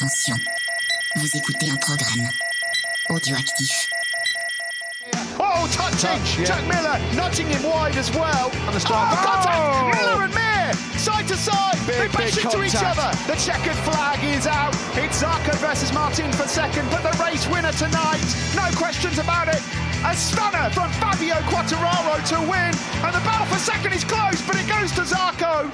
Attention, 0.00 0.36
vous 1.16 1.36
écoutez 1.36 1.70
un 1.70 1.76
programme 1.76 2.26
audioactif. 3.10 3.90
Oh, 5.38 5.68
touching! 5.68 6.08
Touch, 6.08 6.38
yeah. 6.38 6.44
Jack 6.46 6.64
Miller 6.64 6.96
nudging 7.14 7.46
him 7.48 7.62
wide 7.64 7.94
as 7.96 8.10
well. 8.12 8.50
And 8.64 8.74
the 8.74 8.80
strike. 8.80 9.12
Oh, 9.12 9.20
contact! 9.20 9.60
Oh! 9.60 9.90
Miller 9.92 10.24
and 10.24 10.32
Mir, 10.32 10.72
side 10.96 11.28
to 11.28 11.36
side. 11.36 11.76
they 11.84 12.08
Big, 12.08 12.12
bash 12.12 12.34
big 12.34 12.44
into 12.46 12.64
each 12.64 12.80
other. 12.80 13.12
The 13.28 13.36
checkered 13.36 13.76
flag 13.84 14.24
is 14.24 14.46
out. 14.46 14.72
It's 14.96 15.22
Zarco 15.22 15.52
versus 15.60 15.92
Martin 15.92 16.32
for 16.32 16.48
second, 16.48 16.88
but 16.88 17.02
the 17.02 17.12
race 17.22 17.46
winner 17.52 17.72
tonight, 17.72 18.24
no 18.56 18.64
questions 18.80 19.18
about 19.18 19.48
it. 19.48 19.60
A 20.08 20.16
stunner 20.16 20.70
from 20.70 20.88
Fabio 20.96 21.36
Quattararo 21.52 22.24
to 22.32 22.40
win, 22.48 22.72
and 23.04 23.12
the 23.12 23.20
battle 23.20 23.44
for 23.52 23.60
second 23.60 23.92
is 23.92 24.04
close, 24.04 24.40
but 24.48 24.56
it 24.56 24.66
goes 24.66 24.92
to 24.92 25.02
Zarco. 25.02 25.68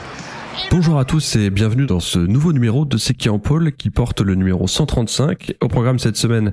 Bonjour 0.71 0.99
à 0.99 1.05
tous 1.05 1.37
et 1.37 1.51
bienvenue 1.51 1.87
dans 1.87 2.01
ce 2.01 2.19
nouveau 2.19 2.53
numéro 2.53 2.85
de 2.85 2.97
C'est 2.97 3.15
qui 3.15 3.29
en 3.29 3.39
pôle 3.39 3.73
qui 3.73 3.91
porte 3.91 4.21
le 4.21 4.35
numéro 4.35 4.67
135. 4.67 5.55
Au 5.61 5.69
programme 5.69 5.99
cette 5.99 6.17
semaine, 6.17 6.53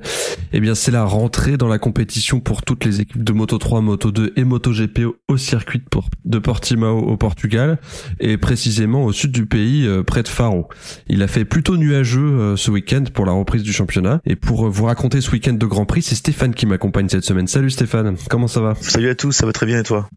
eh 0.52 0.60
bien 0.60 0.76
c'est 0.76 0.92
la 0.92 1.04
rentrée 1.04 1.58
dans 1.58 1.68
la 1.68 1.80
compétition 1.80 2.40
pour 2.40 2.62
toutes 2.64 2.86
les 2.86 3.02
équipes 3.02 3.24
de 3.24 3.34
Moto 3.34 3.58
3, 3.58 3.82
Moto 3.82 4.12
2 4.12 4.34
et 4.36 4.44
Moto 4.44 4.72
GP 4.72 5.02
au 5.28 5.38
circuit 5.38 5.80
de 5.80 5.86
Por- 5.90 6.10
de 6.26 6.40
Portimao 6.40 7.00
au 7.00 7.18
Portugal 7.18 7.80
et 8.20 8.38
précisément 8.38 9.06
au 9.06 9.12
sud 9.12 9.32
du 9.32 9.46
pays 9.46 9.86
euh, 9.88 10.04
près 10.04 10.24
de 10.24 10.28
Faro. 10.28 10.68
Il 11.08 11.22
a 11.24 11.28
fait 11.28 11.46
plutôt 11.46 11.78
nuageux 11.78 12.40
euh, 12.40 12.56
ce 12.56 12.72
week-end 12.72 13.04
pour 13.14 13.26
la 13.26 13.32
reprise 13.32 13.64
du 13.64 13.74
championnat 13.74 14.20
et 14.26 14.36
pour 14.36 14.66
euh, 14.66 14.70
vous 14.70 14.86
raconter 14.86 15.22
ce 15.22 15.32
week-end 15.32 15.54
de 15.54 15.66
Grand 15.66 15.86
Prix, 15.86 16.02
c'est 16.02 16.16
Stéphane 16.16 16.54
qui 16.54 16.66
m'accompagne 16.66 17.10
cette 17.10 17.26
semaine. 17.26 17.48
Salut 17.48 17.70
Stéphane, 17.72 18.16
comment 18.30 18.48
ça 18.48 18.62
va? 18.62 18.76
Salut 18.80 19.10
à 19.10 19.16
tous, 19.16 19.32
ça 19.32 19.46
va 19.46 19.54
très 19.54 19.66
bien 19.66 19.80
et 19.80 19.84
toi? 19.84 20.08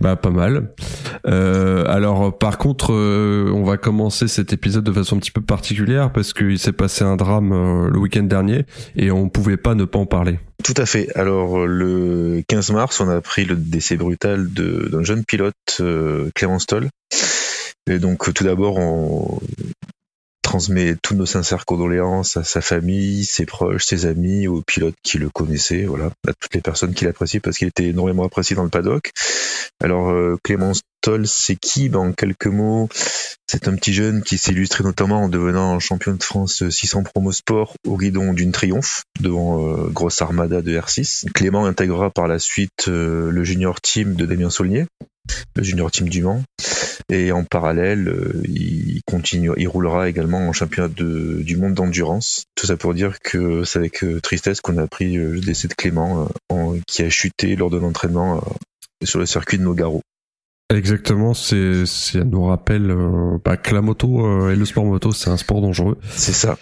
Bah 0.00 0.16
pas 0.16 0.30
mal. 0.30 0.72
Euh, 1.26 1.84
alors 1.88 2.36
par 2.36 2.58
contre, 2.58 2.92
euh, 2.92 3.50
on 3.52 3.64
va 3.64 3.76
commencer 3.76 4.28
cet 4.28 4.52
épisode 4.52 4.84
de 4.84 4.92
façon 4.92 5.16
un 5.16 5.18
petit 5.18 5.30
peu 5.30 5.40
particulière 5.40 6.12
parce 6.12 6.32
qu'il 6.32 6.58
s'est 6.58 6.72
passé 6.72 7.04
un 7.04 7.16
drame 7.16 7.52
euh, 7.52 7.90
le 7.90 7.98
week-end 7.98 8.22
dernier 8.22 8.66
et 8.96 9.10
on 9.10 9.28
pouvait 9.28 9.56
pas 9.56 9.74
ne 9.74 9.84
pas 9.84 9.98
en 9.98 10.06
parler. 10.06 10.38
Tout 10.62 10.74
à 10.76 10.86
fait. 10.86 11.08
Alors 11.16 11.66
le 11.66 12.42
15 12.48 12.70
mars, 12.70 13.00
on 13.00 13.08
a 13.08 13.16
appris 13.16 13.44
le 13.44 13.56
décès 13.56 13.96
brutal 13.96 14.48
d'un 14.52 15.02
jeune 15.02 15.24
pilote, 15.24 15.82
Clément 16.34 16.58
Stoll. 16.58 16.88
Et 17.90 17.98
donc 17.98 18.32
tout 18.32 18.44
d'abord, 18.44 18.78
on 18.78 19.40
transmet 20.42 20.94
toutes 21.02 21.16
nos 21.16 21.26
sincères 21.26 21.64
condoléances 21.64 22.36
à 22.36 22.44
sa 22.44 22.60
famille, 22.60 23.24
ses 23.24 23.44
proches, 23.44 23.86
ses 23.86 24.06
amis, 24.06 24.46
aux 24.46 24.62
pilotes 24.62 24.94
qui 25.02 25.18
le 25.18 25.28
connaissaient, 25.28 25.84
voilà, 25.84 26.10
à 26.28 26.32
toutes 26.38 26.54
les 26.54 26.60
personnes 26.60 26.94
qui 26.94 27.04
l'appréciaient 27.04 27.40
parce 27.40 27.58
qu'il 27.58 27.66
était 27.66 27.86
énormément 27.86 28.24
apprécié 28.24 28.54
dans 28.54 28.62
le 28.62 28.68
paddock. 28.68 29.10
Alors 29.84 30.08
euh, 30.10 30.38
Clément 30.42 30.72
Stoll, 30.72 31.26
c'est 31.28 31.56
qui 31.56 31.90
ben, 31.90 31.98
En 31.98 32.12
quelques 32.12 32.46
mots, 32.46 32.88
c'est 33.46 33.68
un 33.68 33.74
petit 33.76 33.92
jeune 33.92 34.22
qui 34.22 34.38
s'est 34.38 34.52
illustré 34.52 34.82
notamment 34.82 35.24
en 35.24 35.28
devenant 35.28 35.78
champion 35.78 36.14
de 36.14 36.22
France 36.22 36.66
600 36.66 37.02
promo 37.02 37.32
sport 37.32 37.74
au 37.86 37.98
guidon 37.98 38.32
d'une 38.32 38.50
triomphe 38.50 39.02
devant 39.20 39.68
euh, 39.76 39.88
grosse 39.90 40.22
armada 40.22 40.62
de 40.62 40.72
R6. 40.78 41.30
Clément 41.34 41.66
intégrera 41.66 42.08
par 42.08 42.28
la 42.28 42.38
suite 42.38 42.88
euh, 42.88 43.30
le 43.30 43.44
junior 43.44 43.78
team 43.82 44.14
de 44.14 44.24
Damien 44.24 44.48
Saulnier, 44.48 44.86
le 45.54 45.62
junior 45.62 45.90
team 45.90 46.08
du 46.08 46.22
Mans. 46.22 46.42
Et 47.10 47.30
en 47.32 47.44
parallèle, 47.44 48.08
euh, 48.08 48.40
il 48.44 49.02
continue, 49.06 49.50
il 49.58 49.68
roulera 49.68 50.08
également 50.08 50.48
en 50.48 50.54
championnat 50.54 50.88
de- 50.88 51.42
du 51.42 51.58
monde 51.58 51.74
d'endurance. 51.74 52.44
Tout 52.54 52.66
ça 52.66 52.78
pour 52.78 52.94
dire 52.94 53.18
que 53.22 53.64
c'est 53.64 53.78
avec 53.78 54.02
tristesse 54.22 54.62
qu'on 54.62 54.78
a 54.78 54.82
appris 54.84 55.12
le 55.12 55.40
décès 55.40 55.68
de 55.68 55.74
Clément, 55.74 56.26
en- 56.48 56.76
qui 56.86 57.02
a 57.02 57.10
chuté 57.10 57.54
lors 57.56 57.68
de 57.68 57.76
l'entraînement 57.76 58.42
sur 59.06 59.18
le 59.18 59.26
circuit 59.26 59.58
de 59.58 59.62
Nogaro. 59.62 60.00
Exactement, 60.74 61.34
c'est 61.34 61.84
c'est 61.86 62.24
nous 62.24 62.44
rappelle 62.44 62.90
euh, 62.90 63.38
bah, 63.44 63.56
que 63.56 63.74
la 63.74 63.82
moto 63.82 64.26
euh, 64.26 64.50
et 64.50 64.56
le 64.56 64.64
sport 64.64 64.84
moto 64.84 65.12
c'est 65.12 65.30
un 65.30 65.36
sport 65.36 65.60
dangereux 65.60 65.98
C'est 66.10 66.32
ça. 66.32 66.56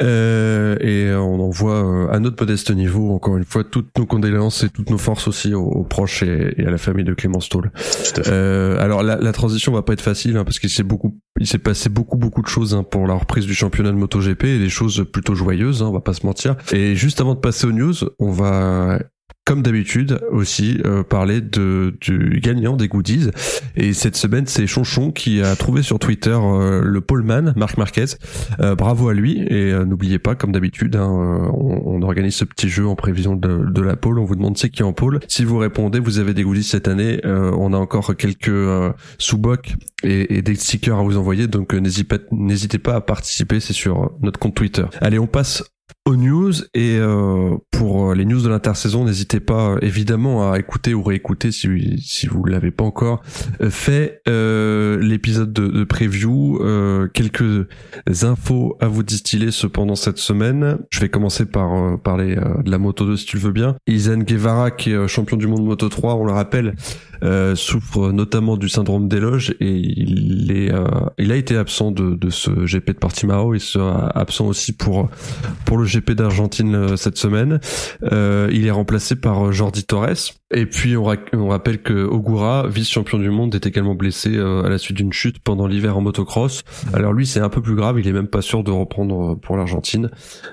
Euh, 0.00 0.76
et 0.80 1.14
on 1.14 1.40
envoie 1.40 1.84
euh, 1.84 2.08
à 2.10 2.18
notre 2.18 2.42
modeste 2.42 2.70
niveau 2.70 3.12
encore 3.12 3.36
une 3.36 3.44
fois 3.44 3.64
toutes 3.64 3.90
nos 3.98 4.06
condoléances 4.06 4.64
et 4.64 4.70
toutes 4.70 4.88
nos 4.88 4.96
forces 4.96 5.28
aussi 5.28 5.52
aux, 5.52 5.62
aux 5.62 5.84
proches 5.84 6.22
et, 6.22 6.54
et 6.56 6.66
à 6.66 6.70
la 6.70 6.78
famille 6.78 7.04
de 7.04 7.12
Clément 7.12 7.40
Stoll. 7.40 7.70
Euh, 8.26 8.80
alors 8.80 9.02
la, 9.02 9.16
la 9.16 9.32
transition 9.32 9.72
va 9.72 9.82
pas 9.82 9.92
être 9.92 10.00
facile 10.00 10.38
hein, 10.38 10.44
parce 10.44 10.58
qu'il 10.58 10.70
s'est 10.70 10.84
beaucoup, 10.84 11.18
il 11.38 11.46
s'est 11.46 11.58
passé 11.58 11.90
beaucoup 11.90 12.16
beaucoup 12.16 12.40
de 12.40 12.48
choses 12.48 12.74
hein, 12.74 12.82
pour 12.82 13.06
la 13.06 13.12
reprise 13.14 13.44
du 13.44 13.54
championnat 13.54 13.90
de 13.90 13.96
MotoGP 13.96 14.44
et 14.44 14.58
des 14.58 14.70
choses 14.70 15.04
plutôt 15.12 15.34
joyeuses, 15.34 15.82
hein, 15.82 15.88
on 15.88 15.92
va 15.92 16.00
pas 16.00 16.14
se 16.14 16.24
mentir. 16.24 16.56
Et 16.72 16.94
juste 16.96 17.20
avant 17.20 17.34
de 17.34 17.40
passer 17.40 17.66
aux 17.66 17.72
news, 17.72 17.94
on 18.18 18.30
va 18.30 19.00
comme 19.44 19.62
d'habitude 19.62 20.20
aussi 20.30 20.80
euh, 20.84 21.02
parler 21.02 21.40
de 21.40 21.94
du 22.00 22.40
gagnant 22.42 22.76
des 22.76 22.88
goodies. 22.88 23.30
Et 23.76 23.92
cette 23.92 24.16
semaine 24.16 24.46
c'est 24.46 24.66
Chonchon 24.66 25.12
qui 25.12 25.42
a 25.42 25.54
trouvé 25.54 25.82
sur 25.82 25.98
Twitter 25.98 26.36
euh, 26.40 26.82
le 26.82 27.00
poleman 27.00 27.52
Marc 27.56 27.76
Marquez. 27.76 28.06
Euh, 28.60 28.74
bravo 28.74 29.08
à 29.08 29.14
lui. 29.14 29.42
Et 29.42 29.72
euh, 29.72 29.84
n'oubliez 29.84 30.18
pas 30.18 30.34
comme 30.34 30.52
d'habitude 30.52 30.96
hein, 30.96 31.10
euh, 31.10 31.48
on, 31.52 31.82
on 31.84 32.02
organise 32.02 32.36
ce 32.36 32.44
petit 32.44 32.68
jeu 32.68 32.86
en 32.86 32.94
prévision 32.96 33.36
de, 33.36 33.66
de 33.70 33.82
la 33.82 33.96
pole. 33.96 34.18
On 34.18 34.24
vous 34.24 34.36
demande 34.36 34.56
c'est 34.56 34.70
qui 34.70 34.80
est 34.80 34.84
en 34.84 34.94
pole. 34.94 35.20
Si 35.28 35.44
vous 35.44 35.58
répondez 35.58 35.98
vous 35.98 36.18
avez 36.18 36.32
des 36.32 36.42
goodies 36.42 36.64
cette 36.64 36.88
année 36.88 37.20
euh, 37.26 37.50
on 37.58 37.72
a 37.74 37.76
encore 37.76 38.16
quelques 38.16 38.94
sous-bocs 39.18 39.74
et, 40.02 40.38
et 40.38 40.42
des 40.42 40.54
stickers 40.54 40.98
à 40.98 41.02
vous 41.02 41.18
envoyer. 41.18 41.48
Donc 41.48 41.74
n'hésitez 41.74 42.78
pas 42.78 42.94
à 42.94 43.00
participer. 43.02 43.60
C'est 43.60 43.74
sur 43.74 44.12
notre 44.22 44.38
compte 44.38 44.54
Twitter. 44.54 44.84
Allez 45.00 45.18
on 45.18 45.26
passe 45.26 45.64
aux 46.06 46.16
news 46.16 46.52
et 46.74 46.98
euh, 46.98 47.56
pour 47.70 48.10
euh, 48.10 48.14
les 48.14 48.26
news 48.26 48.42
de 48.42 48.48
l'intersaison 48.50 49.04
n'hésitez 49.06 49.40
pas 49.40 49.70
euh, 49.70 49.78
évidemment 49.80 50.52
à 50.52 50.58
écouter 50.58 50.92
ou 50.92 51.02
réécouter 51.02 51.50
si 51.50 51.98
si 51.98 52.26
vous 52.26 52.44
l'avez 52.44 52.70
pas 52.70 52.84
encore 52.84 53.22
euh, 53.62 53.70
fait 53.70 54.20
euh, 54.28 54.98
l'épisode 55.00 55.52
de, 55.52 55.66
de 55.66 55.84
preview. 55.84 56.58
Euh, 56.62 57.08
quelques 57.12 57.66
infos 58.22 58.76
à 58.80 58.88
vous 58.88 59.02
distiller 59.02 59.50
cependant 59.50 59.94
cette 59.94 60.18
semaine. 60.18 60.78
Je 60.90 61.00
vais 61.00 61.08
commencer 61.08 61.46
par 61.46 61.98
parler 62.00 62.36
de 62.36 62.70
la 62.70 62.78
moto 62.78 63.06
2 63.06 63.16
si 63.16 63.26
tu 63.26 63.36
le 63.36 63.42
veux 63.42 63.52
bien. 63.52 63.76
Izan 63.86 64.18
Guevara 64.18 64.70
qui 64.70 64.92
est 64.92 65.08
champion 65.08 65.36
du 65.36 65.46
monde 65.46 65.64
moto 65.64 65.88
3 65.88 66.16
on 66.16 66.24
le 66.24 66.32
rappelle 66.32 66.74
souffre 67.54 68.12
notamment 68.12 68.58
du 68.58 68.68
syndrome 68.68 69.08
d'éloge 69.08 69.54
et 69.60 69.74
il 69.74 70.52
est 70.52 70.70
il 71.18 71.32
a 71.32 71.36
été 71.36 71.56
absent 71.56 71.90
de, 71.90 72.14
de 72.14 72.30
ce 72.30 72.50
GP 72.66 72.88
de 72.88 72.98
Portimao 72.98 73.54
il 73.54 73.60
sera 73.60 74.08
absent 74.18 74.46
aussi 74.46 74.72
pour 74.72 75.08
pour 75.64 75.78
le 75.78 75.86
GP 75.94 76.12
d'Argentine 76.12 76.74
euh, 76.74 76.96
cette 76.96 77.16
semaine. 77.18 77.60
Euh, 78.12 78.48
il 78.52 78.66
est 78.66 78.70
remplacé 78.70 79.16
par 79.16 79.46
euh, 79.46 79.52
Jordi 79.52 79.84
Torres. 79.84 80.32
Et 80.54 80.66
puis 80.66 80.96
on, 80.96 81.04
ra- 81.04 81.16
on 81.32 81.48
rappelle 81.48 81.82
que 81.82 82.04
Ogura, 82.04 82.66
vice-champion 82.68 83.18
du 83.18 83.30
monde, 83.30 83.54
est 83.54 83.66
également 83.66 83.94
blessé 83.94 84.38
à 84.38 84.68
la 84.68 84.78
suite 84.78 84.96
d'une 84.96 85.12
chute 85.12 85.40
pendant 85.40 85.66
l'hiver 85.66 85.96
en 85.96 86.00
motocross. 86.00 86.62
Alors 86.92 87.12
lui 87.12 87.26
c'est 87.26 87.40
un 87.40 87.48
peu 87.48 87.60
plus 87.60 87.74
grave, 87.74 87.98
il 87.98 88.06
est 88.06 88.12
même 88.12 88.28
pas 88.28 88.42
sûr 88.42 88.62
de 88.62 88.70
reprendre 88.70 89.34
pour 89.36 89.56
l'Argentine. 89.56 90.10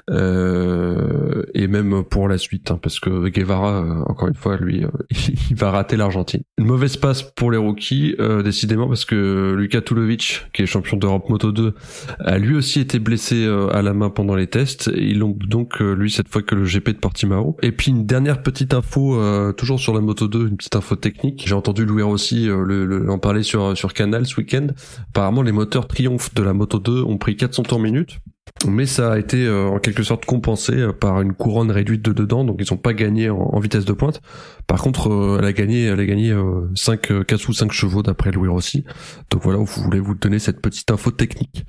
Et 0.09 1.67
même 1.67 2.03
pour 2.03 2.27
la 2.27 2.37
suite, 2.37 2.71
hein, 2.71 2.79
parce 2.81 2.99
que 2.99 3.29
Guevara, 3.29 4.03
encore 4.07 4.27
une 4.27 4.35
fois, 4.35 4.57
lui, 4.57 4.83
il 5.49 5.55
va 5.55 5.71
rater 5.71 5.97
l'Argentine. 5.97 6.41
Une 6.57 6.65
mauvaise 6.65 6.97
passe 6.97 7.21
pour 7.23 7.51
les 7.51 7.57
rookies, 7.57 8.15
décidément, 8.43 8.87
parce 8.87 9.05
que 9.05 9.53
Luka 9.57 9.81
Tulovic, 9.81 10.47
qui 10.53 10.63
est 10.63 10.65
champion 10.65 10.97
d'Europe 10.97 11.29
Moto 11.29 11.51
2, 11.51 11.73
a 12.19 12.37
lui 12.37 12.55
aussi 12.55 12.79
été 12.79 12.97
blessé 12.99 13.45
à 13.71 13.81
la 13.81 13.93
main 13.93 14.09
pendant 14.09 14.35
les 14.35 14.47
tests. 14.47 14.89
Ils 14.95 15.19
l'ont 15.19 15.30
donc 15.33 15.81
euh, 15.81 15.93
lui 15.93 16.11
cette 16.11 16.29
fois 16.29 16.41
que 16.41 16.55
le 16.55 16.65
GP 16.65 16.89
de 16.89 16.97
Portimao. 16.97 17.57
Et 17.61 17.71
puis 17.71 17.91
une 17.91 18.05
dernière 18.05 18.43
petite 18.43 18.73
info, 18.73 19.15
euh, 19.15 19.51
toujours 19.53 19.79
sur 19.79 19.93
la 19.93 20.01
Moto 20.01 20.27
2, 20.27 20.47
une 20.47 20.57
petite 20.57 20.75
info 20.75 20.95
technique. 20.95 21.43
J'ai 21.45 21.55
entendu 21.55 21.85
Louis 21.85 22.03
Rossi 22.03 22.49
euh, 22.49 22.63
le, 22.63 23.09
en 23.09 23.19
parler 23.19 23.43
sur 23.43 23.77
sur 23.77 23.93
Canal 23.93 24.25
ce 24.25 24.37
week-end. 24.37 24.67
Apparemment, 25.09 25.41
les 25.41 25.51
moteurs 25.51 25.87
Triumph 25.87 26.33
de 26.33 26.43
la 26.43 26.53
Moto 26.53 26.79
2 26.79 27.03
ont 27.03 27.17
pris 27.17 27.35
400 27.35 27.63
temps 27.63 27.79
minutes. 27.79 28.19
Mais 28.67 28.85
ça 28.85 29.13
a 29.13 29.17
été 29.17 29.45
euh, 29.45 29.69
en 29.69 29.79
quelque 29.79 30.03
sorte 30.03 30.25
compensé 30.25 30.73
euh, 30.73 30.91
par 30.91 31.21
une 31.21 31.33
couronne 31.33 31.71
réduite 31.71 32.03
de 32.03 32.13
dedans, 32.13 32.43
donc 32.43 32.57
ils 32.59 32.71
ont 32.73 32.77
pas 32.77 32.93
gagné 32.93 33.29
en, 33.29 33.59
vitesse 33.59 33.85
de 33.85 33.93
pointe. 33.93 34.21
Par 34.67 34.81
contre, 34.81 35.09
euh, 35.09 35.37
elle 35.39 35.45
a 35.45 35.53
gagné, 35.53 35.85
elle 35.85 35.99
a 35.99 36.05
gagné 36.05 36.31
euh, 36.31 36.69
5, 36.75 37.11
euh, 37.11 37.23
4 37.23 37.49
ou 37.49 37.53
5 37.53 37.71
chevaux 37.71 38.03
d'après 38.03 38.31
Louis 38.31 38.49
Rossi. 38.49 38.83
Donc 39.31 39.41
voilà, 39.43 39.59
vous 39.59 39.83
voulez 39.83 39.99
vous 39.99 40.15
donner 40.15 40.37
cette 40.37 40.61
petite 40.61 40.91
info 40.91 41.11
technique. 41.11 41.65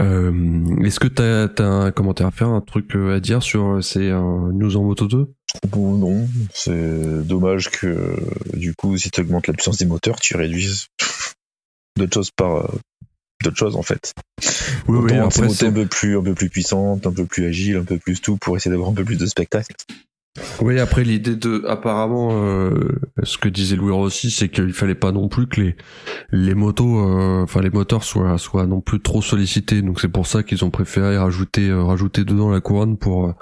Euh, 0.00 0.82
Est-ce 0.84 1.00
que 1.00 1.08
t'as 1.08 1.48
as 1.62 1.66
un 1.66 1.90
commentaire 1.90 2.26
à 2.26 2.30
faire, 2.30 2.48
un 2.48 2.60
truc 2.60 2.94
euh, 2.94 3.16
à 3.16 3.20
dire 3.20 3.42
sur 3.42 3.76
euh, 3.76 3.80
ces 3.80 4.10
euh, 4.10 4.52
news 4.52 4.76
en 4.76 4.82
moto 4.82 5.06
2 5.06 5.32
Bon, 5.68 5.96
non, 5.96 6.28
c'est 6.52 7.26
dommage 7.26 7.70
que 7.70 7.86
euh, 7.86 8.16
du 8.54 8.74
coup, 8.74 8.96
si 8.98 9.10
tu 9.10 9.20
augmentes 9.20 9.46
la 9.46 9.54
puissance 9.54 9.78
des 9.78 9.86
moteurs, 9.86 10.20
tu 10.20 10.36
réduises 10.36 10.88
d'autres 11.96 12.14
choses 12.14 12.30
par 12.30 12.70
d'autres 13.42 13.56
choses 13.56 13.76
en 13.76 13.82
fait. 13.82 14.12
Oui, 14.88 14.98
Autant 14.98 15.30
ces 15.30 15.42
après, 15.42 15.66
un 15.66 15.72
peu 15.72 15.86
plus, 15.86 16.18
un 16.18 16.22
peu 16.22 16.34
plus 16.34 16.50
puissantes, 16.50 17.06
un 17.06 17.12
peu 17.12 17.24
plus 17.24 17.46
agiles, 17.46 17.76
un 17.76 17.84
peu 17.84 17.98
plus 17.98 18.20
tout 18.20 18.36
pour 18.36 18.56
essayer 18.56 18.70
d'avoir 18.70 18.90
un 18.90 18.94
peu 18.94 19.04
plus 19.04 19.16
de 19.16 19.26
spectacle. 19.26 19.74
Oui, 20.60 20.78
après 20.78 21.04
l'idée 21.04 21.36
de, 21.36 21.64
apparemment, 21.66 22.30
euh, 22.32 22.98
ce 23.22 23.38
que 23.38 23.48
disait 23.48 23.76
Louis 23.76 23.92
Rossi, 23.92 24.30
c'est 24.30 24.48
qu'il 24.48 24.72
fallait 24.72 24.94
pas 24.94 25.12
non 25.12 25.28
plus 25.28 25.46
que 25.46 25.60
les 25.60 25.76
les 26.30 26.54
motos, 26.54 26.98
euh, 26.98 27.42
enfin 27.42 27.60
les 27.60 27.70
moteurs 27.70 28.04
soient 28.04 28.38
soient 28.38 28.66
non 28.66 28.80
plus 28.80 29.00
trop 29.00 29.22
sollicités. 29.22 29.82
Donc 29.82 30.00
c'est 30.00 30.08
pour 30.08 30.26
ça 30.26 30.42
qu'ils 30.42 30.64
ont 30.64 30.70
préféré 30.70 31.16
rajouter 31.16 31.68
euh, 31.68 31.82
rajouter 31.82 32.24
dedans 32.24 32.50
la 32.50 32.60
couronne 32.60 32.96
pour 32.96 33.34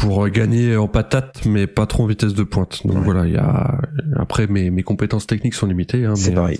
pour 0.00 0.28
gagner 0.28 0.76
en 0.76 0.88
patate, 0.88 1.44
mais 1.46 1.66
pas 1.66 1.86
trop 1.86 2.02
en 2.04 2.06
vitesse 2.06 2.34
de 2.34 2.42
pointe. 2.42 2.80
Donc 2.86 2.96
Ouais. 2.96 3.02
voilà, 3.04 3.26
il 3.26 3.34
y 3.34 3.36
a 3.36 3.78
après 4.16 4.46
mes 4.46 4.70
mes 4.70 4.82
compétences 4.82 5.26
techniques 5.26 5.54
sont 5.54 5.66
limitées. 5.66 6.04
Hein, 6.04 6.16
C'est 6.16 6.30
mais, 6.30 6.36
pareil. 6.36 6.58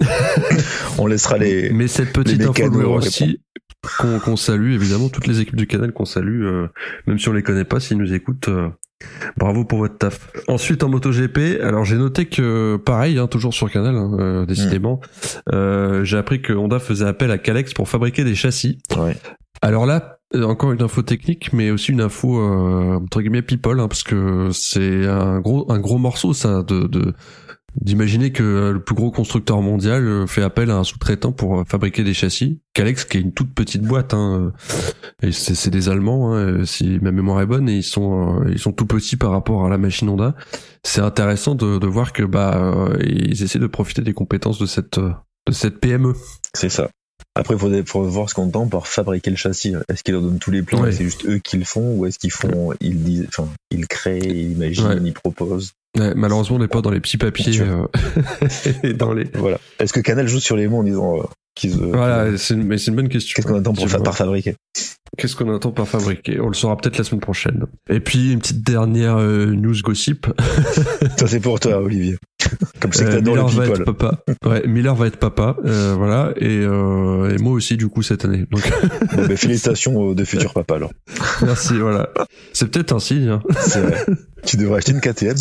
On 0.98 1.06
laissera 1.06 1.38
les. 1.38 1.70
mais 1.74 1.88
cette 1.88 2.12
petite 2.12 2.42
info 2.42 2.88
Rossi, 2.88 3.40
qu'on 3.98 4.36
salue 4.36 4.72
évidemment 4.72 5.08
toutes 5.08 5.26
les 5.26 5.40
équipes 5.40 5.56
du 5.56 5.66
canal 5.66 5.92
qu'on 5.92 6.04
salue 6.04 6.44
euh, 6.44 6.66
même 7.06 7.18
si 7.20 7.28
on 7.28 7.32
les 7.32 7.42
connaît 7.44 7.64
pas 7.64 7.78
s'ils 7.78 7.98
nous 7.98 8.12
écoutent 8.12 8.48
euh, 8.48 8.68
bravo 9.36 9.64
pour 9.64 9.78
votre 9.78 9.96
taf 9.96 10.28
ensuite 10.48 10.82
en 10.82 10.88
MotoGP 10.88 11.60
alors 11.62 11.84
j'ai 11.84 11.96
noté 11.96 12.24
que 12.24 12.76
pareil 12.84 13.16
hein, 13.18 13.28
toujours 13.28 13.54
sur 13.54 13.70
canal 13.70 13.94
hein, 13.94 14.16
euh, 14.18 14.44
décidément 14.46 15.00
euh, 15.52 16.02
j'ai 16.02 16.16
appris 16.16 16.42
que 16.42 16.52
Honda 16.52 16.80
faisait 16.80 17.06
appel 17.06 17.30
à 17.30 17.38
Calex 17.38 17.74
pour 17.74 17.88
fabriquer 17.88 18.24
des 18.24 18.34
châssis 18.34 18.78
Ouais. 18.96 19.16
alors 19.62 19.86
là 19.86 20.14
euh, 20.14 20.15
encore 20.34 20.72
une 20.72 20.82
info 20.82 21.02
technique 21.02 21.52
mais 21.52 21.70
aussi 21.70 21.92
une 21.92 22.00
info 22.00 22.38
euh, 22.40 22.96
entre 22.96 23.20
guillemets 23.20 23.42
people 23.42 23.80
hein, 23.80 23.88
parce 23.88 24.02
que 24.02 24.50
c'est 24.52 25.06
un 25.06 25.40
gros 25.40 25.70
un 25.70 25.78
gros 25.78 25.98
morceau 25.98 26.32
ça 26.32 26.62
de, 26.62 27.14
d'imaginer 27.80 28.32
que 28.32 28.42
euh, 28.42 28.72
le 28.72 28.82
plus 28.82 28.94
gros 28.94 29.10
constructeur 29.10 29.60
mondial 29.60 30.06
euh, 30.06 30.26
fait 30.26 30.42
appel 30.42 30.70
à 30.70 30.76
un 30.76 30.84
sous-traitant 30.84 31.32
pour 31.32 31.60
euh, 31.60 31.64
fabriquer 31.64 32.04
des 32.04 32.14
châssis. 32.14 32.60
Calex, 32.72 33.04
qui 33.04 33.18
est 33.18 33.20
une 33.20 33.32
toute 33.32 33.54
petite 33.54 33.82
boîte, 33.82 34.14
hein, 34.14 34.52
euh, 35.22 35.26
et 35.26 35.32
c'est 35.32 35.70
des 35.70 35.88
Allemands, 35.88 36.32
hein, 36.32 36.36
euh, 36.36 36.64
si 36.64 36.98
ma 37.00 37.12
mémoire 37.12 37.40
est 37.40 37.46
bonne, 37.46 37.68
et 37.68 37.76
ils 37.76 37.82
sont 37.82 38.40
euh, 38.40 38.50
ils 38.50 38.58
sont 38.58 38.72
tout 38.72 38.86
petits 38.86 39.16
par 39.16 39.30
rapport 39.30 39.64
à 39.64 39.68
la 39.68 39.78
machine 39.78 40.08
Honda. 40.08 40.34
C'est 40.82 41.02
intéressant 41.02 41.54
de, 41.54 41.78
de 41.78 41.86
voir 41.86 42.12
que 42.12 42.22
bah 42.22 42.56
euh, 42.56 42.96
ils 43.04 43.42
essaient 43.42 43.58
de 43.58 43.66
profiter 43.66 44.02
des 44.02 44.14
compétences 44.14 44.58
de 44.58 44.66
cette 44.66 44.98
euh, 44.98 45.12
de 45.46 45.52
cette 45.52 45.78
PME. 45.80 46.14
C'est 46.54 46.70
ça. 46.70 46.88
Après, 47.36 47.54
il 47.54 47.60
faut, 47.60 47.70
faut 47.86 48.02
voir 48.02 48.28
ce 48.30 48.34
qu'on 48.34 48.44
entend 48.44 48.66
par 48.66 48.86
fabriquer 48.86 49.30
le 49.30 49.36
châssis. 49.36 49.74
Est-ce 49.88 50.02
qu'ils 50.02 50.14
leur 50.14 50.22
donnent 50.22 50.38
tous 50.38 50.50
les 50.50 50.62
plans 50.62 50.80
Ouais. 50.82 50.88
et 50.88 50.92
c'est 50.92 51.04
juste 51.04 51.24
eux 51.26 51.38
qui 51.38 51.56
le 51.58 51.64
font 51.64 51.94
ou 51.96 52.06
est-ce 52.06 52.18
qu'ils 52.18 52.32
font, 52.32 52.72
ils 52.80 52.98
disent, 53.02 53.26
enfin, 53.28 53.48
ils 53.70 53.86
créent, 53.86 54.18
ils 54.18 54.52
imaginent, 54.52 54.86
Ouais. 54.86 54.96
ils 55.04 55.12
proposent? 55.12 55.72
Ouais, 55.98 56.12
malheureusement, 56.14 56.56
on 56.56 56.58
n'est 56.60 56.68
pas 56.68 56.82
dans 56.82 56.90
les 56.90 57.00
petits 57.00 57.16
papiers 57.18 57.60
euh, 57.60 57.86
et 58.82 58.92
dans 58.92 59.12
les. 59.12 59.24
Voilà. 59.34 59.58
Est-ce 59.78 59.92
que 59.92 60.00
Canal 60.00 60.26
joue 60.28 60.40
sur 60.40 60.56
les 60.56 60.68
mots 60.68 60.78
en 60.78 60.82
disant 60.82 61.16
euh, 61.56 61.60
qu'ils, 61.60 61.72
euh, 61.82 61.90
Voilà, 61.92 62.36
c'est 62.38 62.54
une, 62.54 62.64
mais 62.64 62.78
c'est 62.78 62.90
une 62.90 62.96
bonne 62.96 63.08
question. 63.08 63.34
qu'est-ce 63.36 63.46
qu'on 63.46 63.58
attend 63.58 63.72
pour 63.72 63.86
par 64.02 64.16
fabriquer? 64.16 64.56
Qu'est-ce 65.16 65.36
qu'on 65.36 65.54
attend 65.54 65.70
par 65.70 65.88
fabriquer? 65.88 66.40
On 66.40 66.48
le 66.48 66.54
saura 66.54 66.76
peut-être 66.76 66.98
la 66.98 67.04
semaine 67.04 67.20
prochaine. 67.20 67.64
Et 67.88 68.00
puis 68.00 68.32
une 68.32 68.40
petite 68.40 68.62
dernière 68.62 69.16
euh, 69.16 69.46
news 69.46 69.76
gossip. 69.82 70.26
Ça 71.16 71.26
c'est 71.26 71.40
pour 71.40 71.58
toi, 71.60 71.78
Olivier. 71.80 72.18
Comme 72.80 72.92
sais 72.92 73.04
que 73.04 73.08
Euh, 73.10 73.12
t'adores 73.14 73.34
Miller 73.36 73.48
le 73.48 73.54
va 73.56 73.64
être 73.66 73.78
people. 73.84 73.94
papa. 73.94 74.24
Ouais, 74.44 74.66
Miller 74.66 74.94
va 74.94 75.06
être 75.06 75.16
papa. 75.16 75.56
euh, 75.64 75.94
voilà. 75.96 76.32
Et, 76.36 76.58
euh, 76.58 77.34
et 77.34 77.40
moi 77.42 77.52
aussi 77.52 77.76
du 77.76 77.88
coup 77.88 78.02
cette 78.02 78.24
année. 78.26 78.44
Donc 78.50 78.70
Bon, 79.16 79.26
ben, 79.26 79.36
félicitations 79.36 79.96
aux 79.96 80.14
deux 80.14 80.24
futurs 80.26 80.52
papas 80.52 80.76
alors. 80.76 80.92
merci. 81.42 81.78
Voilà. 81.78 82.10
C'est 82.52 82.70
peut-être 82.70 82.92
un 82.92 82.98
signe. 83.00 83.28
hein. 83.28 83.42
C'est 83.60 83.80
vrai. 83.80 84.04
tu 84.44 84.56
devrais 84.58 84.78
acheter 84.78 84.92
une 84.92 85.00
KTM. 85.00 85.36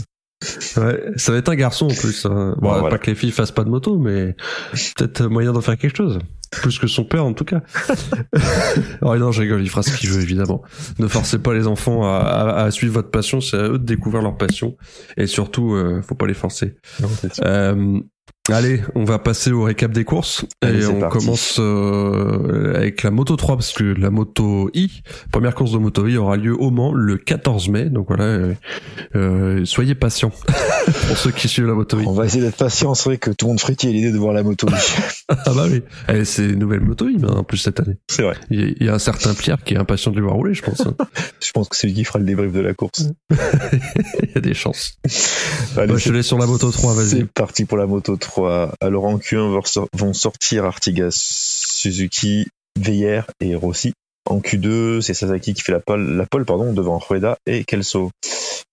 Ouais, 0.78 1.02
ça 1.16 1.32
va 1.32 1.38
être 1.38 1.50
un 1.50 1.56
garçon 1.56 1.86
en 1.86 1.94
plus. 1.94 2.26
hein. 2.26 2.56
Bon, 2.60 2.68
Bon, 2.70 2.74
voilà. 2.80 2.90
pas 2.90 2.98
que 2.98 3.10
les 3.10 3.16
filles 3.16 3.32
fassent 3.32 3.52
pas 3.54 3.64
de 3.64 3.70
moto, 3.70 3.98
mais 3.98 4.36
peut-être 4.98 5.24
moyen 5.28 5.54
d'en 5.54 5.62
faire 5.62 5.78
quelque 5.78 5.96
chose. 5.98 6.20
Plus 6.52 6.78
que 6.78 6.88
son 6.88 7.04
père 7.06 7.26
en 7.26 7.34
tout 7.34 7.44
cas. 7.46 7.62
oh 9.02 9.16
non, 9.18 9.32
je 9.32 9.42
rigole, 9.42 9.62
il 9.62 9.70
fera 9.70 9.82
ce 9.84 9.96
qu'il 9.98 10.10
veut 10.10 10.22
évidemment. 10.22 10.62
Ne 11.00 11.08
forcez 11.08 11.40
pas 11.40 11.54
les 11.54 11.68
enfants 11.68 12.04
à, 12.06 12.18
à- 12.20 12.64
à 12.66 12.72
suivre 12.72 12.94
votre 12.94 13.10
passion, 13.10 13.42
c'est 13.42 13.58
à 13.58 13.64
eux 13.70 13.80
de 13.80 13.84
découvrir 13.86 14.22
leur 14.22 14.38
passion. 14.38 14.78
Et 15.18 15.28
surtout, 15.28 15.74
euh, 15.74 16.02
faut 16.02 16.16
pas 16.16 16.28
les 16.28 16.34
forcer. 16.34 16.76
Euh, 17.44 18.00
allez, 18.52 18.82
on 18.96 19.04
va 19.04 19.20
passer 19.20 19.52
au 19.52 19.64
récap 19.64 19.92
des 19.92 20.04
courses 20.04 20.46
Allez, 20.62 20.84
et 20.84 20.88
on 20.88 21.00
parti. 21.00 21.18
commence 21.18 21.58
euh, 21.60 22.76
avec 22.76 23.04
la 23.04 23.12
Moto 23.12 23.36
3 23.36 23.56
parce 23.58 23.74
que 23.74 23.84
la 23.84 24.10
Moto 24.12 24.70
I, 24.74 25.02
première 25.32 25.56
course 25.56 25.72
de 25.72 25.78
Moto 25.78 26.06
I 26.08 26.18
aura 26.18 26.38
lieu 26.38 26.56
au 26.60 26.70
Mans 26.72 26.94
le 26.94 27.18
14 27.18 27.70
mai. 27.70 27.86
Donc 27.86 28.08
voilà, 28.08 28.26
euh, 28.26 28.54
euh, 29.16 29.66
soyez 29.66 29.96
patients 29.96 30.32
pour 31.08 31.18
ceux 31.18 31.32
qui 31.32 31.48
suivent 31.48 31.66
la 31.68 31.74
Moto 31.74 32.00
I. 32.00 32.06
On 32.08 32.14
va 32.14 32.26
essayer 32.26 32.42
d'être 32.44 32.58
patient. 32.58 32.94
C'est 32.94 33.10
vrai 33.10 33.18
que 33.18 33.32
tout 33.32 33.46
le 33.46 33.52
monde 33.52 33.60
frétille 33.60 33.92
l'idée 33.94 34.12
de 34.12 34.18
voir 34.18 34.34
la 34.34 34.44
moto. 34.44 34.68
Ah 35.28 35.54
bah 35.56 35.66
oui, 35.68 35.82
Eh, 36.08 36.24
c'est 36.24 36.46
une 36.46 36.60
nouvelle 36.60 36.82
Moto 36.82 37.10
I 37.10 37.18
en 37.26 37.44
plus 37.44 37.58
cette 37.58 37.80
année. 37.80 37.98
c'est 38.08 38.22
vrai. 38.22 38.36
Il 38.52 38.76
y, 38.80 38.90
a- 38.90 38.94
un 38.94 39.00
certain 39.00 39.34
Pierre 39.34 39.64
qui 39.64 39.74
est 39.74 39.78
impatient 39.78 40.12
de 40.12 40.18
les 40.18 40.22
voir 40.22 40.36
rouler, 40.36 40.54
je 40.54 40.62
pense. 40.62 40.82
hein. 40.82 40.96
Je 41.44 41.52
pense 41.52 41.68
que 41.68 41.76
c'est 41.76 41.88
lui 41.88 41.94
qui 41.96 42.04
fera 42.04 42.20
le 42.20 42.26
débrief 42.26 42.52
de 42.52 42.60
la 42.60 42.74
course. 42.76 43.08
Il 43.32 44.30
y 44.36 44.38
a 44.38 44.42
des 44.42 44.54
chances. 44.54 44.98
Allez, 45.78 45.88
Bah, 45.88 45.98
je 45.98 46.06
te 46.06 46.14
laisse 46.14 46.28
sur 46.28 46.38
la 46.38 46.46
Moto 46.46 46.70
3, 46.72 46.94
vas-y. 46.94 47.08
C'est 47.10 47.26
parti 47.32 47.66
pour 47.66 47.78
la 47.78 47.86
moto 47.88 48.16
3. 48.18 48.35
Alors 48.82 49.06
en 49.06 49.18
Q1 49.18 49.52
vont 49.52 49.62
sor- 49.64 49.88
vont 49.94 50.14
sortir 50.14 50.66
Artigas, 50.66 51.16
Suzuki, 51.16 52.48
Veyer 52.80 53.22
et 53.40 53.56
Rossi. 53.56 53.94
En 54.28 54.40
Q2, 54.40 55.02
c'est 55.02 55.14
Sasaki 55.14 55.54
qui 55.54 55.62
fait 55.62 55.72
la 55.72 55.80
pole, 55.80 56.26
devant 56.74 56.98
Rueda 56.98 57.38
et 57.46 57.64
Kelso. 57.64 58.10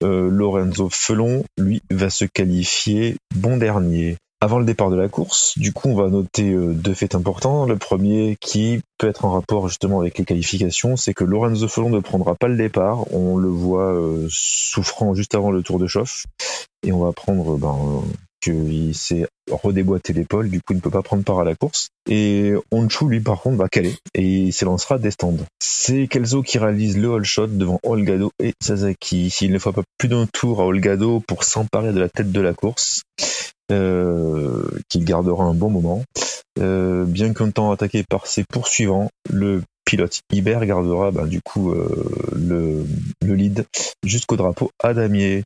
Euh, 0.02 0.28
Lorenzo 0.30 0.88
Felon, 0.90 1.44
lui, 1.58 1.82
va 1.90 2.10
se 2.10 2.24
qualifier 2.24 3.16
bon 3.36 3.56
dernier. 3.58 4.16
Avant 4.40 4.58
le 4.58 4.64
départ 4.64 4.90
de 4.90 4.96
la 4.96 5.08
course, 5.08 5.56
du 5.56 5.72
coup, 5.72 5.88
on 5.88 5.94
va 5.94 6.08
noter 6.08 6.50
euh, 6.50 6.72
deux 6.72 6.94
faits 6.94 7.14
importants. 7.14 7.66
Le 7.66 7.76
premier, 7.76 8.36
qui 8.40 8.80
peut 8.98 9.06
être 9.06 9.24
en 9.24 9.30
rapport 9.30 9.68
justement 9.68 10.00
avec 10.00 10.18
les 10.18 10.24
qualifications, 10.24 10.96
c'est 10.96 11.14
que 11.14 11.22
Lorenzo 11.22 11.68
Felon 11.68 11.90
ne 11.90 12.00
prendra 12.00 12.34
pas 12.34 12.48
le 12.48 12.56
départ. 12.56 13.12
On 13.14 13.36
le 13.36 13.48
voit 13.48 13.92
euh, 13.94 14.26
souffrant 14.30 15.14
juste 15.14 15.36
avant 15.36 15.52
le 15.52 15.62
tour 15.62 15.78
de 15.78 15.86
chauffe. 15.86 16.24
Et 16.84 16.90
on 16.90 16.98
va 16.98 17.10
apprendre 17.10 17.56
ben, 17.56 18.02
qu'il 18.42 18.94
s'est 18.94 19.26
redéboîté 19.50 20.12
l'épaule, 20.12 20.50
du 20.50 20.60
coup 20.60 20.72
il 20.72 20.76
ne 20.76 20.80
peut 20.80 20.90
pas 20.90 21.02
prendre 21.02 21.24
part 21.24 21.38
à 21.38 21.44
la 21.44 21.54
course. 21.54 21.88
Et 22.10 22.52
Honshu, 22.70 23.06
lui, 23.08 23.20
par 23.20 23.40
contre, 23.40 23.56
va 23.56 23.68
caler 23.68 23.94
et 24.14 24.22
il 24.22 24.52
s'élancera 24.52 24.98
des 24.98 25.12
stands. 25.12 25.36
C'est 25.60 26.08
Kelso 26.08 26.42
qui 26.42 26.58
réalise 26.58 26.98
le 26.98 27.14
all 27.14 27.24
shot 27.24 27.46
devant 27.46 27.78
Olgado 27.84 28.30
et 28.42 28.52
Sasaki. 28.60 29.28
Il 29.40 29.52
ne 29.52 29.58
faut 29.58 29.72
pas 29.72 29.82
plus 29.98 30.08
d'un 30.08 30.26
tour 30.26 30.60
à 30.60 30.66
Olgado 30.66 31.20
pour 31.20 31.44
s'emparer 31.44 31.92
de 31.92 32.00
la 32.00 32.08
tête 32.08 32.32
de 32.32 32.40
la 32.40 32.52
course, 32.54 33.02
euh, 33.70 34.68
qu'il 34.88 35.04
gardera 35.04 35.44
un 35.44 35.54
bon 35.54 35.70
moment. 35.70 36.02
Euh, 36.58 37.04
bien 37.04 37.32
qu'un 37.32 37.50
temps 37.50 37.70
attaqué 37.70 38.04
par 38.08 38.26
ses 38.26 38.44
poursuivants, 38.44 39.08
le 39.30 39.62
pilote 39.84 40.20
Iber 40.32 40.60
gardera 40.64 41.10
ben, 41.10 41.26
du 41.26 41.40
coup 41.42 41.72
euh, 41.72 41.88
le, 42.34 42.84
le 43.24 43.34
lead 43.34 43.66
jusqu'au 44.04 44.36
drapeau 44.36 44.70
à 44.82 44.94
damier. 44.94 45.44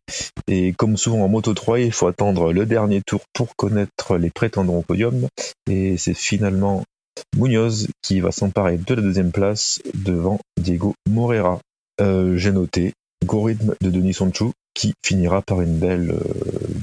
Et 0.48 0.72
comme 0.72 0.96
souvent 0.96 1.22
en 1.22 1.28
Moto 1.28 1.54
3, 1.54 1.80
il 1.80 1.92
faut 1.92 2.06
attendre 2.06 2.52
le 2.52 2.66
dernier 2.66 3.02
tour 3.02 3.20
pour 3.32 3.56
connaître 3.56 4.16
les 4.16 4.30
prétendants 4.30 4.76
au 4.76 4.82
podium. 4.82 5.26
Et 5.70 5.96
c'est 5.96 6.14
finalement 6.14 6.84
Munoz 7.36 7.88
qui 8.02 8.20
va 8.20 8.30
s'emparer 8.30 8.78
de 8.78 8.94
la 8.94 9.02
deuxième 9.02 9.32
place 9.32 9.80
devant 9.94 10.38
Diego 10.60 10.94
Morera. 11.08 11.60
Euh, 12.00 12.36
J'ai 12.36 12.52
noté 12.52 12.92
De 13.26 13.90
Denis 13.90 14.14
Sonchou 14.14 14.52
qui 14.74 14.92
finira 15.04 15.42
par 15.42 15.62
une 15.62 15.78
belle 15.78 16.10
euh, 16.10 16.20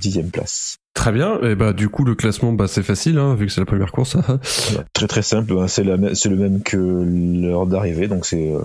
dixième 0.01 0.31
place. 0.31 0.77
Très 0.93 1.11
bien. 1.11 1.39
Et 1.41 1.55
bah 1.55 1.73
du 1.73 1.89
coup 1.89 2.03
le 2.03 2.15
classement, 2.15 2.51
bah 2.51 2.67
c'est 2.67 2.83
facile, 2.83 3.17
hein, 3.17 3.35
vu 3.35 3.45
que 3.45 3.51
c'est 3.51 3.61
la 3.61 3.65
première 3.65 3.91
course. 3.91 4.17
Très 4.93 5.07
très 5.07 5.21
simple, 5.21 5.57
hein, 5.57 5.67
c'est 5.67 5.83
le 5.83 6.35
même 6.35 6.63
que 6.63 6.77
l'heure 6.77 7.67
d'arrivée, 7.67 8.07
donc 8.07 8.25
c'est 8.25 8.51
euh, 8.51 8.61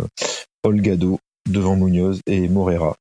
Olgado 0.64 1.18
devant 1.48 1.76
Munoz 1.76 2.20
et 2.26 2.48
Morera. 2.48 2.96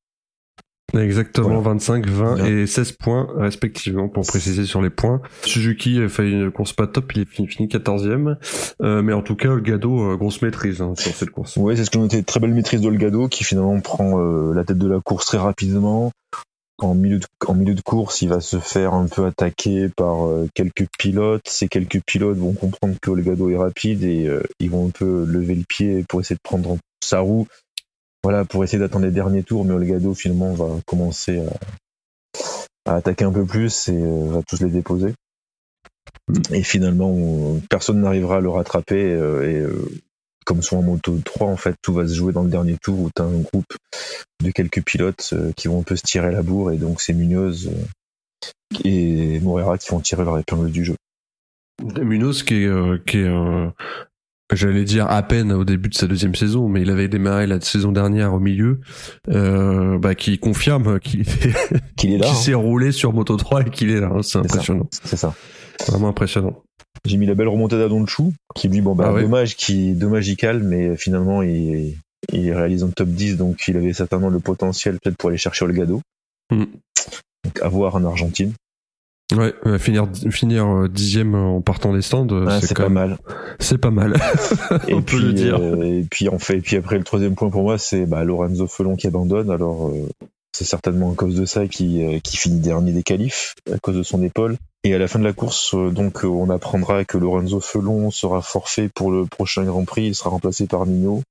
Exactement, 0.93 1.47
Voilà. 1.47 1.61
25, 1.61 2.07
20 2.07 2.35
Bien. 2.35 2.45
et 2.45 2.65
16 2.65 2.93
points 2.93 3.27
respectivement 3.35 4.07
pour 4.07 4.25
préciser 4.25 4.65
sur 4.65 4.81
les 4.81 4.89
points. 4.89 5.21
Suzuki 5.43 6.01
a 6.01 6.07
fait 6.07 6.29
une 6.29 6.49
course 6.49 6.71
pas 6.71 6.87
top, 6.87 7.11
il 7.13 7.23
est 7.23 7.29
fini, 7.29 7.47
fini 7.47 7.67
14e. 7.67 8.37
Euh, 8.81 9.01
mais 9.01 9.11
en 9.11 9.21
tout 9.21 9.35
cas, 9.35 9.57
Gado, 9.57 10.11
euh, 10.11 10.15
grosse 10.15 10.41
maîtrise 10.41 10.81
hein, 10.81 10.93
sur 10.97 11.13
cette 11.13 11.31
course. 11.31 11.57
Ouais, 11.57 11.75
c'est 11.75 11.83
ce 11.83 11.89
que 11.91 11.97
noté. 11.97 12.23
Très 12.23 12.39
belle 12.39 12.53
maîtrise 12.53 12.79
d'Olgado 12.79 13.27
qui 13.27 13.43
finalement 13.43 13.79
prend 13.81 14.19
euh, 14.21 14.53
la 14.53 14.63
tête 14.63 14.77
de 14.77 14.87
la 14.87 15.01
course 15.01 15.25
très 15.25 15.37
rapidement. 15.37 16.11
En 16.79 16.93
milieu, 16.93 17.17
de, 17.17 17.25
en 17.47 17.55
milieu 17.55 17.73
de 17.73 17.81
course, 17.81 18.21
il 18.21 18.29
va 18.29 18.39
se 18.39 18.57
faire 18.57 18.93
un 18.93 19.07
peu 19.07 19.25
attaquer 19.25 19.89
par 19.89 20.27
euh, 20.27 20.47
quelques 20.53 20.85
pilotes. 20.97 21.47
Ces 21.49 21.67
quelques 21.67 22.01
pilotes 22.05 22.37
vont 22.37 22.53
comprendre 22.53 22.95
que 23.01 23.09
Olgado 23.09 23.49
est 23.49 23.57
rapide 23.57 24.03
et 24.03 24.29
ils 24.59 24.69
vont 24.69 24.87
un 24.87 24.91
peu 24.91 25.25
lever 25.25 25.55
le 25.55 25.65
pied 25.67 26.05
pour 26.07 26.21
essayer 26.21 26.35
de 26.35 26.41
prendre 26.41 26.77
sa 27.03 27.19
roue. 27.19 27.47
Voilà, 28.27 28.43
pour 28.43 28.61
essayer 28.65 28.77
d'attendre 28.77 29.05
les 29.05 29.11
derniers 29.13 29.41
tours, 29.41 29.63
mais 29.63 29.73
Olgado 29.73 30.13
finalement 30.13 30.53
va 30.53 30.67
commencer 30.85 31.41
à, 32.85 32.91
à 32.91 32.95
attaquer 32.97 33.23
un 33.23 33.31
peu 33.31 33.45
plus 33.45 33.87
et 33.87 33.93
euh, 33.93 34.31
va 34.31 34.41
tous 34.43 34.59
les 34.59 34.69
déposer. 34.69 35.13
Et 36.51 36.61
finalement, 36.61 37.09
on- 37.09 37.61
personne 37.69 38.01
n'arrivera 38.01 38.35
à 38.35 38.39
le 38.41 38.49
rattraper 38.49 39.13
euh, 39.13 39.49
et 39.49 39.61
euh, 39.61 39.89
comme 40.45 40.61
souvent 40.61 40.81
en 40.81 40.83
moto 40.83 41.17
3, 41.23 41.47
en 41.47 41.55
fait, 41.55 41.75
tout 41.81 41.93
va 41.93 42.05
se 42.05 42.15
jouer 42.15 42.33
dans 42.33 42.43
le 42.43 42.49
dernier 42.49 42.75
tour 42.75 42.99
où 42.99 43.09
tu 43.15 43.21
as 43.21 43.25
un 43.25 43.39
groupe 43.39 43.73
de 44.43 44.51
quelques 44.51 44.83
pilotes 44.83 45.33
qui 45.55 45.69
vont 45.69 45.79
un 45.79 45.83
peu 45.83 45.95
se 45.95 46.03
tirer 46.03 46.29
la 46.33 46.41
bourre 46.41 46.73
et 46.73 46.77
donc 46.77 46.99
c'est 46.99 47.13
Munoz 47.13 47.71
et 48.83 49.39
Morera 49.39 49.77
qui 49.77 49.87
vont 49.87 50.01
tirer 50.01 50.25
leur 50.25 50.37
épingle 50.37 50.69
du 50.69 50.83
jeu. 50.83 50.95
Munoz 51.81 52.43
qui 52.43 52.65
est, 52.65 53.05
qui 53.05 53.19
est 53.19 53.69
j'allais 54.53 54.83
dire 54.85 55.09
à 55.09 55.21
peine 55.23 55.51
au 55.51 55.63
début 55.65 55.89
de 55.89 55.93
sa 55.95 56.07
deuxième 56.07 56.35
saison, 56.35 56.67
mais 56.69 56.81
il 56.81 56.89
avait 56.89 57.07
démarré 57.07 57.47
la 57.47 57.59
saison 57.61 57.91
dernière 57.91 58.33
au 58.33 58.39
milieu, 58.39 58.79
euh, 59.29 59.97
bah, 59.99 60.15
qui 60.15 60.37
confirme 60.39 60.99
qu'il 60.99 61.21
était- 61.21 61.53
Qu'il 61.97 62.13
est 62.13 62.17
là, 62.17 62.25
qu'il 62.27 62.35
hein. 62.35 62.39
s'est 62.39 62.53
roulé 62.53 62.91
sur 62.91 63.13
Moto 63.13 63.35
3 63.35 63.61
et 63.67 63.69
qu'il 63.69 63.89
est 63.91 63.99
là. 63.99 64.09
hein. 64.13 64.21
C'est 64.23 64.37
impressionnant. 64.39 64.87
c'est 64.91 65.17
ça. 65.17 65.33
Vraiment 65.87 66.09
impressionnant. 66.09 66.61
J'ai 67.05 67.17
mis 67.17 67.25
la 67.27 67.35
belle 67.35 67.47
remontée 67.47 67.77
d'Adonchou, 67.77 68.33
qui 68.55 68.67
lui, 68.69 68.81
bon, 68.81 68.95
bah, 68.95 69.05
Ah 69.09 69.13
ouais. 69.13 69.21
dommage, 69.21 69.55
qui, 69.55 69.93
dommage, 69.93 70.27
il 70.27 70.35
calme, 70.35 70.63
mais 70.67 70.97
finalement, 70.97 71.41
il, 71.43 71.95
il 72.33 72.51
réalise 72.53 72.83
un 72.83 72.89
top 72.89 73.09
10, 73.09 73.37
donc 73.37 73.63
il 73.67 73.77
avait 73.77 73.93
certainement 73.93 74.29
le 74.29 74.39
potentiel 74.39 74.97
peut-être 74.99 75.15
pour 75.17 75.29
aller 75.29 75.37
chercher 75.37 75.65
Olgado. 75.65 76.01
Mm. 76.51 76.63
Donc, 77.45 77.61
à 77.61 77.67
voir 77.69 77.95
en 77.95 78.03
Argentine. 78.05 78.53
Ouais, 79.35 79.53
finir 79.77 80.07
finir 80.29 80.65
euh, 80.65 80.87
dixième 80.87 81.35
en 81.35 81.59
partant 81.59 81.93
des 81.93 82.01
stands, 82.01 82.27
euh, 82.31 82.45
Ah, 82.47 82.61
c'est 82.61 82.77
pas 82.77 82.87
mal. 82.87 83.17
C'est 83.59 83.77
pas 83.77 83.91
mal. 83.91 84.15
Et 84.87 84.93
On 84.93 85.01
puis, 85.01 85.17
peut 85.17 85.23
le 85.25 85.33
dire. 85.33 85.57
euh, 85.59 85.83
et 85.83 86.05
puis 86.09 86.29
en 86.29 86.39
fait, 86.39 86.57
et 86.57 86.61
puis 86.61 86.77
après 86.77 86.97
le 86.97 87.03
troisième 87.03 87.35
point 87.35 87.49
pour 87.49 87.63
moi, 87.63 87.77
c'est 87.77 88.05
bah, 88.05 88.23
Lorenzo 88.23 88.67
Felon 88.67 88.95
qui 88.95 89.07
abandonne. 89.07 89.51
Alors 89.51 89.89
euh, 89.89 90.07
c'est 90.53 90.63
certainement 90.63 91.11
à 91.11 91.15
cause 91.15 91.35
de 91.35 91.45
ça 91.45 91.67
qui 91.67 92.05
euh, 92.05 92.19
qui 92.23 92.37
finit 92.37 92.61
dernier 92.61 92.93
des 92.93 93.03
qualifs 93.03 93.53
à 93.73 93.77
cause 93.79 93.97
de 93.97 94.03
son 94.03 94.23
épaule. 94.23 94.55
Et 94.85 94.93
à 94.95 94.97
la 94.97 95.09
fin 95.09 95.19
de 95.19 95.25
la 95.25 95.33
course, 95.33 95.75
donc 95.75 96.23
on 96.23 96.49
apprendra 96.49 97.03
que 97.03 97.17
Lorenzo 97.17 97.59
Felon 97.59 98.09
sera 98.11 98.41
forfait 98.41 98.89
pour 98.95 99.11
le 99.11 99.25
prochain 99.25 99.65
Grand 99.65 99.83
Prix. 99.83 100.05
Il 100.05 100.15
sera 100.15 100.29
remplacé 100.29 100.67
par 100.67 100.85
Mignot. 100.85 101.23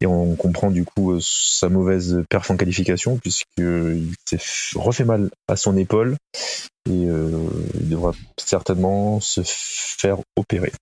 Et 0.00 0.06
on 0.06 0.36
comprend 0.36 0.70
du 0.70 0.84
coup 0.84 1.12
euh, 1.12 1.18
sa 1.20 1.68
mauvaise 1.68 2.22
perf 2.30 2.50
en 2.50 2.56
qualification 2.56 3.16
puisqu'il 3.16 4.12
s'est 4.24 4.38
refait 4.76 5.04
mal 5.04 5.30
à 5.48 5.56
son 5.56 5.76
épaule 5.76 6.16
et 6.88 7.06
euh, 7.06 7.30
il 7.80 7.88
devra 7.88 8.12
certainement 8.36 9.20
se 9.20 9.40
faire 9.44 10.18
opérer. 10.36 10.72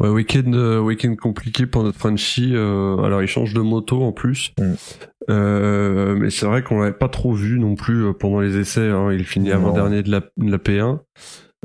Ouais, 0.00 0.08
week-end, 0.08 0.50
euh, 0.54 0.80
week-end 0.80 1.14
compliqué 1.16 1.66
pour 1.66 1.84
notre 1.84 1.98
Frenchie. 1.98 2.54
alors, 2.54 3.22
il 3.22 3.28
change 3.28 3.52
de 3.52 3.60
moto 3.60 4.02
en 4.02 4.12
plus. 4.12 4.52
Mm. 4.58 4.72
Euh, 5.30 6.16
mais 6.16 6.30
c'est 6.30 6.46
vrai 6.46 6.62
qu'on 6.62 6.80
l'avait 6.80 6.92
pas 6.92 7.08
trop 7.08 7.32
vu 7.32 7.58
non 7.60 7.76
plus 7.76 8.12
pendant 8.14 8.40
les 8.40 8.56
essais. 8.56 8.88
hein. 8.88 9.12
Il 9.12 9.24
finit 9.24 9.52
avant-dernier 9.52 10.02
de 10.02 10.10
la, 10.10 10.20
de 10.20 10.50
la 10.50 10.58
P1. 10.58 11.00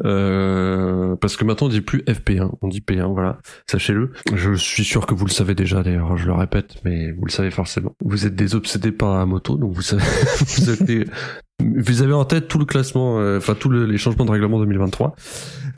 Euh, 0.06 1.16
parce 1.16 1.38
que 1.38 1.44
maintenant 1.44 1.68
on 1.68 1.70
dit 1.70 1.82
plus 1.82 2.02
FP1, 2.04 2.52
on 2.62 2.68
dit 2.68 2.84
P1, 2.88 3.12
voilà, 3.14 3.40
sachez-le. 3.70 4.12
Je 4.34 4.54
suis 4.54 4.84
sûr 4.84 5.06
que 5.06 5.14
vous 5.14 5.26
le 5.26 5.32
savez 5.32 5.56
déjà 5.56 5.82
d'ailleurs, 5.84 6.18
je 6.18 6.26
le 6.28 6.34
répète, 6.34 6.76
mais 6.84 7.12
vous 7.12 7.26
le 7.26 7.32
savez 7.32 7.52
forcément. 7.52 7.96
Vous 8.04 8.26
êtes 8.26 8.36
des 8.36 8.56
obsédés 8.56 8.92
par 8.92 9.18
la 9.18 9.26
moto, 9.26 9.58
donc 9.58 9.74
vous 9.74 9.82
savez, 9.82 10.04
vous, 10.58 10.70
êtes- 10.70 11.10
vous 11.60 12.02
avez 12.04 12.14
en 12.14 12.26
tête 12.26 12.48
tout 12.48 12.60
le 12.60 12.66
classement, 12.66 13.20
euh, 13.20 13.38
enfin 13.40 13.56
tous 13.60 13.70
le- 13.70 13.86
les 13.86 13.98
changements 13.98 14.26
de 14.26 14.32
règlement 14.32 14.60
2023 14.60 15.16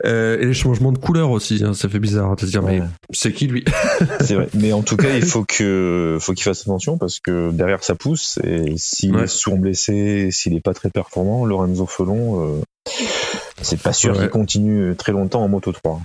euh, 0.04 0.38
et 0.38 0.44
les 0.46 0.52
changements 0.54 0.92
de 0.92 0.98
couleur 0.98 1.30
aussi. 1.30 1.62
hein, 1.64 1.72
ça 1.72 1.88
fait 1.88 1.98
bizarre 1.98 2.30
hein, 2.30 2.34
de 2.34 2.40
se 2.40 2.46
dire, 2.50 2.62
mais 2.62 2.82
c'est 3.12 3.32
qui 3.32 3.46
lui? 3.46 3.64
C'est 4.20 4.34
vrai. 4.34 4.48
Mais 4.54 4.72
en 4.74 4.82
tout 4.82 4.96
cas, 4.96 5.14
il 5.16 5.24
faut 5.24 5.44
que, 5.44 6.18
faut 6.20 6.34
qu'il 6.34 6.44
fasse 6.44 6.60
attention 6.62 6.98
parce 6.98 7.20
que 7.20 7.50
derrière 7.52 7.82
ça 7.82 7.94
pousse 7.94 8.38
et 8.44 8.74
s'il 8.76 9.16
Ouais. 9.16 9.22
est 9.24 9.26
souvent 9.26 9.56
blessé, 9.56 10.28
s'il 10.30 10.54
est 10.54 10.60
pas 10.60 10.74
très 10.74 10.90
performant, 10.90 11.46
Lorenzo 11.46 11.86
Felon, 11.86 12.58
euh, 12.58 12.60
c'est 13.62 13.80
pas 13.82 13.92
sûr 13.92 14.12
Ouais. 14.14 14.20
qu'il 14.20 14.28
continue 14.28 14.94
très 14.96 15.12
longtemps 15.12 15.42
en 15.42 15.48
Moto 15.48 15.72
3. 15.72 16.00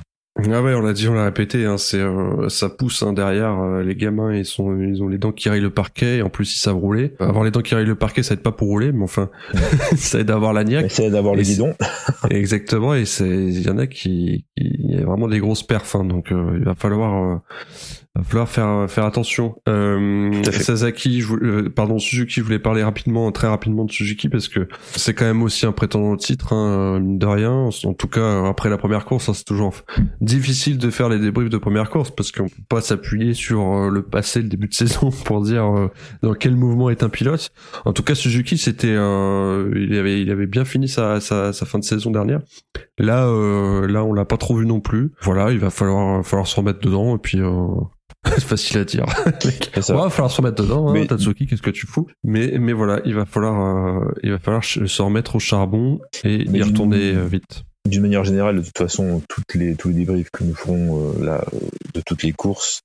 Ah 0.51 0.61
ouais, 0.61 0.73
on 0.73 0.81
l'a 0.81 0.91
dit, 0.91 1.07
on 1.07 1.13
l'a 1.13 1.23
répété, 1.23 1.63
hein, 1.65 1.77
c'est 1.77 1.97
euh, 2.01 2.49
ça 2.49 2.67
pousse 2.67 3.03
hein, 3.03 3.13
derrière. 3.13 3.57
euh, 3.57 3.83
les 3.83 3.95
gamins, 3.95 4.33
ils 4.35 4.43
sont, 4.45 4.77
ils 4.81 5.01
ont 5.01 5.07
les 5.07 5.17
dents 5.17 5.31
qui 5.31 5.47
rayent 5.47 5.61
le 5.61 5.69
parquet, 5.69 6.17
et 6.17 6.21
en 6.23 6.29
plus 6.29 6.53
ils 6.53 6.59
savent 6.59 6.75
rouler. 6.75 7.13
Avoir 7.21 7.45
les 7.45 7.51
dents 7.51 7.61
qui 7.61 7.73
rayent 7.73 7.85
le 7.85 7.95
parquet, 7.95 8.21
ça 8.21 8.33
aide 8.33 8.41
pas 8.41 8.51
pour 8.51 8.67
rouler, 8.67 8.91
mais 8.91 9.05
enfin, 9.05 9.29
ça 9.95 10.19
aide 10.19 10.29
à 10.31 10.33
avoir 10.35 10.51
la 10.51 10.65
niaque. 10.65 10.87
Essaye 10.87 11.09
d'avoir 11.09 11.35
Et 11.35 11.37
le 11.37 11.43
c'est- 11.45 11.53
guidon. 11.53 11.73
Exactement, 12.29 12.93
et 12.95 13.05
c'est, 13.05 13.29
il 13.29 13.61
y 13.61 13.69
en 13.69 13.77
a 13.77 13.87
qui- 13.87 14.45
il 14.57 14.91
y 14.91 14.97
a 14.97 15.05
vraiment 15.05 15.27
des 15.27 15.39
grosses 15.39 15.63
perfs, 15.63 15.95
hein, 15.95 16.05
donc 16.05 16.31
euh, 16.31 16.55
il 16.57 16.63
va 16.63 16.75
falloir, 16.75 17.23
euh, 17.23 17.35
va 18.15 18.23
falloir 18.23 18.47
faire 18.47 18.89
faire 18.89 19.05
attention. 19.05 19.55
Euh. 19.67 20.31
Sasaki, 20.43 21.21
je, 21.21 21.33
euh, 21.33 21.69
pardon 21.69 21.99
Suzuki, 21.99 22.35
je 22.35 22.41
voulais 22.41 22.59
parler 22.59 22.81
rapidement, 22.83 23.31
très 23.33 23.47
rapidement 23.47 23.83
de 23.83 23.91
Suzuki 23.91 24.29
parce 24.29 24.47
que 24.47 24.67
c'est 24.93 25.13
quand 25.13 25.25
même 25.25 25.43
aussi 25.43 25.65
un 25.65 25.73
prétendant 25.73 26.11
au 26.11 26.17
titre, 26.17 26.53
hein, 26.53 27.01
de 27.01 27.25
rien. 27.25 27.69
En 27.83 27.93
tout 27.93 28.07
cas, 28.07 28.47
après 28.47 28.69
la 28.69 28.77
première 28.77 29.03
course, 29.03 29.27
hein, 29.27 29.33
c'est 29.33 29.43
toujours 29.43 29.73
difficile 30.21 30.77
de 30.77 30.89
faire 30.89 31.09
les 31.09 31.19
débriefs 31.19 31.49
de 31.49 31.57
première 31.57 31.89
course 31.89 32.11
parce 32.11 32.31
qu'on 32.31 32.47
peut 32.47 32.63
pas 32.69 32.81
s'appuyer 32.81 33.33
sur 33.33 33.61
euh, 33.61 33.89
le 33.89 34.03
passé, 34.03 34.41
le 34.41 34.47
début 34.47 34.67
de 34.67 34.73
saison 34.85 35.09
pour 35.25 35.41
dire 35.41 35.65
euh, 35.65 35.87
dans 36.21 36.33
quel 36.33 36.55
mouvement 36.55 36.89
est 36.89 37.03
un 37.03 37.09
pilote. 37.09 37.51
En 37.83 37.93
tout 37.93 38.03
cas, 38.03 38.15
Suzuki, 38.15 38.57
c'était, 38.57 38.95
euh, 38.95 39.71
il 39.75 39.97
avait, 39.97 40.21
il 40.21 40.31
avait 40.31 40.47
bien 40.47 40.63
fini 40.63 40.87
sa, 40.87 41.19
sa, 41.19 41.51
sa 41.51 41.65
fin 41.65 41.79
de 41.79 41.83
saison 41.83 42.11
dernière. 42.11 42.41
Là, 42.97 43.27
euh, 43.27 43.87
là, 43.87 44.05
on 44.05 44.13
l'a 44.13 44.23
pas 44.23 44.37
trop 44.37 44.44
vu 44.53 44.65
non 44.65 44.79
plus. 44.81 45.11
Voilà, 45.21 45.51
il 45.51 45.59
va 45.59 45.69
falloir, 45.71 46.23
falloir 46.25 46.45
se 46.47 46.55
remettre 46.55 46.79
dedans 46.79 47.15
et 47.15 47.19
puis. 47.19 47.39
Euh... 47.39 47.67
c'est 48.25 48.43
facile 48.43 48.77
à 48.79 48.83
dire. 48.85 49.05
Ouais, 49.75 49.81
va 49.95 50.09
falloir 50.09 50.31
se 50.31 50.37
remettre 50.37 50.61
dedans, 50.63 50.89
hein, 50.89 50.93
Mais- 50.93 51.07
Tatsuki, 51.07 51.47
qu'est-ce 51.47 51.61
que 51.61 51.69
tu 51.69 51.85
fous? 51.87 52.07
Mais, 52.23 52.57
mais 52.59 52.73
voilà, 52.73 53.01
il 53.05 53.13
va 53.15 53.25
falloir, 53.25 53.99
euh, 54.03 54.11
il 54.23 54.31
va 54.31 54.39
falloir 54.39 54.63
se 54.63 55.01
remettre 55.01 55.35
au 55.35 55.39
charbon 55.39 55.99
et 56.23 56.45
Mais 56.49 56.59
y 56.59 56.63
retourner 56.63 57.13
euh, 57.15 57.25
vite. 57.25 57.63
D'une 57.87 58.01
manière 58.01 58.23
générale, 58.23 58.57
de 58.57 58.61
toute 58.61 58.77
façon, 58.77 59.21
toutes 59.29 59.53
les, 59.53 59.75
tous 59.75 59.89
les 59.89 59.93
débriefs 59.95 60.29
que 60.31 60.43
nous 60.43 60.55
ferons 60.55 61.13
euh, 61.19 61.23
là, 61.25 61.45
de 61.93 62.01
toutes 62.01 62.23
les 62.23 62.31
courses, 62.31 62.79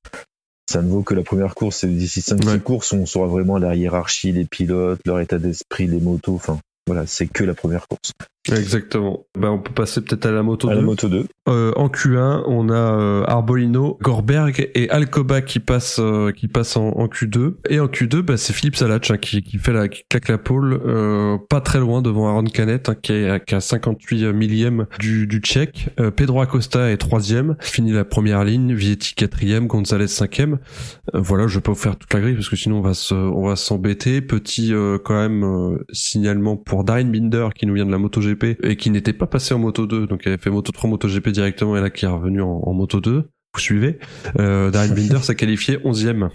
ça 0.71 0.83
ne 0.83 0.89
vaut 0.91 1.03
que 1.03 1.15
la 1.15 1.23
première 1.23 1.55
course. 1.55 1.85
Et 1.85 1.89
d'ici 1.89 2.21
5-6 2.21 2.47
Ouais. 2.47 2.59
courses, 2.61 2.93
on 2.93 3.07
saura 3.07 3.27
vraiment 3.27 3.57
la 3.57 3.75
hiérarchie, 3.75 4.33
les 4.33 4.45
pilotes, 4.45 5.01
leur 5.07 5.21
état 5.21 5.39
d'esprit, 5.39 5.87
les 5.87 6.01
motos. 6.01 6.35
Enfin, 6.35 6.59
voilà, 6.87 7.07
c'est 7.07 7.27
que 7.27 7.45
la 7.45 7.55
première 7.55 7.89
course. 7.89 8.13
Exactement. 8.49 9.27
Bah, 9.39 9.51
on 9.53 9.59
peut 9.59 9.73
passer 9.73 10.01
peut-être 10.01 10.27
à 10.27 10.31
la 10.31 10.43
moto 10.43 10.69
À 10.69 10.75
la 10.75 10.81
2. 10.81 10.87
moto 10.87 11.09
2. 11.09 11.27
Euh, 11.49 11.73
en 11.77 11.89
Q1, 11.89 12.45
on 12.47 12.69
a 12.71 12.75
euh, 12.75 13.25
Arbolino, 13.27 13.99
Gorberg 14.03 14.71
et 14.75 14.89
Alcoba 14.89 15.43
qui 15.43 15.59
passent 15.59 15.99
euh, 16.01 16.33
qui 16.33 16.49
passent 16.49 16.77
en, 16.77 16.89
en 16.89 17.07
Q2. 17.07 17.57
Et 17.69 17.81
en 17.81 17.87
Q2, 17.87 18.23
bah, 18.23 18.37
c'est 18.37 18.53
Philippe 18.53 18.77
Salach 18.77 19.11
hein, 19.11 19.19
qui, 19.19 19.43
qui 19.43 19.59
fait 19.59 19.73
la 19.73 19.89
qui 19.89 20.05
claque 20.09 20.29
la 20.29 20.39
pole, 20.39 20.81
euh, 20.87 21.37
pas 21.49 21.61
très 21.61 21.81
loin 21.81 22.03
devant 22.03 22.29
Aaron 22.29 22.45
Canet 22.45 22.89
hein, 22.89 22.95
qui, 23.01 23.13
est, 23.13 23.45
qui 23.45 23.55
a 23.55 23.61
58 23.61 24.33
millième 24.33 24.87
du, 24.99 25.27
du 25.27 25.41
Tchèque. 25.41 25.91
Euh, 26.01 26.11
Pedro 26.11 26.41
Acosta 26.41 26.91
est 26.91 26.97
troisième, 26.97 27.57
finit 27.61 27.93
la 27.93 28.05
première 28.05 28.45
ligne. 28.45 28.73
Vietti 28.75 29.15
quatrième, 29.15 29.67
Gonzalez 29.67 30.09
cinquième. 30.09 30.59
Euh, 31.15 31.21
voilà, 31.21 31.47
je 31.47 31.57
vais 31.57 31.61
pas 31.61 31.73
vous 31.73 31.79
faire 31.79 31.97
toute 31.97 32.13
la 32.15 32.21
grille 32.21 32.35
parce 32.35 32.49
que 32.49 32.57
sinon 32.57 32.79
on 32.79 32.83
va 32.83 32.95
se 32.95 33.15
on 33.15 33.47
va 33.47 33.57
s'embêter. 33.57 34.21
Petit 34.21 34.73
euh, 34.73 34.99
quand 35.03 35.15
même 35.15 35.45
euh, 35.45 35.85
signalement 35.93 36.57
pour 36.57 36.85
Darren 36.85 37.05
Binder 37.05 37.49
qui 37.55 37.67
nous 37.67 37.75
vient 37.75 37.87
de 37.87 37.93
la 37.93 37.99
MotoGP 38.31 38.65
et 38.65 38.77
qui 38.77 38.91
n'était 38.91 39.13
pas 39.13 39.27
passé 39.27 39.55
en 39.55 39.59
Moto 39.59 39.87
2, 39.87 40.07
donc 40.07 40.23
il 40.25 40.29
avait 40.29 40.43
fait 40.43 40.51
Moto 40.51 40.73
3, 40.73 40.91
MotoGP 40.91 41.29
directement 41.29 41.77
et 41.77 41.81
là 41.81 41.91
qui 41.91 42.05
est 42.05 42.09
revenu 42.09 42.43
en, 42.43 42.63
en 42.65 42.73
Moto 42.73 43.01
2. 43.01 43.29
Vous 43.55 43.61
suivez 43.61 43.99
euh, 44.39 44.71
Darren 44.71 44.89
Binder 44.95 45.23
s'est 45.23 45.37
qualifié 45.37 45.77
11e. 45.79 46.31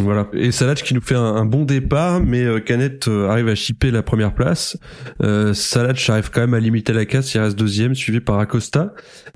Voilà. 0.00 0.28
Et 0.32 0.52
Salach 0.52 0.82
qui 0.82 0.94
nous 0.94 1.00
fait 1.00 1.14
un, 1.14 1.44
bon 1.44 1.64
départ, 1.64 2.20
mais 2.20 2.44
euh, 2.44 2.60
Canet 2.60 3.08
euh, 3.08 3.28
arrive 3.28 3.48
à 3.48 3.54
chipper 3.54 3.90
la 3.90 4.02
première 4.02 4.34
place. 4.34 4.78
Euh, 5.22 5.52
Salach 5.54 6.08
arrive 6.08 6.30
quand 6.30 6.40
même 6.40 6.54
à 6.54 6.60
limiter 6.60 6.92
la 6.92 7.04
casse, 7.04 7.34
il 7.34 7.38
reste 7.38 7.58
deuxième, 7.58 7.94
suivi 7.94 8.20
par 8.20 8.38
Acosta. 8.38 8.94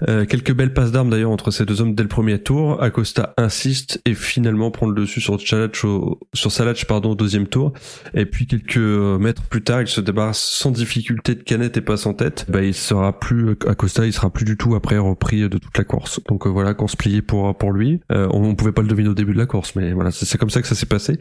Euh, 0.09 0.25
quelques 0.25 0.52
belles 0.52 0.73
passes 0.73 0.92
d'armes 0.92 1.11
d'ailleurs 1.11 1.30
entre 1.30 1.50
ces 1.50 1.64
deux 1.64 1.80
hommes 1.80 1.94
dès 1.94 2.02
le 2.02 2.09
premier 2.09 2.38
tour. 2.38 2.83
Acosta 2.83 3.35
insiste 3.37 4.00
et 4.04 4.14
finalement 4.14 4.71
prend 4.71 4.87
le 4.87 4.94
dessus 4.94 5.21
sur 5.21 5.40
Salach 5.40 5.85
au, 5.85 6.18
sur 6.33 6.50
Salach 6.50 6.85
pardon 6.87 7.11
au 7.11 7.14
deuxième 7.14 7.47
tour. 7.47 7.73
Et 8.14 8.26
puis 8.26 8.47
quelques 8.47 8.76
euh, 8.76 9.18
mètres 9.18 9.42
plus 9.42 9.62
tard, 9.62 9.83
il 9.83 9.88
se 9.88 10.00
débarrasse 10.00 10.40
sans 10.40 10.71
difficulté 10.71 11.35
de 11.35 11.42
Canet 11.42 11.76
et 11.76 11.80
passe 11.80 12.06
en 12.06 12.14
tête. 12.14 12.47
Bah, 12.49 12.62
il 12.62 12.75
sera 12.75 13.18
plus 13.18 13.52
Acosta, 13.68 14.06
il 14.06 14.12
sera 14.12 14.30
plus 14.30 14.44
du 14.44 14.56
tout 14.56 14.75
après 14.75 14.99
repris 14.99 15.42
de 15.42 15.59
toute 15.59 15.76
la 15.78 15.85
course. 15.85 16.21
Donc 16.28 16.47
euh, 16.47 16.50
voilà, 16.50 16.75
course 16.75 16.97
pliée 16.97 17.23
pour 17.23 17.56
pour 17.56 17.73
lui. 17.73 18.00
Euh, 18.12 18.28
on, 18.33 18.44
on 18.44 18.54
pouvait 18.54 18.73
pas 18.73 18.83
le 18.83 18.88
deviner 18.88 19.09
au 19.09 19.14
début 19.14 19.33
de 19.33 19.38
la 19.38 19.47
course, 19.47 19.75
mais 19.76 19.92
voilà, 19.92 20.11
c'est 20.11 20.38
comme 20.38 20.50
ça 20.55 20.63
que 20.63 20.69
ça 20.69 20.75
s'est 20.75 20.87
passé. 20.87 21.19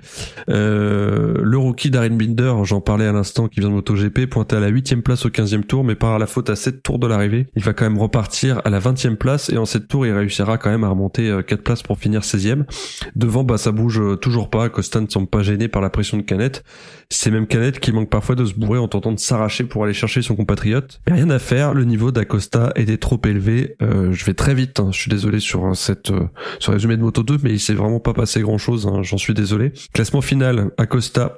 Euh, 0.50 1.36
le 1.42 1.58
rookie 1.58 1.90
Darren 1.90 2.16
Binder, 2.16 2.54
j'en 2.64 2.82
parlais 2.82 3.06
à 3.06 3.12
l'instant, 3.12 3.48
qui 3.48 3.60
vient 3.60 3.70
de 3.70 3.74
MotoGP, 3.76 4.28
pointé 4.28 4.56
à 4.56 4.60
la 4.60 4.68
huitième 4.68 5.02
place 5.02 5.26
au 5.26 5.30
15e 5.30 5.64
tour, 5.64 5.84
mais 5.84 5.96
par 5.96 6.20
la 6.20 6.28
faute 6.28 6.50
à 6.50 6.56
7 6.56 6.82
tours 6.84 7.00
de 7.00 7.08
l'arrivée. 7.08 7.48
Il 7.56 7.64
va 7.64 7.74
quand 7.74 7.86
même 7.86 7.98
repartir 7.98 8.62
à 8.64 8.70
la 8.70 8.80
20e 8.80 9.16
place 9.16 9.50
et 9.50 9.58
en 9.58 9.66
7 9.66 9.88
tours, 9.88 10.06
il 10.06 10.14
réussira 10.14 10.58
quand 10.58 10.70
même 10.70 10.84
à 10.84 10.90
remonter 10.90 11.30
euh, 11.30 11.42
4 11.42 11.64
places 11.64 11.84
pour 11.84 11.98
finir 11.98 12.22
16e. 12.22 12.64
Devant, 13.16 13.44
bah 13.44 13.58
ça 13.58 13.72
bouge 13.72 14.00
euh, 14.00 14.16
toujours 14.16 14.50
pas. 14.50 14.70
Costa 14.70 15.02
ne 15.02 15.08
semble 15.08 15.28
pas 15.28 15.44
gêné 15.44 15.68
par 15.68 15.82
la 15.82 15.90
pression 15.90 16.18
de 16.18 16.24
Canet. 16.24 16.64
C'est 17.10 17.30
même 17.30 17.48
Canet 17.48 17.80
qui 17.80 17.92
manque 17.92 18.10
parfois 18.10 18.36
de 18.36 18.46
se 18.46 18.54
bourrer 18.54 18.80
en 18.80 18.88
tentant 18.88 19.12
de 19.12 19.20
s'arracher 19.20 19.64
pour 19.66 19.84
aller 19.84 19.94
chercher 19.94 20.22
son 20.22 20.36
compatriote. 20.36 21.00
Mais 21.08 21.14
rien 21.14 21.30
à 21.30 21.40
faire, 21.40 21.74
le 21.74 21.84
niveau 21.84 22.12
d'Acosta 22.12 22.72
était 22.76 22.98
trop 22.98 23.22
élevé. 23.26 23.76
Euh, 23.82 24.12
je 24.12 24.26
vais 24.26 24.34
très 24.34 24.54
vite, 24.56 24.80
hein. 24.80 24.90
je 24.92 25.00
suis 25.00 25.10
désolé 25.10 25.40
sur 25.40 25.66
euh, 25.66 25.74
cette 25.74 26.12
euh, 26.12 26.28
le 26.68 26.74
résumé 26.74 26.98
de 26.98 27.02
Moto 27.02 27.24
2, 27.24 27.38
mais 27.44 27.52
il 27.52 27.60
s'est 27.60 27.74
vraiment 27.74 28.00
pas 28.00 28.14
passé 28.14 28.42
grand 28.42 28.58
chose, 28.58 28.90
j'en 29.02 29.18
suis 29.24 29.34
désolé. 29.34 29.72
Classement 29.94 30.22
final, 30.22 30.72
Acosta, 30.78 31.36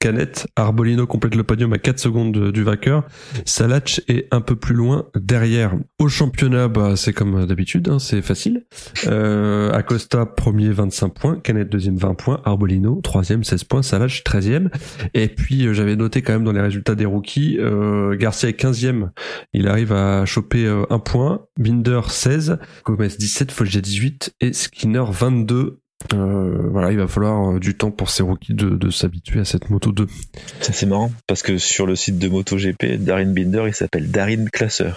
Canet, 0.00 0.46
Arbolino 0.54 1.06
complète 1.06 1.34
le 1.34 1.44
podium 1.44 1.72
à 1.72 1.78
4 1.78 1.98
secondes 1.98 2.30
de- 2.32 2.50
du 2.50 2.62
vainqueur. 2.62 3.04
Salach 3.46 4.02
est 4.06 4.28
un 4.32 4.42
peu 4.42 4.54
plus 4.54 4.74
loin 4.74 5.06
derrière. 5.18 5.72
Au 5.98 6.08
championnat, 6.08 6.68
bah, 6.68 6.94
c'est 6.94 7.14
comme 7.14 7.46
d'habitude, 7.46 7.88
hein, 7.88 7.98
c'est 7.98 8.20
facile. 8.20 8.66
Euh, 9.06 9.72
Acosta 9.72 10.26
premier 10.26 10.68
25 10.72 11.08
points, 11.14 11.40
Canet 11.40 11.70
deuxième 11.70 11.96
20 11.96 12.12
points, 12.14 12.42
Arbolino 12.44 13.00
troisième 13.02 13.44
16 13.44 13.64
points, 13.64 13.80
Salach 13.82 14.22
13e. 14.24 14.68
Et 15.14 15.28
puis 15.28 15.66
euh, 15.66 15.72
j'avais 15.72 15.96
noté 15.96 16.20
quand 16.20 16.34
même 16.34 16.44
dans 16.44 16.52
les 16.52 16.60
résultats 16.60 16.94
des 16.94 17.06
rookies, 17.06 17.56
euh, 17.58 18.14
Garcia 18.14 18.50
est 18.50 18.60
15e, 18.60 19.08
il 19.54 19.68
arrive 19.68 19.92
à 19.94 20.26
choper 20.26 20.66
euh, 20.66 20.82
un 20.90 20.98
point, 20.98 21.46
Binder 21.58 22.00
16, 22.10 22.58
Gomez 22.84 23.08
17, 23.08 23.50
Foggia 23.52 23.80
18 23.80 24.34
et 24.42 24.52
Skinner 24.52 25.04
22. 25.10 25.80
Euh, 26.14 26.68
voilà, 26.70 26.92
il 26.92 26.98
va 26.98 27.08
falloir 27.08 27.56
euh, 27.56 27.58
du 27.58 27.76
temps 27.76 27.90
pour 27.90 28.08
ces 28.08 28.22
rookies 28.22 28.54
de, 28.54 28.70
de 28.70 28.90
s'habituer 28.90 29.40
à 29.40 29.44
cette 29.44 29.68
moto 29.68 29.92
2. 29.92 30.06
Ça 30.60 30.72
c'est 30.72 30.86
marrant 30.86 31.12
parce 31.26 31.42
que 31.42 31.58
sur 31.58 31.86
le 31.86 31.96
site 31.96 32.18
de 32.18 32.28
MotoGP, 32.28 32.96
Darin 32.98 33.32
Binder, 33.32 33.64
il 33.66 33.74
s'appelle 33.74 34.10
Darin 34.10 34.46
Classer. 34.46 34.92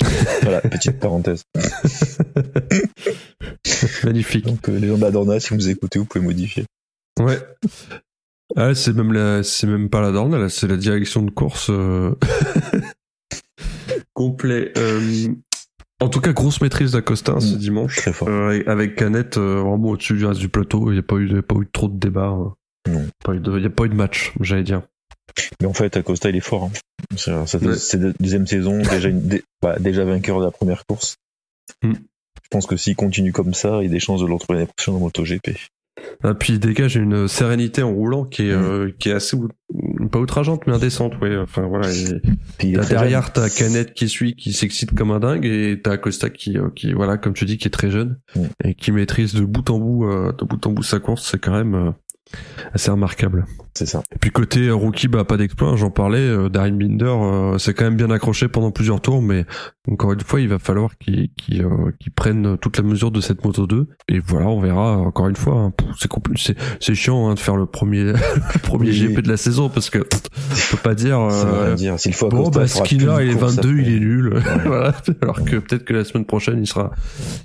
voilà, 0.42 0.60
petite 0.62 0.98
parenthèse. 0.98 1.44
Magnifique. 4.04 4.46
Donc 4.46 4.68
euh, 4.68 4.78
les 4.78 4.88
gens 4.88 4.98
d'Adorna, 4.98 5.38
si 5.38 5.54
vous 5.54 5.68
écoutez, 5.68 5.98
vous 5.98 6.06
pouvez 6.06 6.24
modifier. 6.24 6.64
Ouais. 7.20 7.38
Ah, 8.56 8.74
c'est 8.74 8.94
même 8.94 9.12
la, 9.12 9.42
c'est 9.42 9.66
même 9.66 9.90
pas 9.90 10.00
la 10.00 10.12
Dorna, 10.12 10.38
là, 10.38 10.48
c'est 10.48 10.66
la 10.66 10.76
direction 10.76 11.22
de 11.22 11.30
course. 11.30 11.68
euh. 11.70 12.14
complet. 14.14 14.72
En 16.02 16.08
tout 16.08 16.20
cas, 16.20 16.32
grosse 16.32 16.60
maîtrise 16.60 16.92
d'Acosta 16.92 17.38
ce 17.40 17.54
Mm. 17.54 17.58
dimanche. 17.58 17.96
Très 17.96 18.12
fort. 18.12 18.28
Euh, 18.28 18.62
avec 18.66 18.96
Canet 18.96 19.36
euh, 19.36 19.60
vraiment 19.62 19.90
au-dessus 19.90 20.14
du 20.14 20.26
reste 20.26 20.40
du 20.40 20.48
plateau. 20.48 20.90
Il 20.90 20.94
n'y 20.94 20.98
a 20.98 21.02
pas 21.02 21.16
eu, 21.16 21.32
y 21.32 21.38
a 21.38 21.42
pas 21.42 21.54
eu 21.56 21.68
trop 21.72 21.88
de 21.88 21.96
débat. 21.98 22.26
hein. 22.26 22.54
Non. 22.88 23.06
Il 23.28 23.40
n'y 23.60 23.66
a 23.66 23.70
pas 23.70 23.84
eu 23.84 23.88
de 23.88 23.94
match, 23.94 24.32
j'allais 24.40 24.64
dire. 24.64 24.82
Mais 25.60 25.66
en 25.66 25.72
fait, 25.72 25.96
Acosta, 25.96 26.28
il 26.28 26.36
est 26.36 26.40
fort. 26.40 26.64
Hein. 26.64 27.16
C'est 27.16 27.32
Ouais. 27.64 28.12
deuxième 28.20 28.46
saison, 28.46 28.78
déjà, 28.78 29.08
une, 29.08 29.22
dé- 29.22 29.44
bah, 29.62 29.76
déjà 29.78 30.04
vainqueur 30.04 30.40
de 30.40 30.44
la 30.46 30.50
première 30.50 30.84
course. 30.86 31.16
Hmm. 31.82 31.92
Je 31.94 32.48
pense 32.50 32.66
que 32.66 32.76
s'il 32.76 32.96
continue 32.96 33.32
comme 33.32 33.54
ça, 33.54 33.78
il 33.82 33.86
a 33.86 33.88
des 33.88 34.00
chances 34.00 34.20
de 34.20 34.26
le 34.26 34.34
retrouver 34.34 34.58
l'année 34.58 34.70
prochaine 34.76 34.94
en 34.94 34.98
MotoGP. 34.98 35.56
Ah, 36.24 36.34
puis 36.34 36.54
il 36.54 36.58
dégage 36.58 36.96
une 36.96 37.28
sérénité 37.28 37.82
en 37.82 37.92
roulant 37.92 38.24
qui 38.24 38.48
est, 38.48 38.56
Mm. 38.56 38.62
euh, 38.62 38.90
qui 38.98 39.10
est 39.10 39.12
assez, 39.12 39.36
pas 40.10 40.18
outrageante, 40.18 40.62
mais 40.66 40.72
indécente, 40.72 41.20
ouais. 41.20 41.36
Enfin, 41.36 41.62
voilà. 41.66 41.88
et- 41.92 42.20
derrière, 42.88 43.32
t'as 43.32 43.48
Canet 43.50 43.92
qui 43.92 44.08
suit, 44.08 44.34
qui 44.34 44.52
s'excite 44.52 44.94
comme 44.94 45.10
un 45.10 45.20
dingue, 45.20 45.44
et 45.44 45.80
t'as 45.82 45.92
Acosta 45.92 46.30
qui, 46.30 46.56
euh, 46.58 46.68
qui, 46.74 46.92
voilà, 46.92 47.18
comme 47.18 47.34
tu 47.34 47.44
dis, 47.44 47.58
qui 47.58 47.68
est 47.68 47.70
très 47.72 47.90
jeune, 47.90 48.18
Mm. 48.36 48.40
et 48.64 48.74
qui 48.74 48.90
maîtrise 48.92 49.34
de 49.34 49.44
bout 49.44 49.68
en 49.70 49.78
bout, 49.78 50.06
euh, 50.06 50.32
de 50.32 50.44
bout 50.44 50.66
en 50.66 50.70
bout 50.72 50.82
sa 50.82 50.98
course, 50.98 51.28
c'est 51.30 51.38
quand 51.38 51.52
même 51.52 51.74
euh, 51.74 51.90
assez 52.72 52.90
remarquable. 52.90 53.44
C'est 53.74 53.86
ça. 53.86 54.02
Et 54.14 54.18
puis 54.18 54.30
côté 54.30 54.68
euh, 54.68 54.74
rookie, 54.74 55.08
bah 55.08 55.24
pas 55.24 55.36
d'exploit, 55.36 55.76
j'en 55.76 55.90
parlais, 55.90 56.18
euh, 56.18 56.48
Darren 56.50 56.72
Binder, 56.72 57.06
euh, 57.06 57.58
c'est 57.58 57.72
quand 57.72 57.84
même 57.84 57.96
bien 57.96 58.10
accroché 58.10 58.48
pendant 58.48 58.70
plusieurs 58.70 59.00
tours, 59.00 59.22
mais 59.22 59.46
encore 59.90 60.12
une 60.12 60.20
fois, 60.20 60.40
il 60.40 60.48
va 60.48 60.58
falloir 60.58 60.96
qu'il 60.98 61.30
euh, 61.54 61.90
qu'il 61.98 62.12
prenne 62.12 62.58
toute 62.58 62.76
la 62.76 62.82
mesure 62.84 63.10
de 63.10 63.20
cette 63.20 63.44
moto 63.44 63.66
2, 63.66 63.86
et 64.08 64.18
voilà, 64.20 64.48
on 64.48 64.60
verra 64.60 64.98
encore 64.98 65.28
une 65.28 65.36
fois, 65.36 65.54
hein, 65.54 65.72
c'est 65.98 66.08
c'est 66.36 66.56
c'est 66.80 66.94
chiant 66.94 67.28
hein, 67.30 67.34
de 67.34 67.38
faire 67.38 67.56
le 67.56 67.66
premier, 67.66 68.04
le 68.12 68.58
premier 68.60 68.90
Oui. 68.90 69.08
GP 69.08 69.20
de 69.20 69.28
la 69.28 69.36
saison, 69.38 69.70
parce 69.70 69.88
que 69.88 69.98
on 69.98 70.76
peut 70.76 70.82
pas 70.82 70.94
dire... 70.94 71.18
Euh, 71.20 71.74
dire. 71.74 71.98
S'il 71.98 72.14
faut 72.14 72.28
Bon, 72.28 72.50
bah, 72.50 72.66
Skinner, 72.66 73.16
il 73.22 73.30
est 73.30 73.32
courses 73.38 73.56
22, 73.56 73.68
après. 73.70 73.82
il 73.82 73.96
est 73.96 74.00
nul. 74.00 74.34
Ouais. 74.34 74.40
voilà. 74.66 74.94
Alors 75.22 75.44
que 75.44 75.56
peut-être 75.56 75.84
que 75.84 75.92
la 75.94 76.04
semaine 76.04 76.24
prochaine, 76.24 76.58
il 76.60 76.66
sera, 76.66 76.92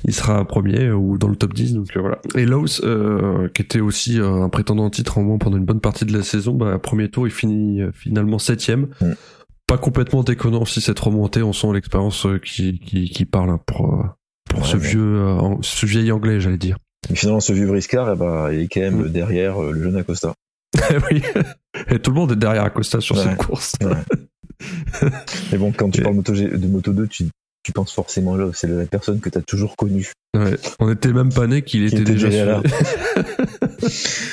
il 0.06 0.14
sera 0.14 0.46
premier 0.46 0.92
ou 0.92 1.18
dans 1.18 1.28
le 1.28 1.36
top 1.36 1.54
10. 1.54 1.74
Donc 1.74 1.88
voilà. 1.96 2.20
Et 2.36 2.46
Laos, 2.46 2.82
euh, 2.84 3.48
qui 3.54 3.62
était 3.62 3.80
aussi 3.80 4.20
un 4.20 4.50
prétendant 4.50 4.90
titre 4.90 5.18
en 5.18 5.24
moins 5.24 5.38
pendant 5.38 5.58
une 5.58 5.66
bonne 5.66 5.80
partie 5.80 6.06
de 6.06 6.14
la 6.16 6.17
saison, 6.24 6.54
bah, 6.54 6.78
premier 6.80 7.10
tour, 7.10 7.28
il 7.28 7.32
finit 7.32 7.82
euh, 7.82 7.92
finalement 7.94 8.40
septième. 8.40 8.88
Mm. 9.02 9.12
Pas 9.68 9.78
complètement 9.78 10.24
déconnant 10.24 10.64
si 10.66 10.80
cette 10.82 11.00
remontée, 11.00 11.44
on 11.44 11.52
sent 11.54 11.68
l'expérience 11.74 12.26
euh, 12.26 12.38
qui, 12.40 12.80
qui, 12.80 13.10
qui 13.10 13.26
parle 13.26 13.50
hein, 13.50 13.60
pour, 13.66 13.94
euh, 13.94 14.04
pour 14.50 14.60
Ouais, 14.62 14.66
ce 14.68 14.78
vieux, 14.78 15.26
ce 15.62 15.86
vieil 15.86 16.12
anglais, 16.12 16.40
j'allais 16.40 16.58
dire. 16.58 16.78
Mais 17.10 17.16
finalement, 17.18 17.40
ce 17.42 17.52
vieux 17.54 17.68
briscard, 17.68 18.12
eh 18.14 18.16
ben, 18.18 18.50
il 18.52 18.60
est 18.62 18.68
quand 18.68 18.80
même 18.82 19.04
Mm. 19.06 19.10
derrière 19.10 19.60
le 19.62 19.84
jeune 19.84 19.98
Acosta. 19.98 20.34
oui. 21.12 21.22
Et 21.90 22.00
tout 22.00 22.12
le 22.12 22.16
monde 22.18 22.32
est 22.32 22.36
derrière 22.38 22.64
Acosta 22.64 23.00
sur 23.02 23.16
Ouais. 23.18 23.24
cette 23.24 23.38
course. 23.38 23.74
Mais 25.52 25.58
bon, 25.58 25.72
quand 25.72 25.90
tu 25.90 26.00
Et- 26.00 26.04
parles 26.04 26.16
moto 26.16 26.34
de 26.34 26.68
Moto 26.68 26.92
2, 26.94 27.08
tu, 27.08 27.26
tu 27.64 27.72
penses 27.72 27.92
forcément 27.94 28.36
là. 28.36 28.50
C'est 28.54 28.68
la 28.68 28.86
personne 28.86 29.20
que 29.20 29.30
tu 29.30 29.38
as 29.38 29.42
toujours 29.42 29.76
connue. 29.76 30.12
Ouais, 30.36 30.58
on 30.80 30.92
était 30.92 31.14
même 31.14 31.32
pas 31.32 31.48
né 31.48 31.62
qu'il 31.62 31.84
était 31.86 31.98
était 32.02 32.14
déjà 32.14 32.30
déjà 32.30 32.46
là. 32.46 32.62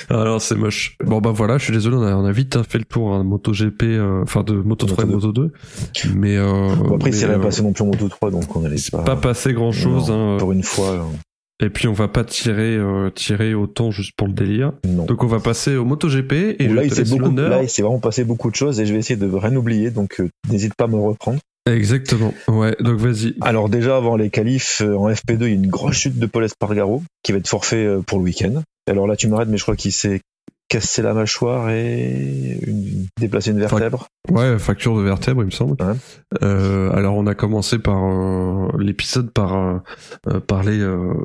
Alors 0.09 0.41
c'est 0.41 0.55
moche. 0.57 0.97
Bon 1.05 1.21
bah 1.21 1.33
voilà, 1.35 1.59
je 1.59 1.65
suis 1.65 1.73
désolé, 1.73 1.97
on 1.97 2.03
a, 2.03 2.15
on 2.15 2.25
a 2.25 2.33
vite 2.33 2.57
hein, 2.57 2.63
fait 2.69 2.79
le 2.79 2.85
tour 2.85 3.13
hein, 3.13 3.21
de 3.25 3.29
MotoGP, 3.29 3.83
euh, 3.85 4.23
enfin 4.23 4.43
de 4.43 4.55
Moto 4.55 4.87
3 4.87 5.05
et 5.05 5.07
Moto 5.07 5.29
Moto 5.29 5.33
2. 5.33 5.53
Mais, 6.15 6.37
euh, 6.37 6.75
Bon, 6.77 6.97
après, 6.97 7.13
c'est 7.13 7.27
euh, 7.27 7.39
passé 7.39 7.63
non 7.63 7.73
plus 7.73 7.83
en 7.83 7.87
Moto 7.87 8.09
3, 8.09 8.31
donc 8.31 8.55
on 8.57 8.65
allait 8.65 8.77
pas. 8.91 9.03
pas 9.03 9.17
passé 9.17 9.53
grand 9.53 9.73
chose. 9.73 10.09
Non, 10.11 10.35
Hein, 10.35 10.37
Pour 10.39 10.53
une 10.53 10.63
fois, 10.63 10.91
euh, 10.91 11.01
et 11.65 11.71
puis 11.71 11.89
on 11.89 11.93
va 11.93 12.09
pas 12.09 12.25
tirer 12.25 12.77
euh, 12.77 13.11
tirer 13.11 13.55
autant 13.55 13.91
juste 13.91 14.13
pour 14.17 14.27
le 14.27 14.33
délire. 14.35 14.73
non. 14.87 15.05
Donc 15.07 15.23
on 15.23 15.27
va 15.27 15.41
passer 15.41 15.77
au 15.77 15.85
MotoGP 15.85 16.33
et 16.33 16.57
je 16.69 16.75
là, 16.75 16.83
te 16.83 16.87
il 16.87 16.95
laisse 16.95 17.11
beaucoup, 17.11 17.35
là, 17.37 17.63
il 17.63 17.69
s'est 17.69 17.83
vraiment 17.83 18.01
passé 18.01 18.25
beaucoup 18.25 18.51
de 18.51 18.57
choses 18.57 18.81
et 18.81 18.87
je 18.87 18.93
vais 18.93 18.99
essayer 18.99 19.17
de 19.19 19.27
rien 19.35 19.55
oublier, 19.57 19.91
donc 19.91 20.21
n'hésite 20.51 20.75
pas 20.75 20.85
à 20.85 20.89
me 20.89 20.97
reprendre. 20.97 21.39
Exactement. 21.67 22.35
Ouais. 22.49 22.77
Donc 22.81 22.99
vas-y. 22.99 23.35
Alors 23.41 23.69
déjà, 23.71 23.97
avant 23.97 24.17
les 24.17 24.29
qualifs, 24.31 24.83
en 24.83 25.09
FP2, 25.09 25.37
il 25.43 25.43
y 25.43 25.45
a 25.45 25.49
une 25.55 25.69
grosse 25.69 25.97
chute 25.97 26.19
de 26.19 26.27
Paul 26.27 26.45
Espargaro 26.45 27.03
qui 27.23 27.33
va 27.33 27.39
être 27.39 27.49
forfait 27.49 27.89
pour 28.07 28.19
le 28.19 28.25
week-end. 28.25 28.63
Alors 28.89 29.07
là, 29.07 29.17
tu 29.17 29.29
m'arrêtes, 29.29 29.49
mais 29.49 29.57
je 29.57 29.63
crois 29.63 29.77
qu'il 29.77 29.93
s'est 29.93 30.21
cassé 30.69 31.03
la 31.03 31.13
mâchoire 31.13 31.69
et 31.71 32.59
une... 32.67 33.07
déplacé 33.21 33.51
une 33.51 33.61
vertèbre. 33.61 34.09
Ouais, 34.31 34.59
fracture 34.59 34.97
de 34.97 35.03
vertèbre, 35.03 35.43
il 35.43 35.47
me 35.47 35.51
semble. 35.51 35.77
Ouais. 35.83 35.95
Euh, 36.43 36.91
alors 36.93 37.17
on 37.17 37.27
a 37.27 37.35
commencé 37.35 37.79
par 37.79 38.03
euh, 38.03 38.69
l'épisode 38.79 39.31
par 39.31 39.55
euh, 40.27 40.41
parler 40.41 40.83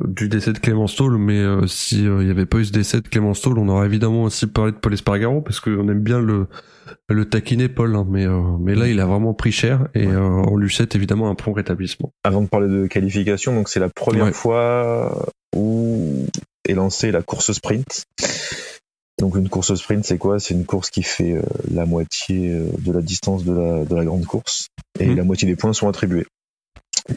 du 0.08 0.28
décès 0.28 0.52
de 0.54 0.60
Clément 0.60 0.88
Stoll, 0.88 1.18
mais 1.18 1.40
euh, 1.40 1.66
si 1.68 2.06
euh, 2.06 2.22
il 2.22 2.28
y 2.28 2.32
avait 2.32 2.46
pas 2.46 2.58
eu 2.58 2.66
ce 2.66 2.72
décès 2.74 3.00
de 3.02 3.08
Clément 3.08 3.34
Stoll, 3.34 3.58
on 3.58 3.70
aurait 3.70 3.86
évidemment 3.86 4.24
aussi 4.24 4.46
parlé 4.46 4.74
de 4.74 4.78
Paul 4.78 4.94
Espargaro 4.94 5.42
parce 5.42 5.62
qu'on 5.62 5.88
aime 5.88 6.02
bien 6.02 6.20
le 6.20 6.48
le 7.08 7.26
taquiner 7.26 7.70
Paul, 7.70 7.96
hein, 7.96 8.06
mais 8.10 8.26
mais 8.60 8.76
là 8.76 8.88
il 8.88 9.00
a 9.00 9.06
vraiment 9.06 9.34
pris 9.34 9.52
cher 9.54 9.88
et 9.96 10.06
Ouais. 10.08 10.16
on 10.16 10.58
lui 10.58 10.70
souhaite 10.70 10.96
évidemment 10.96 11.30
un 11.30 11.36
prompt 11.36 11.54
rétablissement. 11.54 12.12
Avant 12.24 12.42
de 12.42 12.48
parler 12.48 12.68
de 12.68 12.88
qualification, 12.88 13.54
donc 13.56 13.70
c'est 13.70 13.80
la 13.80 13.90
première 13.90 14.26
Ouais. 14.26 14.34
fois 14.34 15.32
où 15.56 16.26
est 16.70 16.74
lancée 16.74 17.12
la 17.12 17.22
course 17.22 17.52
sprint. 17.52 18.04
Donc 19.20 19.36
une 19.36 19.50
course 19.50 19.76
sprint, 19.76 20.06
c'est 20.06 20.18
quoi? 20.18 20.40
C'est 20.40 20.54
une 20.54 20.66
course 20.66 20.90
qui 20.90 21.04
fait 21.04 21.34
euh, 21.34 21.42
la 21.72 21.86
moitié 21.86 22.52
euh, 22.54 22.68
de 22.80 22.92
la 22.94 23.02
distance 23.02 23.44
de 23.44 23.52
la, 23.54 23.84
de 23.86 23.96
la 23.96 24.06
grande 24.06 24.26
course 24.26 24.68
et 25.00 25.08
Mhm. 25.08 25.18
la 25.18 25.24
moitié 25.24 25.48
des 25.48 25.56
points 25.58 25.74
sont 25.74 25.90
attribués. 25.90 26.26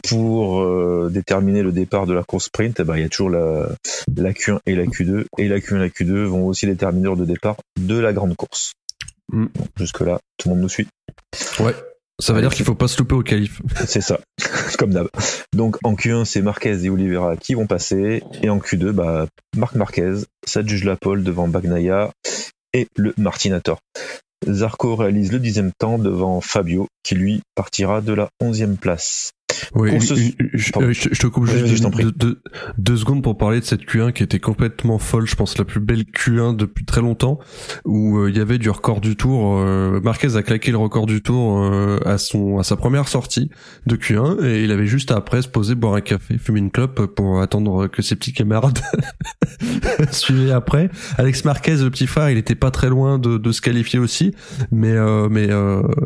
Pour 0.09 0.61
euh, 0.61 1.09
déterminer 1.13 1.61
le 1.61 1.71
départ 1.71 2.05
de 2.07 2.13
la 2.13 2.23
course 2.23 2.45
sprint, 2.45 2.79
eh 2.79 2.83
ben, 2.83 2.95
il 2.97 3.01
y 3.03 3.05
a 3.05 3.09
toujours 3.09 3.29
la, 3.29 3.69
la 4.17 4.31
Q1 4.33 4.59
et 4.65 4.75
la 4.75 4.85
Q2 4.85 5.25
et 5.37 5.47
la 5.47 5.59
Q1 5.59 5.75
et 5.75 5.79
la 5.79 5.89
Q2 5.89 6.23
vont 6.25 6.47
aussi 6.47 6.65
déterminer 6.65 7.05
l'heure 7.05 7.17
de 7.17 7.25
départ 7.25 7.57
de 7.79 7.97
la 7.99 8.11
grande 8.11 8.35
course. 8.35 8.73
Mhm. 9.31 9.49
Jusque 9.77 10.01
là, 10.01 10.19
tout 10.37 10.49
le 10.49 10.55
monde 10.55 10.63
nous 10.63 10.69
suit. 10.69 10.87
Ouais. 11.59 11.73
Ça 12.23 12.31
veut 12.31 12.39
dire 12.39 12.53
qu'il 12.53 12.63
faut 12.63 12.73
pas 12.73 12.87
se 12.87 12.97
louper 12.99 13.15
au 13.15 13.21
calife. 13.21 13.61
C'est 13.85 13.99
ça, 13.99 14.17
comme 14.79 14.93
d'hab. 14.93 15.09
Donc 15.53 15.75
en 15.83 15.93
Q1, 15.93 16.23
c'est 16.23 16.41
Marquez 16.41 16.85
et 16.85 16.89
Oliveira 16.89 17.35
qui 17.35 17.53
vont 17.53 17.67
passer. 17.67 18.23
Et 18.41 18.49
en 18.49 18.59
Q2, 18.59 18.91
bah, 18.91 19.27
Marc 19.57 19.75
Marquez, 19.75 20.13
s'adjuge 20.47 20.85
la 20.85 20.95
pole 20.95 21.25
devant 21.25 21.49
Bagnaia 21.49 22.11
et 22.71 22.87
le 22.95 23.13
Martinator. 23.17 23.79
Zarco 24.47 24.95
réalise 24.95 25.33
le 25.33 25.39
dixième 25.39 25.73
temps 25.77 25.97
devant 25.97 26.39
Fabio, 26.39 26.87
qui 27.03 27.15
lui 27.15 27.41
partira 27.55 27.99
de 27.99 28.13
la 28.13 28.29
onzième 28.39 28.77
place. 28.77 29.31
Oui, 29.75 29.91
je, 30.53 30.71
euh, 30.79 30.93
je- 30.93 31.09
je 31.11 31.19
te 31.19 31.27
coupe 31.27 31.47
juste 31.67 31.83
deux, 32.03 32.11
deux- 32.11 32.41
deux 32.77 32.97
secondes 32.97 33.21
pour 33.23 33.37
parler 33.37 33.59
de 33.59 33.65
cette 33.65 33.85
Q1 33.85 34.11
qui 34.13 34.23
était 34.23 34.39
complètement 34.39 34.97
folle. 34.99 35.27
Je 35.27 35.35
pense 35.35 35.57
la 35.57 35.65
plus 35.65 35.79
belle 35.79 36.03
Q1 36.03 36.55
depuis 36.55 36.85
très 36.85 37.01
longtemps, 37.01 37.39
où 37.85 38.17
euh, 38.19 38.29
il 38.29 38.37
y 38.37 38.39
avait 38.39 38.57
du 38.57 38.69
record 38.69 39.01
du 39.01 39.15
tour. 39.15 39.57
euh, 39.59 39.99
Marquez 40.03 40.35
a 40.35 40.43
claqué 40.43 40.71
le 40.71 40.77
record 40.77 41.05
du 41.05 41.21
tour 41.21 41.61
euh, 41.63 41.99
à 42.05 42.17
son 42.17 42.59
à 42.59 42.63
sa 42.63 42.75
première 42.75 43.07
sortie 43.07 43.49
de 43.87 43.95
Q1 43.95 44.43
et 44.43 44.63
il 44.63 44.71
avait 44.71 44.85
juste 44.87 45.11
après 45.11 45.41
se 45.41 45.47
poser 45.47 45.75
boire 45.75 45.95
un 45.95 46.01
café, 46.01 46.37
fumer 46.37 46.59
une 46.59 46.71
clope 46.71 47.05
pour 47.15 47.41
attendre 47.41 47.87
que 47.87 48.01
ses 48.01 48.15
petits 48.15 48.33
camarades 48.33 48.79
suivaient 50.11 50.51
après. 50.51 50.89
Alex 51.17 51.45
Marquez, 51.45 51.77
le 51.77 51.89
petit 51.89 52.07
frère, 52.07 52.29
il 52.29 52.37
était 52.37 52.55
pas 52.55 52.71
très 52.71 52.89
loin 52.89 53.19
de, 53.19 53.37
de 53.37 53.51
se 53.51 53.61
qualifier 53.61 53.99
aussi, 53.99 54.33
mais 54.71 54.93
mais 55.29 55.47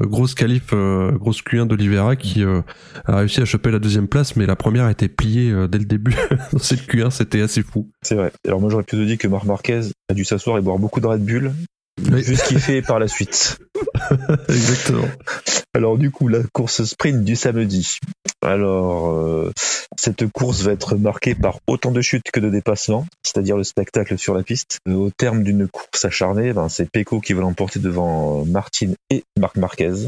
grosse 0.02 0.34
qualif, 0.36 0.74
grosse 0.74 1.42
Q1 1.42 1.68
d'Olivera 1.68 2.16
qui 2.16 2.44
a 2.44 3.16
réussi 3.18 3.37
à 3.42 3.46
choper 3.46 3.72
la 3.72 3.80
deuxième 3.80 4.08
place, 4.08 4.36
mais 4.36 4.46
la 4.46 4.56
première 4.56 4.86
a 4.86 4.92
été 4.92 5.08
pliée 5.10 5.52
euh, 5.52 5.68
dès 5.68 5.78
le 5.80 5.86
début 5.86 6.16
dans 6.54 6.60
cette 6.60 6.82
Q1, 6.88 7.12
c'était 7.12 7.42
assez 7.42 7.64
fou. 7.64 7.90
C'est 8.02 8.16
vrai. 8.16 8.32
Alors 8.48 8.62
moi 8.62 8.70
j'aurais 8.70 8.84
te 8.84 8.96
dire 8.96 9.18
que 9.18 9.28
Marc 9.28 9.46
Marquez 9.46 9.82
a 10.10 10.14
dû 10.14 10.26
s'asseoir 10.26 10.58
et 10.58 10.62
boire 10.62 10.78
beaucoup 10.80 11.00
de 11.00 11.08
Red 11.08 11.24
Bull, 11.24 11.52
Oui. 12.12 12.22
vu 12.22 12.36
ce 12.36 12.44
qu'il 12.48 12.60
fait 12.60 12.82
par 12.82 13.00
la 13.00 13.08
suite. 13.08 13.58
Exactement. 14.50 15.08
Alors 15.78 16.00
du 16.00 16.10
coup, 16.10 16.28
la 16.28 16.40
course 16.54 16.84
sprint 16.86 17.24
du 17.24 17.36
samedi. 17.36 18.00
Alors, 18.42 19.12
euh, 19.12 19.52
cette 19.96 20.26
course 20.32 20.62
va 20.62 20.72
être 20.72 20.96
marquée 20.96 21.36
par 21.36 21.60
autant 21.68 21.92
de 21.92 22.02
chutes 22.02 22.32
que 22.34 22.40
de 22.40 22.50
dépassements, 22.50 23.06
c'est-à-dire 23.22 23.58
le 23.58 23.64
spectacle 23.64 24.18
sur 24.18 24.34
la 24.34 24.42
piste. 24.42 24.80
Au 24.90 25.12
terme 25.16 25.44
d'une 25.44 25.68
course 25.68 26.04
acharnée, 26.04 26.52
ben, 26.52 26.68
c'est 26.68 26.90
Pecco 26.90 27.22
qui 27.22 27.34
va 27.34 27.42
l'emporter 27.42 27.80
devant 27.80 28.42
euh, 28.42 28.46
Martin 28.46 28.94
et 29.12 29.24
Marc 29.40 29.58
Marquez. 29.58 30.08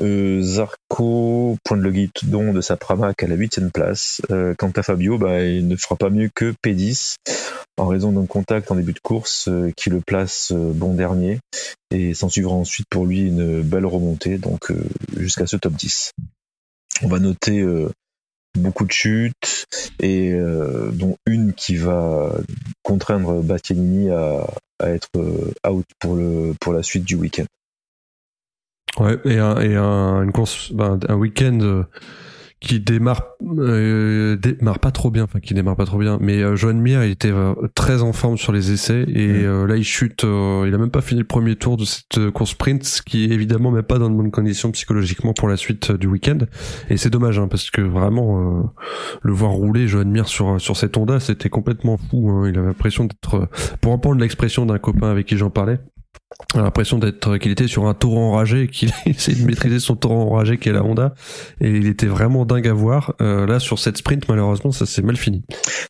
Euh, 0.00 0.42
Zarco 0.42 1.56
pointe 1.64 1.80
le 1.80 1.90
guidon 1.90 2.52
de 2.52 2.60
sa 2.60 2.76
Pramac 2.76 3.20
à 3.20 3.26
la 3.26 3.34
huitième 3.34 3.72
place. 3.72 4.22
Euh, 4.30 4.54
quant 4.56 4.70
à 4.76 4.84
Fabio, 4.84 5.18
ben, 5.18 5.40
il 5.40 5.66
ne 5.66 5.74
fera 5.74 5.96
pas 5.96 6.10
mieux 6.10 6.30
que 6.32 6.54
P10 6.64 7.16
en 7.80 7.86
raison 7.86 8.12
d'un 8.12 8.26
contact 8.26 8.70
en 8.70 8.76
début 8.76 8.92
de 8.92 9.00
course 9.00 9.48
euh, 9.48 9.72
qui 9.74 9.88
le 9.90 10.00
place 10.00 10.52
euh, 10.52 10.72
bon 10.74 10.94
dernier 10.94 11.40
et 11.90 12.12
s'en 12.14 12.28
suivra 12.28 12.54
ensuite 12.54 12.86
pour 12.90 13.06
lui 13.06 13.22
une 13.22 13.62
belle 13.62 13.86
remontée 13.86 14.38
donc 14.38 14.70
euh, 14.70 14.84
jusqu'à 15.16 15.46
ce 15.46 15.56
top 15.56 15.72
10. 15.72 16.12
On 17.02 17.08
va 17.08 17.18
noter 17.18 17.64
beaucoup 18.58 18.84
de 18.84 18.92
chutes 18.92 19.64
et 20.00 20.38
dont 20.92 21.16
une 21.24 21.54
qui 21.54 21.76
va 21.76 22.30
contraindre 22.82 23.40
Bastianini 23.42 24.10
à, 24.10 24.46
être 24.80 25.08
out 25.66 25.86
pour 25.98 26.14
le 26.14 26.52
pour 26.60 26.74
la 26.74 26.82
suite 26.82 27.04
du 27.04 27.14
week-end. 27.14 27.46
Ouais, 28.98 29.18
et 29.24 29.38
un, 29.38 30.26
ben, 30.72 30.98
week-end 31.14 31.84
qui 32.60 32.78
démarre 32.78 33.24
euh, 33.58 34.36
démarre 34.36 34.78
pas 34.80 34.90
trop 34.90 35.10
bien, 35.10 35.24
enfin 35.24 35.40
qui 35.40 35.54
démarre 35.54 35.76
pas 35.76 35.86
trop 35.86 35.98
bien. 35.98 36.18
Mais 36.20 36.42
euh, 36.42 36.56
Johan 36.56 36.74
Mir, 36.74 37.02
il 37.04 37.10
était 37.10 37.30
euh, 37.32 37.54
très 37.74 38.02
en 38.02 38.12
forme 38.12 38.36
sur 38.36 38.52
les 38.52 38.70
essais 38.70 39.04
et 39.08 39.44
euh, 39.44 39.66
là 39.66 39.76
il 39.76 39.84
chute. 39.84 40.24
euh, 40.24 40.66
il 40.68 40.74
a 40.74 40.78
même 40.78 40.90
pas 40.90 41.00
fini 41.00 41.20
le 41.20 41.26
premier 41.26 41.56
tour 41.56 41.78
de 41.78 41.84
cette 41.84 42.30
course 42.30 42.50
sprint, 42.50 42.84
ce 42.84 43.00
qui 43.00 43.24
est 43.24 43.30
évidemment 43.30 43.70
même 43.70 43.82
pas 43.82 43.98
dans 43.98 44.10
de 44.10 44.14
bonnes 44.14 44.30
conditions 44.30 44.70
psychologiquement 44.72 45.32
pour 45.32 45.48
la 45.48 45.56
suite 45.56 45.90
du 45.92 46.06
week-end. 46.06 46.38
Et 46.90 46.98
c'est 46.98 47.10
dommage 47.10 47.38
hein, 47.38 47.48
parce 47.48 47.70
que 47.70 47.80
vraiment 47.80 48.60
euh, 48.60 48.62
le 49.22 49.32
voir 49.32 49.52
rouler 49.52 49.88
Johan 49.88 50.04
Mir 50.04 50.28
sur 50.28 50.60
sur 50.60 50.76
cette 50.76 50.96
Honda, 50.98 51.18
c'était 51.18 51.48
complètement 51.48 51.96
fou. 51.96 52.28
Hein. 52.30 52.48
Il 52.48 52.58
avait 52.58 52.66
l'impression 52.68 53.04
d'être, 53.04 53.48
pour 53.80 53.92
reprendre 53.92 54.20
l'expression 54.20 54.66
d'un 54.66 54.78
copain 54.78 55.10
avec 55.10 55.26
qui 55.26 55.36
j'en 55.38 55.50
parlais. 55.50 55.78
On 56.54 56.60
a 56.60 56.62
l'impression 56.62 56.98
d'être 56.98 57.36
qu'il 57.38 57.50
était 57.52 57.66
sur 57.68 57.86
un 57.86 57.94
torrent 57.94 58.30
enragé, 58.32 58.68
qu'il 58.72 58.90
essayait 59.06 59.40
de 59.40 59.46
maîtriser 59.46 59.80
son 59.80 59.96
torrent 59.96 60.22
enragé 60.30 60.58
qui 60.58 60.68
est 60.68 60.72
la 60.72 60.84
Honda, 60.84 61.14
et 61.60 61.70
il 61.70 61.86
était 61.86 62.06
vraiment 62.06 62.44
dingue 62.44 62.68
à 62.68 62.72
voir. 62.72 63.14
Euh, 63.20 63.46
là, 63.46 63.60
sur 63.60 63.78
cette 63.78 63.98
sprint, 63.98 64.28
malheureusement, 64.28 64.72
ça 64.72 64.86
s'est 64.86 65.02
mal 65.02 65.16
fini. 65.16 65.42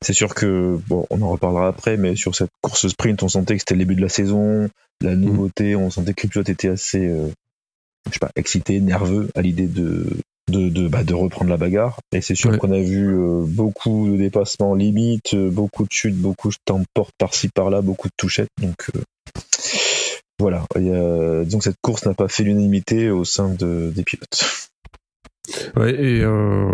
C'est 0.02 0.12
sûr 0.12 0.34
que, 0.34 0.78
bon, 0.88 1.06
on 1.10 1.22
en 1.22 1.28
reparlera 1.30 1.68
après, 1.68 1.96
mais 1.96 2.16
sur 2.16 2.34
cette 2.34 2.50
course 2.62 2.88
sprint, 2.88 3.22
on 3.22 3.28
sentait 3.28 3.54
que 3.54 3.60
c'était 3.60 3.74
le 3.74 3.80
début 3.80 3.94
de 3.96 4.02
la 4.02 4.08
saison, 4.08 4.68
la 5.02 5.14
nouveauté, 5.16 5.76
on 5.76 5.90
sentait 5.90 6.14
que 6.14 6.26
pilotes 6.26 6.48
étaient 6.48 6.68
assez, 6.68 7.06
euh, 7.06 7.28
je 8.08 8.14
sais 8.14 8.18
pas, 8.18 8.30
excités, 8.36 8.80
nerveux 8.80 9.28
à 9.34 9.42
l'idée 9.42 9.66
de, 9.66 10.06
de, 10.50 10.68
de, 10.68 10.88
bah, 10.88 11.04
de 11.04 11.14
reprendre 11.14 11.50
la 11.50 11.56
bagarre. 11.58 12.00
Et 12.12 12.20
c'est 12.20 12.34
sûr 12.34 12.50
Ouais. 12.50 12.58
qu'on 12.58 12.72
a 12.72 12.80
vu 12.80 13.08
euh, 13.14 13.44
beaucoup 13.46 14.08
de 14.10 14.16
dépassements 14.16 14.74
limites, 14.74 15.34
euh, 15.34 15.50
beaucoup 15.50 15.84
de 15.84 15.92
chutes, 15.92 16.16
beaucoup 16.16 16.48
de 16.48 16.56
temps 16.64 16.78
de 16.80 16.86
porte 16.94 17.12
par-ci 17.18 17.48
par-là, 17.48 17.82
beaucoup 17.82 18.08
de 18.08 18.14
touchettes. 18.16 18.48
Donc, 18.60 18.74
euh, 18.96 19.00
voilà. 20.40 20.64
Il 20.76 20.86
y 20.86 20.94
a- 20.94 21.44
disons 21.44 21.58
que 21.58 21.64
cette 21.64 21.80
course 21.80 22.04
n'a 22.06 22.14
pas 22.14 22.28
fait 22.28 22.42
l'unanimité 22.42 23.10
au 23.10 23.24
sein 23.24 23.48
de, 23.54 23.92
des 23.94 24.02
pilotes. 24.02 24.68
Ouais, 25.76 25.94
et 25.94 26.20
euh, 26.22 26.70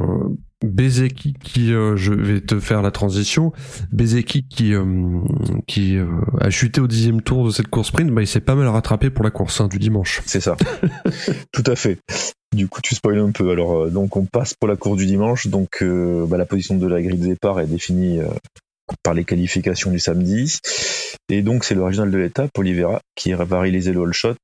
Bezeki 0.62 1.34
qui, 1.42 1.72
euh, 1.72 1.96
je 1.96 2.12
vais 2.12 2.40
te 2.40 2.58
faire 2.60 2.82
la 2.82 2.90
transition, 2.90 3.52
Bezeki 3.92 4.46
qui 4.48 4.74
euh, 4.74 4.84
qui 5.66 5.96
euh, 5.96 6.06
a 6.40 6.50
chuté 6.50 6.80
au 6.80 6.86
dixième 6.86 7.22
tour 7.22 7.46
de 7.46 7.50
cette 7.50 7.68
course 7.68 7.88
sprint, 7.88 8.10
bah, 8.10 8.22
il 8.22 8.26
s'est 8.26 8.40
pas 8.40 8.54
mal 8.54 8.68
rattrapé 8.68 9.08
pour 9.10 9.24
la 9.24 9.30
course 9.30 9.60
hein, 9.60 9.68
du 9.68 9.78
dimanche. 9.78 10.20
C'est 10.26 10.40
ça. 10.40 10.56
Tout 11.52 11.64
à 11.66 11.76
fait. 11.76 11.98
Du 12.54 12.68
coup, 12.68 12.80
tu 12.82 12.94
spoil 12.94 13.18
un 13.18 13.30
peu. 13.32 13.50
Alors, 13.50 13.84
euh, 13.84 13.90
donc, 13.90 14.16
on 14.16 14.24
passe 14.24 14.54
pour 14.54 14.68
la 14.68 14.76
course 14.76 14.98
du 14.98 15.06
dimanche. 15.06 15.46
Donc, 15.46 15.78
euh, 15.82 16.26
bah, 16.26 16.36
la 16.36 16.46
position 16.46 16.76
de 16.76 16.86
la 16.86 17.00
grille 17.02 17.18
de 17.18 17.26
départ 17.26 17.60
est 17.60 17.66
définie 17.66 18.20
euh, 18.20 18.26
par 19.02 19.14
les 19.14 19.24
qualifications 19.24 19.90
du 19.90 19.98
samedi. 19.98 20.58
Et 21.28 21.42
donc, 21.42 21.64
c'est 21.64 21.74
le 21.74 21.82
régional 21.82 22.10
de 22.10 22.18
l'étape, 22.18 22.50
Oliveira, 22.56 23.00
qui 23.14 23.32
va 23.32 23.60
réaliser 23.60 23.92
le 23.92 24.02
all 24.02 24.12
shot. 24.12 24.36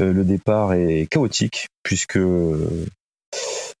Euh, 0.00 0.12
le 0.12 0.24
départ 0.24 0.74
est 0.74 1.06
chaotique, 1.10 1.66
puisque 1.82 2.16
euh, 2.16 2.86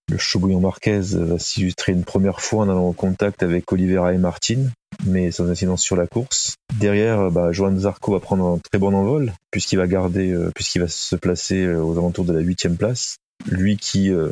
le 0.08 0.18
Chobouillon 0.18 0.60
Marquez 0.60 1.00
va 1.12 1.38
s'illustrer 1.38 1.92
une 1.92 2.04
première 2.04 2.40
fois 2.40 2.64
en 2.64 2.68
allant 2.68 2.88
en 2.88 2.92
contact 2.92 3.42
avec 3.42 3.70
Oliveira 3.72 4.14
et 4.14 4.18
Martin, 4.18 4.68
mais 5.04 5.32
sans 5.32 5.50
incidence 5.50 5.82
sur 5.82 5.96
la 5.96 6.06
course. 6.06 6.54
Derrière, 6.78 7.30
bah, 7.30 7.50
Johan 7.52 7.76
Zarco 7.76 8.12
va 8.12 8.20
prendre 8.20 8.46
un 8.46 8.58
très 8.58 8.78
bon 8.78 8.94
envol, 8.94 9.32
puisqu'il 9.50 9.76
va 9.76 9.86
garder, 9.86 10.30
euh, 10.30 10.50
puisqu'il 10.54 10.80
va 10.80 10.88
se 10.88 11.16
placer 11.16 11.64
euh, 11.64 11.82
aux 11.82 11.98
alentours 11.98 12.24
de 12.24 12.32
la 12.32 12.40
huitième 12.40 12.76
place. 12.76 13.16
Lui 13.46 13.76
qui 13.76 14.12
euh, 14.12 14.30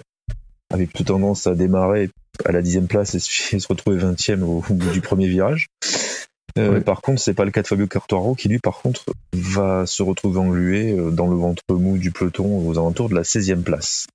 avait 0.75 0.87
plutôt 0.87 1.15
tendance 1.15 1.47
à 1.47 1.55
démarrer 1.55 2.11
à 2.45 2.53
la 2.53 2.63
dixième 2.63 2.87
place 2.87 3.15
et 3.15 3.21
se 3.21 3.55
et 3.55 3.61
se 3.61 3.69
retrouver 3.69 3.97
vingtième 3.97 4.43
au, 4.43 4.63
au 4.69 4.75
bout 4.75 4.91
du 4.91 5.01
premier 5.01 5.29
virage. 5.29 5.69
Euh. 6.59 6.81
Par 6.81 7.03
contre, 7.03 7.21
c'est 7.21 7.35
pas 7.35 7.45
le 7.45 7.51
cas 7.51 7.63
de 7.63 7.67
Fabio 7.67 7.87
Quartaro 7.87 8.35
qui 8.35 8.49
lui, 8.49 8.59
par 8.59 8.81
contre, 8.81 9.05
va 9.33 9.87
se 9.87 10.03
retrouver 10.03 10.39
englué 10.39 10.93
euh, 10.93 11.11
dans 11.11 11.27
le 11.27 11.37
ventre 11.37 11.63
mou 11.71 11.99
du 11.99 12.13
peloton 12.13 12.67
aux 12.67 12.73
alentours 12.79 13.09
de 13.09 13.15
la 13.15 13.23
16e 13.23 13.63
place. 13.63 14.07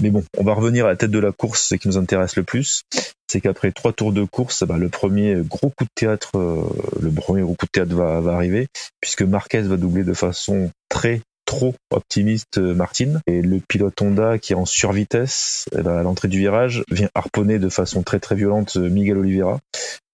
Mais 0.00 0.10
bon, 0.10 0.22
on 0.36 0.44
va 0.44 0.54
revenir 0.54 0.84
à 0.84 0.88
la 0.88 0.96
tête 0.96 1.10
de 1.10 1.18
la 1.18 1.32
course, 1.32 1.68
ce 1.68 1.74
qui 1.74 1.88
nous 1.88 1.98
intéresse 1.98 2.36
le 2.36 2.42
plus, 2.42 2.82
c'est 3.30 3.40
qu'après 3.40 3.72
trois 3.72 3.92
tours 3.92 4.12
de 4.12 4.24
course, 4.24 4.64
bah, 4.64 4.76
le 4.76 4.88
premier 4.88 5.36
gros 5.36 5.70
coup 5.70 5.84
de 5.84 5.90
théâtre, 5.94 6.36
euh, 6.36 6.62
le 7.00 7.10
premier 7.10 7.42
gros 7.42 7.54
coup 7.54 7.66
de 7.66 7.70
théâtre 7.70 7.94
va, 7.94 8.20
va 8.20 8.34
arriver, 8.34 8.68
puisque 9.00 9.22
Marquez 9.22 9.62
va 9.62 9.76
doubler 9.76 10.04
de 10.04 10.14
façon 10.14 10.70
très 10.88 11.22
trop 11.48 11.74
optimiste 11.90 12.58
euh, 12.58 12.74
Martin 12.74 13.20
et 13.26 13.40
le 13.40 13.58
pilote 13.66 14.00
Honda 14.02 14.38
qui 14.38 14.52
est 14.52 14.56
en 14.56 14.66
survitesse 14.66 15.64
eh 15.72 15.80
ben, 15.80 15.96
à 15.96 16.02
l'entrée 16.02 16.28
du 16.28 16.38
virage 16.38 16.84
vient 16.90 17.08
harponner 17.14 17.58
de 17.58 17.70
façon 17.70 18.02
très 18.02 18.20
très 18.20 18.34
violente 18.34 18.76
euh, 18.76 18.90
Miguel 18.90 19.16
Oliveira 19.16 19.58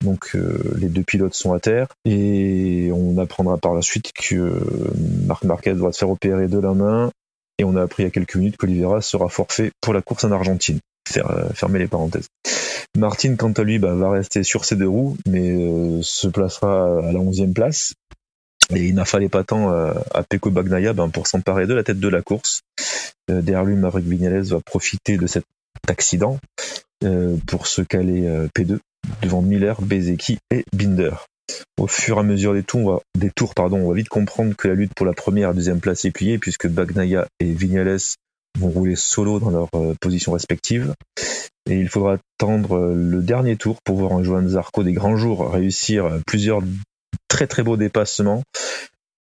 donc 0.04 0.36
euh, 0.36 0.62
les 0.78 0.88
deux 0.88 1.02
pilotes 1.02 1.34
sont 1.34 1.52
à 1.52 1.58
terre 1.58 1.88
et 2.04 2.90
on 2.94 3.18
apprendra 3.18 3.58
par 3.58 3.74
la 3.74 3.82
suite 3.82 4.12
que 4.12 4.36
euh, 4.36 4.60
Marc 5.26 5.42
Marquez 5.42 5.74
doit 5.74 5.92
se 5.92 5.98
faire 5.98 6.10
opérer 6.10 6.46
de 6.46 6.58
la 6.58 6.72
main 6.72 7.10
et 7.58 7.64
on 7.64 7.74
a 7.74 7.82
appris 7.82 8.04
il 8.04 8.06
y 8.06 8.08
a 8.08 8.12
quelques 8.12 8.36
minutes 8.36 8.56
qu'Oliveira 8.56 9.00
sera 9.00 9.28
forfait 9.28 9.72
pour 9.80 9.92
la 9.92 10.02
course 10.02 10.24
en 10.24 10.32
Argentine. 10.32 10.78
Fermer 11.54 11.78
les 11.78 11.86
parenthèses. 11.86 12.28
Martin, 12.96 13.36
quant 13.36 13.52
à 13.52 13.62
lui, 13.62 13.78
bah, 13.78 13.94
va 13.94 14.10
rester 14.10 14.42
sur 14.42 14.64
ses 14.64 14.76
deux 14.76 14.88
roues, 14.88 15.16
mais 15.26 15.50
euh, 15.50 16.00
se 16.02 16.28
placera 16.28 16.98
à 16.98 17.12
la 17.12 17.18
11e 17.18 17.52
place. 17.52 17.92
Et 18.74 18.86
il 18.88 18.94
n'a 18.94 19.04
fallu 19.04 19.28
pas 19.28 19.44
tant 19.44 19.72
euh, 19.72 19.92
à 20.12 20.22
Pecco 20.22 20.50
Bagnaia 20.50 20.92
ben, 20.92 21.08
pour 21.08 21.26
s'emparer 21.26 21.66
de 21.66 21.74
la 21.74 21.82
tête 21.82 22.00
de 22.00 22.08
la 22.08 22.22
course. 22.22 22.62
Euh, 23.30 23.42
derrière 23.42 23.64
lui, 23.64 23.76
Vignales 24.02 24.42
va 24.42 24.60
profiter 24.60 25.16
de 25.16 25.26
cet 25.26 25.44
accident 25.88 26.38
euh, 27.04 27.36
pour 27.46 27.66
se 27.66 27.82
caler 27.82 28.26
euh, 28.26 28.48
P2 28.56 28.78
devant 29.22 29.42
Miller, 29.42 29.80
Bezeki 29.82 30.38
et 30.50 30.64
Binder. 30.72 31.14
Au 31.78 31.86
fur 31.86 32.16
et 32.16 32.20
à 32.20 32.22
mesure 32.22 32.54
des 32.54 32.62
tours, 32.62 33.02
on 33.18 33.26
va, 33.26 33.52
pardon, 33.54 33.78
on 33.78 33.88
va 33.88 33.94
vite 33.94 34.08
comprendre 34.08 34.54
que 34.56 34.68
la 34.68 34.74
lutte 34.74 34.94
pour 34.94 35.04
la 35.04 35.12
première 35.12 35.50
et 35.50 35.54
deuxième 35.54 35.80
place 35.80 36.04
est 36.04 36.10
pliée 36.10 36.38
puisque 36.38 36.68
Bagnaia 36.68 37.26
et 37.40 37.52
Vignales 37.52 37.98
vont 38.58 38.68
rouler 38.68 38.96
solo 38.96 39.40
dans 39.40 39.50
leurs 39.50 39.68
euh, 39.74 39.94
positions 40.00 40.32
respectives. 40.32 40.94
Et 41.68 41.78
il 41.78 41.88
faudra 41.88 42.18
attendre 42.38 42.92
le 42.94 43.22
dernier 43.22 43.56
tour 43.56 43.78
pour 43.84 43.96
voir 43.96 44.12
un 44.12 44.22
Johan 44.22 44.46
Zarco 44.46 44.82
des 44.82 44.92
grands 44.92 45.16
jours 45.16 45.50
réussir 45.50 46.20
plusieurs 46.26 46.60
très 47.28 47.46
très 47.46 47.62
beaux 47.62 47.76
dépassements 47.76 48.42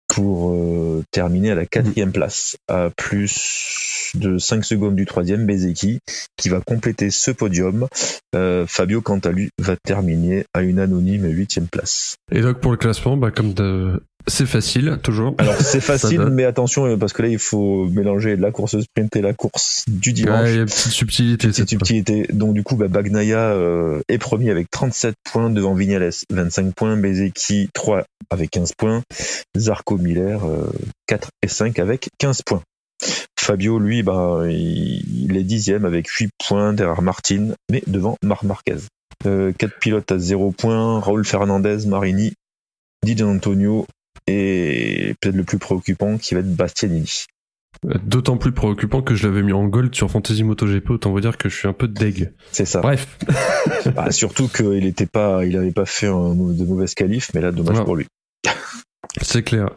pour 0.09 0.51
euh, 0.51 1.05
terminer 1.13 1.53
à 1.53 1.55
la 1.55 1.67
quatrième 1.67 2.13
place, 2.13 2.57
à 2.69 2.91
plus 2.97 4.13
de 4.15 4.39
5 4.39 4.65
secondes 4.65 4.97
du 4.97 5.07
troisième, 5.07 5.47
Bezeki, 5.47 6.01
qui 6.37 6.49
va 6.49 6.61
compléter 6.61 7.11
ce 7.11 7.31
podium. 7.31 7.87
Euh, 8.35 8.67
Fabio, 8.67 9.01
quant 9.01 9.21
à 9.21 9.31
lui, 9.31 9.51
va 9.59 9.77
terminer 9.77 10.45
à 10.53 10.63
une 10.63 10.81
anonyme 10.81 11.27
huitième 11.27 11.69
place. 11.69 12.17
Et 12.33 12.41
donc 12.41 12.59
pour 12.61 12.73
le 12.73 12.77
classement, 12.77 13.17
bah, 13.17 13.31
comme 13.31 13.55
de... 13.55 14.03
c'est 14.27 14.47
facile, 14.47 14.99
toujours. 15.03 15.35
Alors 15.39 15.55
c'est 15.57 15.81
facile, 15.81 16.21
mais 16.27 16.45
attention, 16.45 16.87
euh, 16.87 16.97
parce 16.97 17.13
que 17.13 17.23
là, 17.23 17.29
il 17.29 17.39
faut 17.39 17.87
mélanger 17.87 18.37
la 18.37 18.51
course 18.51 18.81
sprint 18.81 19.17
et 19.17 19.23
la 19.23 19.33
course 19.33 19.85
du 19.89 20.13
dimanche. 20.13 20.45
Ouais, 20.45 20.51
il 20.53 20.57
y 20.57 20.59
a 20.59 20.63
une 20.63 20.67
petite 20.67 20.93
subtilité. 20.93 21.49
Petite. 21.49 22.37
Donc 22.37 22.55
du 22.55 22.63
coup, 22.63 22.77
bah, 22.77 22.89
Bagnaia 22.89 23.53
euh, 23.53 24.01
est 24.09 24.19
premier 24.19 24.51
avec 24.51 24.71
37 24.71 25.15
points 25.31 25.51
devant 25.51 25.75
Vignales, 25.75 26.11
25 26.31 26.75
points, 26.75 26.97
Bezeki 26.97 27.69
3 27.73 28.05
avec 28.31 28.51
15 28.51 28.73
points, 28.77 29.03
Zarco 29.57 29.97
Miller 29.97 30.45
euh, 30.45 30.71
4 31.07 31.29
et 31.43 31.49
5 31.49 31.79
avec 31.79 32.09
15 32.19 32.43
points. 32.43 32.63
Fabio, 33.39 33.79
lui, 33.79 34.03
bah, 34.03 34.43
il, 34.49 35.37
est 35.37 35.43
dixième 35.43 35.85
avec 35.85 36.09
8 36.09 36.31
points 36.47 36.73
derrière 36.73 37.03
Martin, 37.03 37.55
mais 37.71 37.83
devant 37.87 38.17
Marc 38.23 38.43
Marquez. 38.43 38.77
Euh, 39.27 39.53
4 39.57 39.79
pilotes 39.79 40.13
à 40.13 40.19
0 40.19 40.53
points, 40.53 41.01
Raúl 41.01 41.25
Fernandez, 41.25 41.87
Marini, 41.87 42.35
Di 43.03 43.23
Antonio 43.23 43.87
et 44.27 45.15
peut-être 45.21 45.37
le 45.37 45.45
plus 45.45 45.59
préoccupant 45.59 46.19
qui 46.19 46.35
va 46.35 46.41
être 46.41 46.55
Bastianini. 46.55 47.27
D'autant 48.05 48.37
plus 48.37 48.53
préoccupant 48.53 49.01
que 49.01 49.15
je 49.15 49.27
l'avais 49.27 49.43
mis 49.43 49.53
en 49.53 49.65
gold 49.65 49.95
sur 49.95 50.11
Fantasy 50.11 50.45
MotoGP, 50.45 50.91
autant 50.91 51.13
vous 51.13 51.21
dire 51.21 51.39
que 51.39 51.49
je 51.49 51.57
suis 51.57 51.69
un 51.69 51.73
peu 51.73 51.89
deg. 51.89 52.33
C'est 52.53 52.67
ça. 52.67 52.81
Bref. 52.81 53.19
Bah, 53.95 54.11
surtout 54.11 54.49
qu'il 54.49 54.85
était 54.85 55.07
pas, 55.07 55.45
il 55.47 55.57
avait 55.57 55.71
pas 55.71 55.87
fait 55.87 56.07
un, 56.07 56.35
de 56.35 56.65
mauvaises 56.65 56.95
qualifs, 56.95 57.31
mais 57.35 57.41
là, 57.41 57.51
dommage 57.51 57.83
pour 57.85 57.97
lui. 57.97 58.07
C'est 59.23 59.43
clair. 59.43 59.71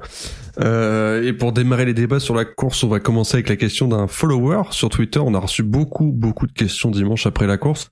Euh, 0.59 1.23
et 1.23 1.33
pour 1.33 1.53
démarrer 1.53 1.85
les 1.85 1.93
débats 1.93 2.19
sur 2.19 2.35
la 2.35 2.45
course, 2.45 2.83
on 2.83 2.89
va 2.89 2.99
commencer 2.99 3.35
avec 3.35 3.49
la 3.49 3.55
question 3.55 3.87
d'un 3.87 4.07
follower 4.07 4.63
sur 4.71 4.89
Twitter. 4.89 5.19
On 5.19 5.33
a 5.33 5.39
reçu 5.39 5.63
beaucoup, 5.63 6.11
beaucoup 6.11 6.47
de 6.47 6.51
questions 6.51 6.91
dimanche 6.91 7.25
après 7.25 7.47
la 7.47 7.57
course. 7.57 7.89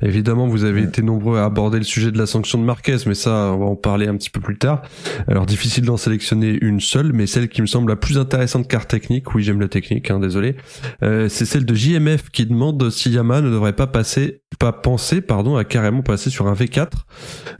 Évidemment, 0.00 0.46
vous 0.46 0.62
avez 0.62 0.82
été 0.82 1.02
nombreux 1.02 1.38
à 1.38 1.44
aborder 1.44 1.78
le 1.78 1.84
sujet 1.84 2.12
de 2.12 2.18
la 2.18 2.26
sanction 2.26 2.58
de 2.58 2.62
Marquez, 2.62 2.98
mais 3.06 3.14
ça, 3.14 3.52
on 3.52 3.58
va 3.58 3.64
en 3.64 3.74
parler 3.74 4.06
un 4.06 4.16
petit 4.16 4.30
peu 4.30 4.38
plus 4.38 4.56
tard. 4.56 4.82
Alors, 5.26 5.44
difficile 5.44 5.84
d'en 5.84 5.96
sélectionner 5.96 6.56
une 6.62 6.78
seule, 6.78 7.12
mais 7.12 7.26
celle 7.26 7.48
qui 7.48 7.62
me 7.62 7.66
semble 7.66 7.90
la 7.90 7.96
plus 7.96 8.16
intéressante 8.16 8.68
car 8.68 8.86
technique, 8.86 9.34
oui, 9.34 9.42
j'aime 9.42 9.60
la 9.60 9.66
technique, 9.66 10.08
hein, 10.12 10.20
désolé, 10.20 10.54
euh, 11.02 11.28
c'est 11.28 11.44
celle 11.44 11.64
de 11.64 11.74
JMF 11.74 12.30
qui 12.30 12.46
demande 12.46 12.90
si 12.90 13.10
Yamaha 13.10 13.40
ne 13.40 13.50
devrait 13.50 13.74
pas 13.74 13.88
passer, 13.88 14.42
pas 14.58 14.72
penser, 14.72 15.20
pardon, 15.20 15.56
à 15.56 15.64
carrément 15.64 16.02
passer 16.02 16.30
sur 16.30 16.46
un 16.48 16.54
V4. 16.54 16.88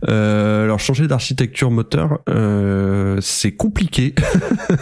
Euh, 0.09 0.65
alors, 0.65 0.81
changer 0.81 1.07
d'architecture 1.07 1.71
moteur, 1.71 2.21
euh, 2.29 3.19
c'est 3.21 3.53
compliqué. 3.53 4.15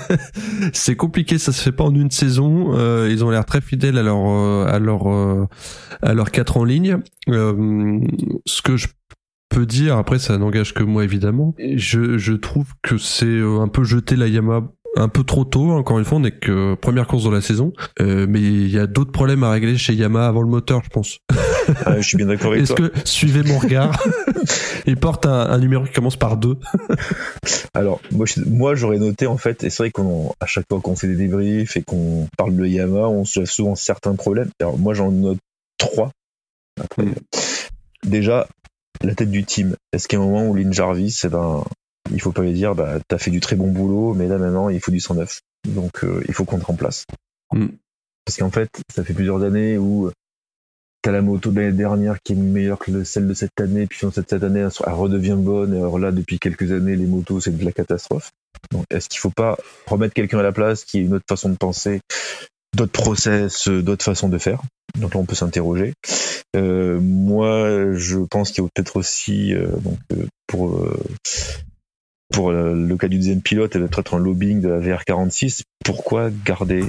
c'est 0.73 0.97
compliqué, 0.97 1.39
ça 1.39 1.53
se 1.53 1.63
fait 1.63 1.73
pas 1.73 1.85
en 1.85 1.95
une 1.95 2.11
saison. 2.11 2.73
Euh, 2.75 3.09
ils 3.11 3.25
ont 3.25 3.31
l'air 3.31 3.45
très 3.45 3.61
fidèles 3.61 3.99
à 3.99 4.03
leur, 4.03 4.19
euh, 4.19 4.67
à 4.67 4.79
leur, 4.79 5.13
euh, 5.13 5.47
à 6.03 6.15
leurs 6.15 6.31
quatre 6.31 6.57
en 6.57 6.65
ligne. 6.65 6.99
Euh, 7.29 8.01
ce 8.47 8.63
que 8.63 8.77
je 8.77 8.89
peux 9.49 9.67
dire, 9.67 9.97
après 9.97 10.19
ça 10.19 10.39
n'engage 10.39 10.75
que 10.75 10.83
moi 10.83 11.05
évidemment, 11.05 11.55
je, 11.75 12.19
je 12.19 12.33
trouve 12.33 12.67
que 12.83 12.99
c'est 12.99 13.41
un 13.41 13.69
peu 13.69 13.85
jeter 13.85 14.17
la 14.17 14.29
Yamaha 14.29 14.63
un 14.97 15.09
peu 15.09 15.23
trop 15.25 15.45
tôt. 15.45 15.71
Encore 15.71 15.99
une 15.99 16.05
fois, 16.05 16.19
on 16.19 16.21
n'est 16.21 16.33
que 16.33 16.75
première 16.75 17.07
course 17.07 17.25
de 17.25 17.31
la 17.31 17.41
saison, 17.41 17.73
euh, 18.01 18.27
mais 18.29 18.41
il 18.41 18.71
y 18.71 18.79
a 18.79 18.87
d'autres 18.87 19.13
problèmes 19.13 19.43
à 19.45 19.51
régler 19.51 19.77
chez 19.77 19.95
Yamaha 19.95 20.27
avant 20.27 20.43
le 20.43 20.49
moteur, 20.49 20.83
je 20.85 20.89
pense. 20.91 21.19
Ah, 21.85 21.97
je 22.01 22.03
suis 22.07 22.17
bien 22.17 22.27
d'accord 22.27 22.53
avec 22.53 22.63
Est-ce 22.65 22.75
toi. 22.75 22.89
que 22.89 22.99
suivez 23.05 23.43
mon 23.43 23.59
regard 23.59 24.03
Il 24.87 24.97
porte 24.97 25.27
un, 25.27 25.33
un 25.51 25.59
numéro 25.59 25.85
qui 25.85 25.93
commence 25.93 26.17
par 26.17 26.37
2 26.37 26.57
Alors, 27.75 28.01
moi, 28.13 28.27
je- 28.27 28.41
moi, 28.47 28.75
j'aurais 28.75 28.99
noté 28.99 29.27
en 29.27 29.37
fait, 29.37 29.65
et 29.65 29.71
c'est 29.71 29.83
vrai 29.83 29.91
qu'on, 29.91 30.33
à 30.41 30.47
chaque 30.47 30.67
fois 30.69 30.81
qu'on 30.81 30.97
fait 30.97 31.09
des 31.09 31.17
débriefs 31.17 31.77
et 31.77 31.83
qu'on 31.83 32.29
parle 32.37 32.55
de 32.57 32.67
Yamaha, 32.67 33.09
on 33.09 33.25
se 33.25 33.41
lève 33.41 33.49
souvent 33.49 33.75
certains 33.75 34.15
problèmes. 34.15 34.51
Alors, 34.61 34.79
moi, 34.79 34.95
j'en 34.95 35.11
note 35.11 35.39
trois. 35.79 36.11
Après, 36.81 37.05
Mm. 37.05 37.15
déjà, 38.05 38.47
la 39.03 39.15
tête 39.15 39.31
du 39.31 39.45
team. 39.45 39.77
Est-ce 39.93 40.09
qu'à 40.09 40.17
un 40.17 40.21
moment 40.21 40.47
où 40.49 40.55
Lynn 40.55 40.73
Jarvis, 40.73 41.21
eh 41.25 41.29
ben, 41.29 41.65
il 42.13 42.21
faut 42.21 42.33
pas 42.33 42.43
lui 42.43 42.53
dire, 42.53 42.75
bah, 42.75 42.99
t'as 43.09 43.19
fait 43.19 43.31
du 43.31 43.41
très 43.41 43.57
bon 43.57 43.69
boulot, 43.71 44.15
mais 44.15 44.27
là 44.29 44.39
maintenant, 44.39 44.69
il 44.69 44.81
faut 44.81 44.91
du 44.93 45.01
109. 45.01 45.41
Donc, 45.69 46.05
euh, 46.05 46.23
il 46.29 46.35
faut 46.35 46.45
qu'on 46.45 46.59
te 46.59 46.65
remplace. 46.65 47.05
Mm. 47.53 47.67
Parce 48.25 48.39
qu'en 48.39 48.51
fait, 48.51 48.69
ça 48.95 49.05
fait 49.05 49.15
plusieurs 49.15 49.43
années 49.43 49.79
où 49.79 50.11
la 51.13 51.23
moto 51.23 51.51
de 51.51 51.61
l'année 51.61 51.77
dernière 51.77 52.17
qui 52.23 52.33
est 52.33 52.37
meilleure 52.37 52.79
que 52.79 52.91
le- 52.91 53.05
celle 53.05 53.27
de 53.27 53.35
cette 53.35 53.59
année, 53.61 53.87
puis 53.87 53.99
cette, 54.01 54.29
cette 54.29 54.43
année, 54.43 54.61
elle 54.61 54.93
redevient 54.93 55.37
bonne. 55.39 55.75
Et 55.75 55.79
alors 55.79 55.99
là, 55.99 56.13
depuis 56.13 56.39
quelques 56.39 56.73
années, 56.73 56.97
les 56.97 57.07
motos, 57.07 57.41
c'est 57.41 57.57
de 57.57 57.65
la 57.65 57.73
catastrophe. 57.73 58.31
Donc, 58.73 58.85
est-ce 58.91 59.09
qu'il 59.09 59.21
faut 59.21 59.31
pas 59.31 59.57
remettre 59.87 60.15
quelqu'un 60.15 60.39
à 60.39 60.43
la 60.43 60.53
place 60.53 60.85
qui 60.85 60.99
ait 60.99 61.03
une 61.03 61.15
autre 61.15 61.25
façon 61.29 61.49
de 61.51 61.57
penser, 61.57 62.01
d'autres 62.75 62.93
process, 62.93 63.69
euh, 63.69 63.83
d'autres 63.83 64.05
façons 64.05 64.29
de 64.29 64.39
faire? 64.39 64.63
Donc 64.99 65.15
là, 65.15 65.21
on 65.21 65.27
peut 65.27 65.35
s'interroger. 65.35 65.93
Euh, 66.57 66.99
moi, 67.01 67.93
je 67.95 68.19
pense 68.19 68.51
qu'il 68.51 68.65
y 68.65 68.67
a 68.67 68.71
peut-être 68.75 68.97
aussi, 68.97 69.55
euh, 69.55 69.67
donc, 69.83 69.99
pour, 70.47 70.89
pour 72.33 72.51
le 72.53 72.97
cas 72.97 73.09
du 73.09 73.17
deuxième 73.17 73.43
pilote, 73.43 73.77
avait 73.77 73.89
peut-être 73.89 74.15
un 74.15 74.19
lobbying 74.19 74.61
de 74.61 74.69
la 74.69 74.79
VR46. 74.81 75.63
Pourquoi 75.85 76.31
garder 76.45 76.85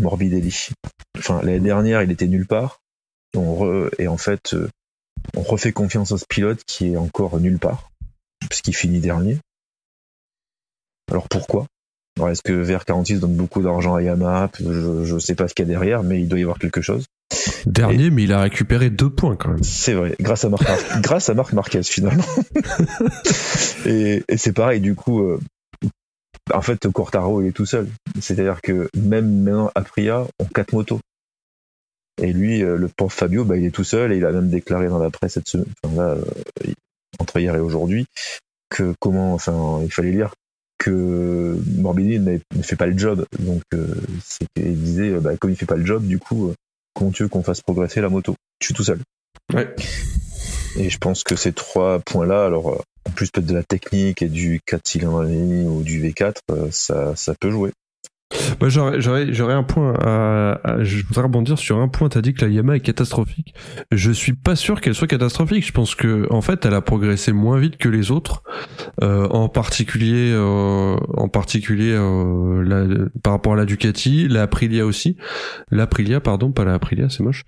Morbidelli? 0.00 0.68
Enfin, 1.16 1.40
l'année 1.42 1.60
dernière, 1.60 2.02
il 2.02 2.10
était 2.10 2.26
nulle 2.26 2.46
part. 2.46 2.80
On 3.36 3.54
re- 3.62 3.90
et 3.98 4.08
en 4.08 4.16
fait, 4.16 4.54
euh, 4.54 4.68
on 5.36 5.42
refait 5.42 5.72
confiance 5.72 6.12
à 6.12 6.18
ce 6.18 6.24
pilote 6.28 6.60
qui 6.66 6.92
est 6.92 6.96
encore 6.96 7.38
nulle 7.40 7.58
part, 7.58 7.90
puisqu'il 8.48 8.74
finit 8.74 9.00
dernier. 9.00 9.38
Alors 11.10 11.28
pourquoi? 11.28 11.66
Alors, 12.18 12.30
Est-ce 12.30 12.42
que 12.42 12.52
VR46 12.64 13.20
donne 13.20 13.34
beaucoup 13.34 13.62
d'argent 13.62 13.94
à 13.94 14.02
Yamaha? 14.02 14.50
Je 14.58 15.14
ne 15.14 15.18
sais 15.18 15.34
pas 15.34 15.48
ce 15.48 15.54
qu'il 15.54 15.66
y 15.66 15.68
a 15.68 15.70
derrière, 15.70 16.02
mais 16.02 16.20
il 16.20 16.28
doit 16.28 16.38
y 16.38 16.42
avoir 16.42 16.58
quelque 16.58 16.80
chose. 16.80 17.04
Dernier, 17.66 18.10
mais 18.10 18.22
il 18.24 18.32
a 18.32 18.40
récupéré 18.40 18.88
deux 18.90 19.10
points 19.10 19.36
quand 19.36 19.50
même. 19.50 19.62
C'est 19.62 19.92
vrai, 19.94 20.14
grâce 20.20 20.44
à 20.44 20.48
Marc, 20.48 20.62
Mar- 20.66 20.78
grâce 21.02 21.28
à 21.28 21.34
Marc 21.34 21.52
Marquez 21.52 21.82
finalement. 21.82 22.24
et 23.86 24.22
et 24.28 24.36
c'est 24.36 24.52
pareil, 24.52 24.80
du 24.80 24.94
coup, 24.94 25.20
euh, 25.22 25.40
en 26.54 26.62
fait, 26.62 26.88
Quartaro 26.90 27.42
il 27.42 27.48
est 27.48 27.52
tout 27.52 27.66
seul. 27.66 27.88
C'est-à-dire 28.20 28.60
que 28.62 28.88
même 28.96 29.42
maintenant, 29.42 29.70
Aprilia 29.74 30.20
ont 30.38 30.44
quatre 30.46 30.72
motos. 30.72 31.00
Et 32.22 32.32
lui, 32.32 32.62
euh, 32.62 32.76
le 32.76 32.88
pauvre 32.88 33.12
Fabio, 33.12 33.44
bah, 33.44 33.56
il 33.56 33.64
est 33.66 33.70
tout 33.70 33.84
seul 33.84 34.12
et 34.12 34.16
il 34.16 34.24
a 34.24 34.32
même 34.32 34.48
déclaré 34.48 34.88
dans 34.88 34.98
la 34.98 35.10
presse 35.10 35.34
cette 35.34 35.48
semaine, 35.48 35.66
enfin, 35.84 35.96
là, 35.96 36.08
euh, 36.10 36.72
entre 37.18 37.38
hier 37.38 37.54
et 37.54 37.60
aujourd'hui, 37.60 38.06
que 38.70 38.94
comment, 39.00 39.34
enfin, 39.34 39.80
il 39.82 39.92
fallait 39.92 40.12
lire 40.12 40.34
que 40.78 41.58
Morbidelli 41.78 42.18
n'a- 42.20 42.38
ne 42.54 42.62
fait 42.62 42.76
pas 42.76 42.86
le 42.86 42.96
job. 42.98 43.24
Donc, 43.38 43.62
euh, 43.74 43.86
c'est- 44.24 44.46
il 44.56 44.78
disait, 44.82 45.10
euh, 45.10 45.20
bah, 45.20 45.36
comme 45.36 45.50
il 45.50 45.56
fait 45.56 45.66
pas 45.66 45.76
le 45.76 45.84
job, 45.86 46.06
du 46.06 46.18
coup, 46.18 46.48
euh, 46.48 46.54
comment 46.94 47.10
tu 47.10 47.22
veux 47.22 47.28
qu'on 47.28 47.42
fasse 47.42 47.60
progresser 47.62 48.00
la 48.00 48.08
moto? 48.08 48.34
Je 48.60 48.66
suis 48.66 48.74
tout 48.74 48.84
seul. 48.84 48.98
Ouais. 49.54 49.74
Et 50.78 50.90
je 50.90 50.98
pense 50.98 51.22
que 51.22 51.36
ces 51.36 51.52
trois 51.52 52.00
points-là, 52.00 52.44
alors 52.44 52.84
en 53.06 53.10
plus 53.10 53.30
peut-être 53.30 53.46
de 53.46 53.54
la 53.54 53.62
technique 53.62 54.20
et 54.20 54.28
du 54.28 54.60
4 54.66 54.86
cylindres 54.86 55.24
et 55.24 55.28
demi 55.32 55.66
ou 55.66 55.82
du 55.82 56.00
V4, 56.02 56.40
euh, 56.50 56.68
ça, 56.70 57.14
ça 57.16 57.34
peut 57.38 57.50
jouer. 57.50 57.72
Bah, 58.58 58.68
j'aurais, 58.68 59.00
j'aurais, 59.00 59.32
j'aurais 59.32 59.54
un 59.54 59.62
point 59.62 59.94
à, 60.00 60.58
à- 60.64 60.82
je 60.82 61.04
voudrais 61.06 61.22
rebondir 61.22 61.58
sur 61.58 61.78
un 61.78 61.86
point. 61.88 62.08
T'as 62.08 62.20
dit 62.22 62.34
que 62.34 62.44
la 62.44 62.50
Yamaha 62.50 62.76
est 62.76 62.80
catastrophique. 62.80 63.54
Je 63.92 64.10
suis 64.10 64.32
pas 64.32 64.56
sûr 64.56 64.80
qu'elle 64.80 64.94
soit 64.96 65.06
catastrophique. 65.06 65.64
Je 65.64 65.72
pense 65.72 65.94
que, 65.94 66.26
en 66.30 66.40
fait, 66.40 66.64
elle 66.66 66.74
a 66.74 66.80
progressé 66.80 67.32
moins 67.32 67.58
vite 67.58 67.76
que 67.76 67.88
les 67.88 68.10
autres. 68.10 68.42
Euh, 69.02 69.28
en 69.28 69.48
particulier, 69.48 70.32
euh, 70.32 70.96
en 71.16 71.28
particulier, 71.28 71.92
euh, 71.92 72.62
la- 72.62 73.06
par 73.22 73.32
rapport 73.34 73.52
à 73.52 73.56
la 73.56 73.64
Ducati, 73.64 74.26
la 74.26 74.42
Aprilia 74.42 74.86
aussi. 74.86 75.16
L'Aprilia, 75.70 76.20
pardon, 76.20 76.50
pas 76.50 76.64
la 76.64 76.74
Aprilia, 76.74 77.08
c'est 77.08 77.22
moche. 77.22 77.44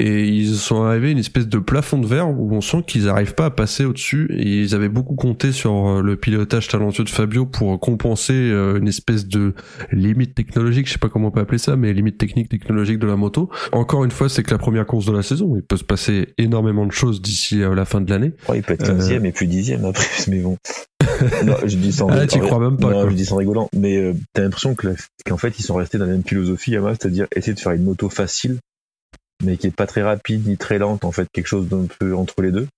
Euh, 0.00 0.04
et 0.04 0.26
ils 0.26 0.56
sont 0.56 0.82
arrivés 0.82 1.08
à 1.08 1.10
une 1.10 1.18
espèce 1.18 1.46
de 1.48 1.58
plafond 1.58 1.98
de 1.98 2.06
verre 2.06 2.28
où 2.30 2.54
on 2.54 2.60
sent 2.60 2.82
qu'ils 2.86 3.04
n'arrivent 3.04 3.34
pas 3.34 3.46
à 3.46 3.50
passer 3.50 3.84
au-dessus 3.84 4.28
et 4.36 4.62
ils 4.62 4.74
avaient 4.74 4.88
beaucoup 4.88 5.14
compté 5.14 5.52
sur 5.52 5.88
euh, 5.88 6.02
le 6.02 6.16
pilotage 6.16 6.68
talentueux 6.68 7.04
de 7.04 7.08
Fabio 7.10 7.46
pour 7.46 7.78
compenser 7.80 8.32
euh, 8.34 8.78
une 8.78 8.88
espèce 8.88 9.26
de 9.26 9.54
limite 9.92 10.34
technologique, 10.34 10.86
je 10.86 10.92
sais 10.92 10.98
pas 10.98 11.08
comment 11.08 11.28
on 11.28 11.30
peut 11.30 11.40
appeler 11.40 11.58
ça, 11.58 11.76
mais 11.76 11.92
limite 11.92 12.18
technique 12.18 12.48
technologique 12.48 12.98
de 12.98 13.06
la 13.06 13.16
moto. 13.16 13.50
Encore 13.72 14.04
une 14.04 14.10
fois, 14.10 14.28
c'est 14.28 14.42
que 14.42 14.50
la 14.50 14.58
première 14.58 14.86
course 14.86 15.06
de 15.06 15.12
la 15.12 15.22
saison, 15.22 15.54
il 15.56 15.62
peut 15.62 15.76
se 15.76 15.84
passer 15.84 16.34
énormément 16.38 16.86
de 16.86 16.92
choses 16.92 17.20
d'ici 17.22 17.62
à 17.62 17.74
la 17.74 17.84
fin 17.84 18.00
de 18.00 18.10
l'année. 18.10 18.32
Ouais, 18.48 18.58
il 18.58 18.62
peut 18.62 18.74
être 18.74 18.84
15e 18.86 19.24
et 19.24 19.32
plus 19.32 19.46
10e 19.46 19.84
après, 19.88 20.06
mais 20.28 20.40
bon. 20.40 20.56
non, 21.44 21.56
je 21.64 21.76
dis 21.76 21.92
sans 21.92 22.08
Ah, 22.08 22.12
rigolant. 22.12 22.26
t'y 22.26 22.38
crois 22.38 22.58
même 22.58 22.76
pas, 22.78 22.90
Non, 22.90 23.10
je 23.10 23.14
dis 23.14 23.26
sans 23.26 23.36
rigolant. 23.36 23.68
Mais 23.76 23.96
euh, 23.98 24.14
t'as 24.32 24.42
l'impression 24.42 24.74
que 24.74 24.88
qu'en 25.26 25.36
fait, 25.36 25.58
ils 25.58 25.62
sont 25.62 25.74
restés 25.74 25.98
dans 25.98 26.06
la 26.06 26.12
même 26.12 26.24
philosophie, 26.24 26.72
Yamaha, 26.72 26.94
c'est-à-dire 26.94 27.26
essayer 27.34 27.54
de 27.54 27.60
faire 27.60 27.72
une 27.72 27.84
moto 27.84 28.08
facile, 28.08 28.58
mais 29.42 29.56
qui 29.56 29.66
est 29.68 29.74
pas 29.74 29.86
très 29.86 30.02
rapide 30.02 30.46
ni 30.46 30.56
très 30.56 30.78
lente, 30.78 31.04
en 31.04 31.12
fait, 31.12 31.26
quelque 31.32 31.46
chose 31.46 31.68
d'un 31.68 31.86
peu 31.98 32.14
entre 32.14 32.42
les 32.42 32.52
deux. 32.52 32.68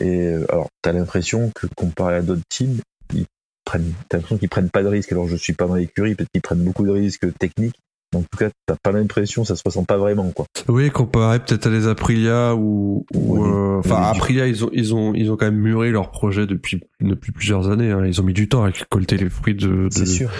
Et 0.00 0.26
euh, 0.26 0.46
alors, 0.50 0.68
t'as 0.82 0.92
l'impression 0.92 1.50
que 1.54 1.66
comparé 1.76 2.16
à 2.16 2.22
d'autres 2.22 2.42
teams, 2.48 2.78
ils 3.14 3.26
prennent, 3.64 3.92
t'as 4.08 4.18
l'impression 4.18 4.38
qu'ils 4.38 4.48
prennent 4.48 4.70
pas 4.70 4.82
de 4.82 4.88
risques. 4.88 5.12
Alors, 5.12 5.26
je 5.28 5.36
suis 5.36 5.52
pas 5.54 5.66
dans 5.66 5.74
l'écurie, 5.74 6.14
peut-être 6.14 6.30
qu'ils 6.32 6.42
prennent 6.42 6.62
beaucoup 6.62 6.84
de 6.86 6.90
risques 6.92 7.26
techniques. 7.38 7.76
En 8.16 8.20
tout 8.22 8.38
cas, 8.38 8.48
t'as 8.64 8.76
pas 8.82 8.90
l'impression, 8.90 9.44
ça 9.44 9.54
se 9.54 9.62
ressent 9.66 9.84
pas 9.84 9.98
vraiment, 9.98 10.30
quoi. 10.30 10.46
Oui, 10.66 10.90
comparé 10.90 11.40
peut-être 11.40 11.66
à 11.66 11.70
les 11.70 11.86
Aprilia 11.88 12.54
ou, 12.54 13.04
Oui, 13.12 13.40
euh, 13.42 13.80
enfin 13.80 14.00
oui, 14.00 14.16
Aprilia, 14.16 14.46
ils 14.46 14.64
ont 14.64 14.70
ils 14.72 14.94
ont 14.94 15.12
ils 15.12 15.30
ont 15.30 15.36
quand 15.36 15.44
même 15.44 15.60
mûri 15.60 15.90
leur 15.90 16.10
projet 16.10 16.46
depuis 16.46 16.80
depuis 17.02 17.32
plusieurs 17.32 17.68
années. 17.68 17.90
hein. 17.90 18.06
Ils 18.06 18.18
ont 18.18 18.24
mis 18.24 18.32
du 18.32 18.48
temps 18.48 18.62
à 18.64 18.70
récolter 18.70 19.18
les 19.18 19.28
fruits 19.28 19.54
de 19.56 19.66
de, 19.68 19.88
C'est 19.90 20.06
sûr. 20.06 20.30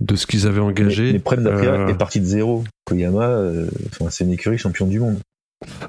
De 0.00 0.16
ce 0.16 0.26
qu'ils 0.26 0.46
avaient 0.46 0.60
Mais, 0.60 0.66
engagé. 0.66 1.12
mais 1.12 1.18
problème 1.18 1.44
d'Aprilia 1.44 1.72
Euh, 1.74 1.88
est 1.88 1.98
parti 1.98 2.20
de 2.20 2.24
zéro. 2.26 2.64
Koyama, 2.86 3.26
euh, 3.28 3.68
enfin, 3.86 4.10
c'est 4.10 4.24
une 4.24 4.32
écurie 4.32 4.58
champion 4.58 4.86
du 4.86 4.98
monde. 5.00 5.18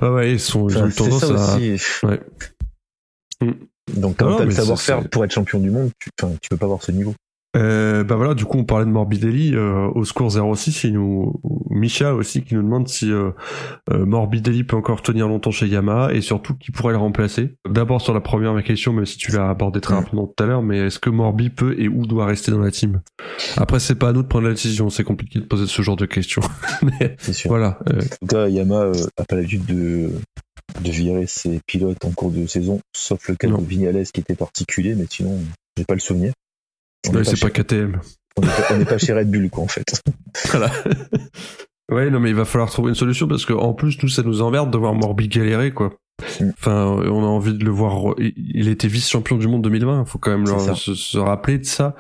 Ah 0.02 0.12
ouais, 0.12 0.34
ils 0.34 0.40
sont 0.40 0.70
ils 0.70 0.78
ont 0.78 0.82
Enfin, 0.82 0.88
eu 0.88 0.92
c'est 0.92 0.98
tendance 1.04 1.26
ça 1.26 1.54
à 1.54 1.56
aussi. 1.56 1.82
Ouais. 2.04 2.20
Donc, 3.96 4.18
quand 4.18 4.36
t'as 4.38 4.44
le 4.44 4.50
mais 4.50 4.54
savoir-faire 4.56 5.10
pour 5.10 5.26
être 5.26 5.32
champion 5.34 5.60
du 5.60 5.70
monde, 5.72 5.92
tu, 6.00 6.10
tu 6.42 6.50
peux 6.50 6.58
pas 6.58 6.66
avoir 6.66 6.84
ce 6.84 6.92
niveau. 6.92 7.14
Euh, 7.56 8.04
bah 8.04 8.16
voilà, 8.16 8.34
du 8.34 8.46
coup 8.46 8.58
on 8.58 8.64
parlait 8.64 8.86
de 8.86 8.90
Morbidelli 8.90 9.54
euh, 9.54 9.88
au 9.94 10.06
score 10.06 10.32
06, 10.56 10.86
il 10.86 10.94
nous 10.94 11.40
Micha 11.70 12.14
aussi 12.16 12.44
qui 12.44 12.56
nous 12.56 12.64
demande 12.64 12.88
si 12.88 13.12
euh, 13.12 13.30
euh, 13.92 14.06
Morbidelli 14.06 14.64
peut 14.64 14.76
encore 14.76 15.04
tenir 15.04 15.28
longtemps 15.28 15.52
chez 15.52 15.68
Yamaha 15.68 16.14
et 16.14 16.22
surtout 16.22 16.56
qui 16.56 16.72
pourrait 16.72 16.94
le 16.94 17.00
remplacer. 17.00 17.56
D'abord 17.70 18.02
sur 18.02 18.14
la 18.14 18.22
première 18.22 18.62
question, 18.64 18.92
même 18.94 19.06
si 19.06 19.18
tu 19.18 19.32
l'as 19.32 19.50
abordé 19.50 19.82
très 19.82 19.94
rapidement 19.94 20.26
tout 20.26 20.44
à 20.44 20.48
l'heure, 20.48 20.64
mais 20.64 20.80
est-ce 20.80 20.98
que 20.98 21.10
Morbi 21.12 21.50
peut 21.52 21.76
et 21.80 21.88
où 21.88 22.08
doit 22.08 22.26
rester 22.26 22.52
dans 22.52 22.60
la 22.60 22.72
team? 22.72 23.02
Après 23.58 23.80
c'est 23.80 23.96
pas 23.96 24.10
à 24.10 24.14
nous 24.14 24.24
de 24.24 24.28
prendre 24.28 24.46
la 24.48 24.54
décision, 24.54 24.90
c'est 24.90 25.04
compliqué 25.04 25.40
de 25.40 25.46
poser 25.46 25.68
ce 25.68 25.82
genre 25.84 25.96
de 25.96 26.06
questions. 26.08 26.42
mais 26.82 27.16
C'est 27.20 27.34
sûr. 27.34 27.50
voilà, 27.50 27.78
euh, 27.90 28.00
En 28.00 28.28
tout 28.28 28.36
cas, 28.36 28.48
Yamaha 28.48 28.86
euh, 28.86 28.94
a 29.18 29.26
pas 29.26 29.36
l'habitude 29.36 29.66
de, 29.66 30.10
de 30.84 30.92
virer 30.92 31.28
ses 31.28 31.60
pilotes 31.68 32.04
en 32.04 32.12
cours 32.12 32.32
de 32.32 32.48
saison, 32.48 32.80
sauf 32.96 33.30
le 33.30 33.36
cas 33.36 33.48
Non. 33.48 33.60
de 33.60 33.66
Vignales 33.68 34.04
qui 34.12 34.22
était 34.22 34.36
particulier, 34.36 34.96
mais 34.96 35.06
sinon, 35.08 35.38
j'ai 35.78 35.86
pas 35.86 35.94
le 35.94 36.00
souvenir. 36.00 36.34
Ouais, 37.08 37.14
pas, 37.14 37.24
c'est 37.24 37.36
chez- 37.36 37.42
pas 37.42 37.50
KTM. 37.50 38.00
on 38.38 38.78
n'est 38.78 38.86
pas- 38.86 38.98
chez 38.98 39.14
Red 39.14 39.30
Bull, 39.30 39.50
quoi, 39.50 39.64
en 39.64 39.68
fait. 39.68 39.86
Voilà. 40.52 40.72
ouais, 41.92 42.10
non, 42.10 42.20
mais 42.20 42.30
il 42.30 42.36
va 42.36 42.46
falloir 42.46 42.70
trouver 42.70 42.90
une 42.90 42.96
solution 42.96 43.28
parce 43.28 43.46
que 43.46 43.54
en 43.54 43.74
plus, 43.74 44.02
nous, 44.02 44.10
ça 44.10 44.24
nous 44.24 44.42
emmerde 44.42 44.72
de 44.72 44.78
voir 44.78 44.94
Morbi 44.96 45.28
galérer, 45.28 45.72
quoi. 45.72 45.94
Mm. 46.40 46.50
Enfin, 46.58 46.86
on 46.86 47.24
a 47.24 47.28
envie 47.28 47.54
de 47.54 47.64
le 47.66 47.72
voir. 47.72 48.16
il- 48.18 48.34
Il 48.38 48.68
était 48.70 48.88
vice-champion 48.88 49.38
du 49.38 49.48
monde 49.48 49.64
2020. 49.64 50.06
Faut 50.06 50.20
quand 50.20 50.32
même 50.32 50.46
leur- 50.46 50.78
se, 50.78 50.94
se 50.96 51.18
rappeler 51.18 51.58
de 51.60 51.66
ça. 51.66 51.96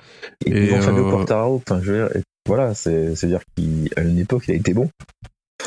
Et, 0.45 0.51
Et, 0.51 0.67
devant 0.67 0.81
Fabio 0.81 1.07
euh, 1.07 1.11
Quartararo, 1.11 1.55
enfin, 1.65 1.79
je 1.83 1.91
veux 1.91 2.07
dire, 2.09 2.21
voilà, 2.47 2.73
c'est, 2.73 3.15
c'est-à-dire 3.15 3.41
qu'à 3.55 4.01
une 4.01 4.19
époque, 4.19 4.45
il 4.47 4.51
a 4.51 4.55
été 4.55 4.73
bon. 4.73 4.89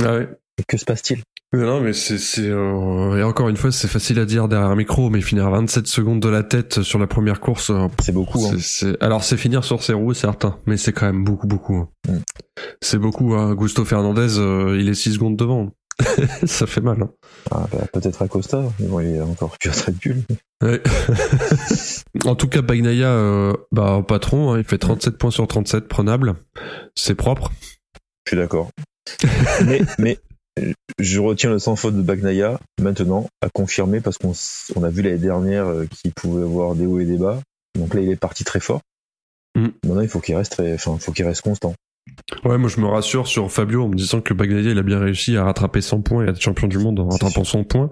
Ah 0.03 0.15
ouais. 0.17 0.29
Que 0.67 0.77
se 0.79 0.85
passe-t-il? 0.85 1.23
Non, 1.53 1.81
mais 1.81 1.93
c'est, 1.93 2.19
euh, 2.41 3.17
et 3.17 3.23
encore 3.23 3.49
une 3.49 3.57
fois, 3.57 3.71
c'est 3.71 3.89
facile 3.89 4.19
à 4.19 4.25
dire 4.25 4.49
derrière 4.49 4.69
un 4.69 4.77
micro, 4.77 5.11
mais 5.11 5.21
finir 5.21 5.47
à 5.47 5.51
27 5.51 5.87
secondes 5.87 6.21
de 6.21 6.29
la 6.29 6.43
tête 6.43 6.83
sur 6.83 6.99
la 6.99 7.07
première 7.07 7.41
course, 7.41 7.71
euh, 7.71 7.87
C'est 8.03 8.13
beaucoup, 8.13 8.45
hein. 8.47 8.57
c'est, 8.59 9.01
alors 9.03 9.23
c'est 9.23 9.37
finir 9.37 9.65
sur 9.65 9.83
ses 9.83 9.93
roues, 9.93 10.13
certain, 10.13 10.59
mais 10.67 10.77
c'est 10.77 10.93
quand 10.93 11.07
même 11.07 11.25
beaucoup, 11.25 11.47
beaucoup. 11.47 11.77
hein. 11.77 11.89
Mm. 12.09 12.19
C'est 12.83 12.99
beaucoup. 12.99 13.35
Hein. 13.35 13.55
Gusto 13.55 13.85
Fernandez, 13.85 14.39
euh, 14.39 14.77
il 14.79 14.89
est 14.89 14.95
6 14.95 15.15
secondes 15.15 15.37
devant. 15.37 15.71
ça 16.47 16.67
fait 16.67 16.81
mal. 16.83 17.03
Hein. 17.03 17.11
Ah, 17.51 17.67
bah, 17.73 17.87
peut-être 17.93 18.21
Acosta, 18.23 18.63
mais 18.81 18.87
bon, 18.87 19.01
il 19.01 19.15
est 19.17 19.21
encore 19.21 19.57
plus 19.59 19.71
à 19.71 19.73
Red 19.73 19.97
Bull. 20.03 20.23
Ouais. 20.63 20.83
en 22.27 22.35
tout 22.35 22.49
cas, 22.49 22.61
Bagnaia, 22.63 23.09
euh, 23.09 23.53
bah, 23.73 24.03
patron, 24.07 24.53
hein, 24.53 24.59
il 24.59 24.65
fait 24.65 24.79
37 24.79 25.17
points 25.17 25.31
sur 25.31 25.47
37, 25.47 25.89
prenable. 25.89 26.35
C'est 26.95 27.15
propre. 27.15 27.51
Je 28.27 28.31
suis 28.31 28.37
d'accord. 28.37 28.71
mais, 29.65 29.83
mais 29.99 30.19
je 30.99 31.21
retiens 31.21 31.51
le 31.51 31.59
sans 31.59 31.77
faute 31.77 31.97
de 31.97 32.03
Bagnaia 32.03 32.59
maintenant 32.81 33.27
à 33.43 33.49
confirmer 33.51 34.01
parce 34.01 34.19
qu'on 34.19 34.33
on 34.75 34.83
a 34.83 34.91
vu 34.91 35.03
l'année 35.03 35.19
dernière 35.19 35.67
euh, 35.67 35.87
qu'il 35.87 36.13
pouvait 36.13 36.43
avoir 36.43 36.75
des 36.75 36.87
hauts 36.87 37.01
et 37.01 37.05
des 37.05 37.19
bas. 37.19 37.41
Donc 37.79 37.95
là, 37.95 38.01
il 38.01 38.11
est 38.11 38.17
parti 38.17 38.45
très 38.45 38.61
fort. 38.61 38.81
Mm. 39.55 39.69
Maintenant, 39.85 40.01
il 40.01 40.09
faut 40.09 40.21
qu'il 40.21 40.37
reste, 40.37 40.61
enfin, 40.75 40.97
faut 40.99 41.13
qu'il 41.13 41.27
reste 41.27 41.43
constant. 41.43 41.75
Ouais, 42.45 42.57
moi 42.57 42.69
je 42.69 42.81
me 42.81 42.87
rassure 42.87 43.27
sur 43.27 43.51
Fabio 43.51 43.83
en 43.83 43.89
me 43.89 43.95
disant 43.97 44.21
que 44.21 44.33
Bagnaia 44.33 44.71
il 44.71 44.79
a 44.79 44.83
bien 44.83 45.01
réussi 45.01 45.37
à 45.37 45.45
rattraper 45.45 45.81
100 45.81 46.03
points 46.03 46.25
et 46.25 46.29
à 46.29 46.31
être 46.31 46.41
champion 46.41 46.69
du 46.69 46.79
monde 46.79 47.01
en 47.01 47.09
rattrapant 47.09 47.45
100 47.45 47.65
points. 47.65 47.91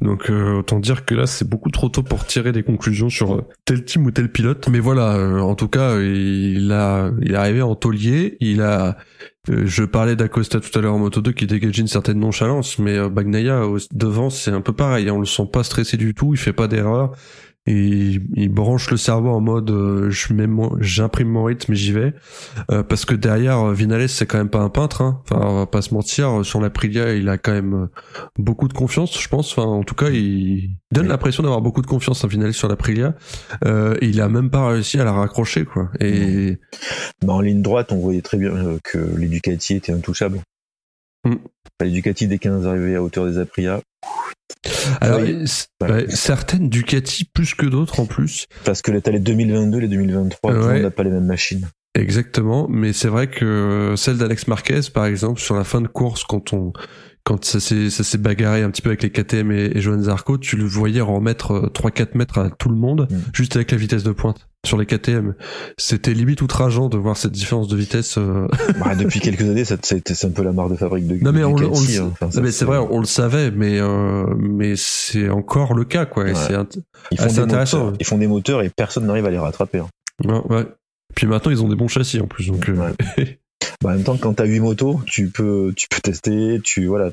Donc 0.00 0.30
euh, 0.30 0.58
autant 0.58 0.78
dire 0.78 1.04
que 1.04 1.14
là 1.14 1.26
c'est 1.26 1.48
beaucoup 1.48 1.70
trop 1.70 1.88
tôt 1.88 2.04
pour 2.04 2.24
tirer 2.24 2.52
des 2.52 2.62
conclusions 2.62 3.08
sur 3.08 3.34
euh, 3.34 3.44
tel 3.64 3.84
team 3.84 4.06
ou 4.06 4.10
tel 4.10 4.30
pilote. 4.30 4.68
Mais 4.68 4.78
voilà, 4.78 5.16
euh, 5.16 5.40
en 5.40 5.54
tout 5.54 5.68
cas 5.68 5.98
il 5.98 6.70
a 6.72 7.10
il 7.20 7.32
est 7.32 7.36
arrivé 7.36 7.62
en 7.62 7.74
taulier. 7.74 8.36
Il 8.40 8.62
a 8.62 8.96
je 9.50 9.82
parlais 9.84 10.14
d'Acosta 10.14 10.60
tout 10.60 10.78
à 10.78 10.82
l'heure 10.82 10.94
en 10.94 10.98
Moto 10.98 11.22
2 11.22 11.32
qui 11.32 11.46
dégageait 11.46 11.80
une 11.80 11.88
certaine 11.88 12.20
nonchalance, 12.20 12.78
mais 12.78 13.08
Bagnaia 13.08 13.62
devant 13.92 14.28
c'est 14.28 14.50
un 14.50 14.60
peu 14.60 14.74
pareil. 14.74 15.10
On 15.10 15.20
le 15.20 15.26
sent 15.26 15.48
pas 15.50 15.64
stressé 15.64 15.96
du 15.96 16.14
tout, 16.14 16.34
il 16.34 16.36
fait 16.38 16.52
pas 16.52 16.68
d'erreur 16.68 17.12
il, 17.68 18.22
il, 18.34 18.48
branche 18.48 18.90
le 18.90 18.96
cerveau 18.96 19.30
en 19.30 19.40
mode 19.40 19.70
euh, 19.70 20.10
je 20.10 20.32
mets 20.32 20.46
j'imprime 20.80 21.28
mon 21.28 21.44
rythme 21.44 21.72
et 21.72 21.76
j'y 21.76 21.92
vais. 21.92 22.14
Euh, 22.70 22.82
parce 22.82 23.04
que 23.04 23.14
derrière 23.14 23.58
euh, 23.58 23.74
Vinales 23.74 24.08
c'est 24.08 24.26
quand 24.26 24.38
même 24.38 24.48
pas 24.48 24.60
un 24.60 24.70
peintre 24.70 25.02
hein. 25.02 25.20
enfin 25.24 25.40
on 25.44 25.58
va 25.58 25.66
pas 25.66 25.82
se 25.82 25.92
mentir 25.92 26.44
sur 26.44 26.60
la 26.60 26.70
Prilia 26.70 27.14
il 27.14 27.28
a 27.28 27.36
quand 27.38 27.52
même 27.52 27.88
beaucoup 28.38 28.68
de 28.68 28.72
confiance 28.72 29.20
je 29.20 29.28
pense. 29.28 29.52
Enfin 29.52 29.68
en 29.68 29.82
tout 29.82 29.94
cas 29.94 30.10
il 30.10 30.70
donne 30.92 31.08
l'impression 31.08 31.42
d'avoir 31.42 31.60
beaucoup 31.60 31.82
de 31.82 31.86
confiance 31.86 32.24
en 32.24 32.28
Vinales 32.28 32.54
sur 32.54 32.68
la 32.68 32.76
Prilia 32.76 33.14
euh, 33.64 33.96
il 34.00 34.20
a 34.20 34.28
même 34.28 34.50
pas 34.50 34.68
réussi 34.68 34.98
à 34.98 35.04
la 35.04 35.12
raccrocher 35.12 35.64
quoi. 35.64 35.90
Et 36.00 36.58
bah, 37.24 37.34
en 37.34 37.40
ligne 37.40 37.62
droite 37.62 37.92
on 37.92 37.98
voyait 37.98 38.22
très 38.22 38.38
bien 38.38 38.52
que 38.82 38.98
l'Educati 39.16 39.74
était 39.74 39.92
intouchable 39.92 40.40
mm. 41.24 41.36
L'Educati 41.80 42.26
dès 42.26 42.38
qu'il 42.38 42.50
arrivé 42.50 42.96
à 42.96 43.02
hauteur 43.02 43.26
des 43.26 43.38
Aprilia 43.38 43.80
alors, 45.00 45.20
certaines 46.08 46.68
Ducati 46.68 47.24
plus 47.24 47.54
que 47.54 47.66
d'autres 47.66 48.00
en 48.00 48.06
plus. 48.06 48.46
Parce 48.64 48.82
que 48.82 48.96
t'as 48.98 49.10
les 49.10 49.20
2022, 49.20 49.78
les 49.78 49.88
2023, 49.88 50.54
on 50.54 50.80
n'a 50.80 50.90
pas 50.90 51.02
les 51.02 51.10
mêmes 51.10 51.26
machines. 51.26 51.68
Exactement, 51.94 52.66
mais 52.68 52.92
c'est 52.92 53.08
vrai 53.08 53.28
que 53.28 53.94
celle 53.96 54.18
d'Alex 54.18 54.46
Marquez, 54.46 54.80
par 54.92 55.06
exemple, 55.06 55.40
sur 55.40 55.56
la 55.56 55.64
fin 55.64 55.80
de 55.80 55.88
course, 55.88 56.24
quand 56.24 56.52
on, 56.52 56.72
quand 57.24 57.44
ça 57.44 57.60
s'est, 57.60 57.90
ça 57.90 58.04
s'est 58.04 58.18
bagarré 58.18 58.62
un 58.62 58.70
petit 58.70 58.82
peu 58.82 58.90
avec 58.90 59.02
les 59.02 59.10
KTM 59.10 59.50
et, 59.52 59.72
et 59.74 59.80
Johan 59.80 60.02
Zarco, 60.02 60.38
tu 60.38 60.56
le 60.56 60.64
voyais 60.64 61.00
remettre 61.00 61.70
3-4 61.74 62.16
mètres 62.16 62.38
à 62.38 62.50
tout 62.50 62.68
le 62.68 62.76
monde, 62.76 63.08
mm. 63.10 63.16
juste 63.32 63.56
avec 63.56 63.70
la 63.70 63.78
vitesse 63.78 64.04
de 64.04 64.12
pointe 64.12 64.47
sur 64.66 64.76
les 64.76 64.86
KTM. 64.86 65.34
C'était 65.76 66.14
limite 66.14 66.42
outrageant 66.42 66.88
de 66.88 66.96
voir 66.96 67.16
cette 67.16 67.32
différence 67.32 67.68
de 67.68 67.76
vitesse. 67.76 68.18
Euh. 68.18 68.46
Bah, 68.80 68.94
depuis 68.98 69.20
quelques 69.20 69.42
années, 69.42 69.64
c'est 69.64 70.24
un 70.24 70.30
peu 70.30 70.42
la 70.42 70.52
marque 70.52 70.70
de 70.70 70.76
fabrique 70.76 71.06
de. 71.06 71.16
Non 71.22 71.32
mais 71.32 71.44
on, 71.44 71.56
hein. 71.56 72.30
c'est 72.30 72.64
vrai, 72.64 72.78
on 72.78 72.98
le 72.98 73.06
savait, 73.06 73.50
mais 73.50 73.78
euh, 73.80 74.26
mais 74.38 74.74
c'est 74.76 75.28
encore 75.28 75.74
le 75.74 75.84
cas 75.84 76.06
quoi. 76.06 76.34
C'est 76.34 76.54
ils 77.10 77.18
font 77.18 77.26
des 77.26 77.38
intéressant. 77.38 77.78
Moteurs, 77.78 77.96
ils 78.00 78.06
font 78.06 78.18
des 78.18 78.26
moteurs 78.26 78.62
et 78.62 78.70
personne 78.70 79.06
n'arrive 79.06 79.26
à 79.26 79.30
les 79.30 79.38
rattraper. 79.38 79.78
Hein. 79.78 79.88
Ouais, 80.24 80.40
ouais. 80.50 80.66
Puis 81.14 81.26
maintenant 81.26 81.50
ils 81.50 81.62
ont 81.62 81.68
des 81.68 81.76
bons 81.76 81.88
châssis 81.88 82.20
en 82.20 82.26
plus 82.26 82.48
donc. 82.48 82.68
Euh... 82.68 82.92
bah, 83.82 83.90
en 83.90 83.92
même 83.94 84.04
temps, 84.04 84.16
quand 84.16 84.34
t'as 84.34 84.44
8 84.44 84.60
motos, 84.60 85.00
tu 85.06 85.28
peux 85.30 85.72
tu 85.76 85.88
peux 85.88 86.00
tester, 86.00 86.60
tu 86.62 86.86
voilà. 86.86 87.10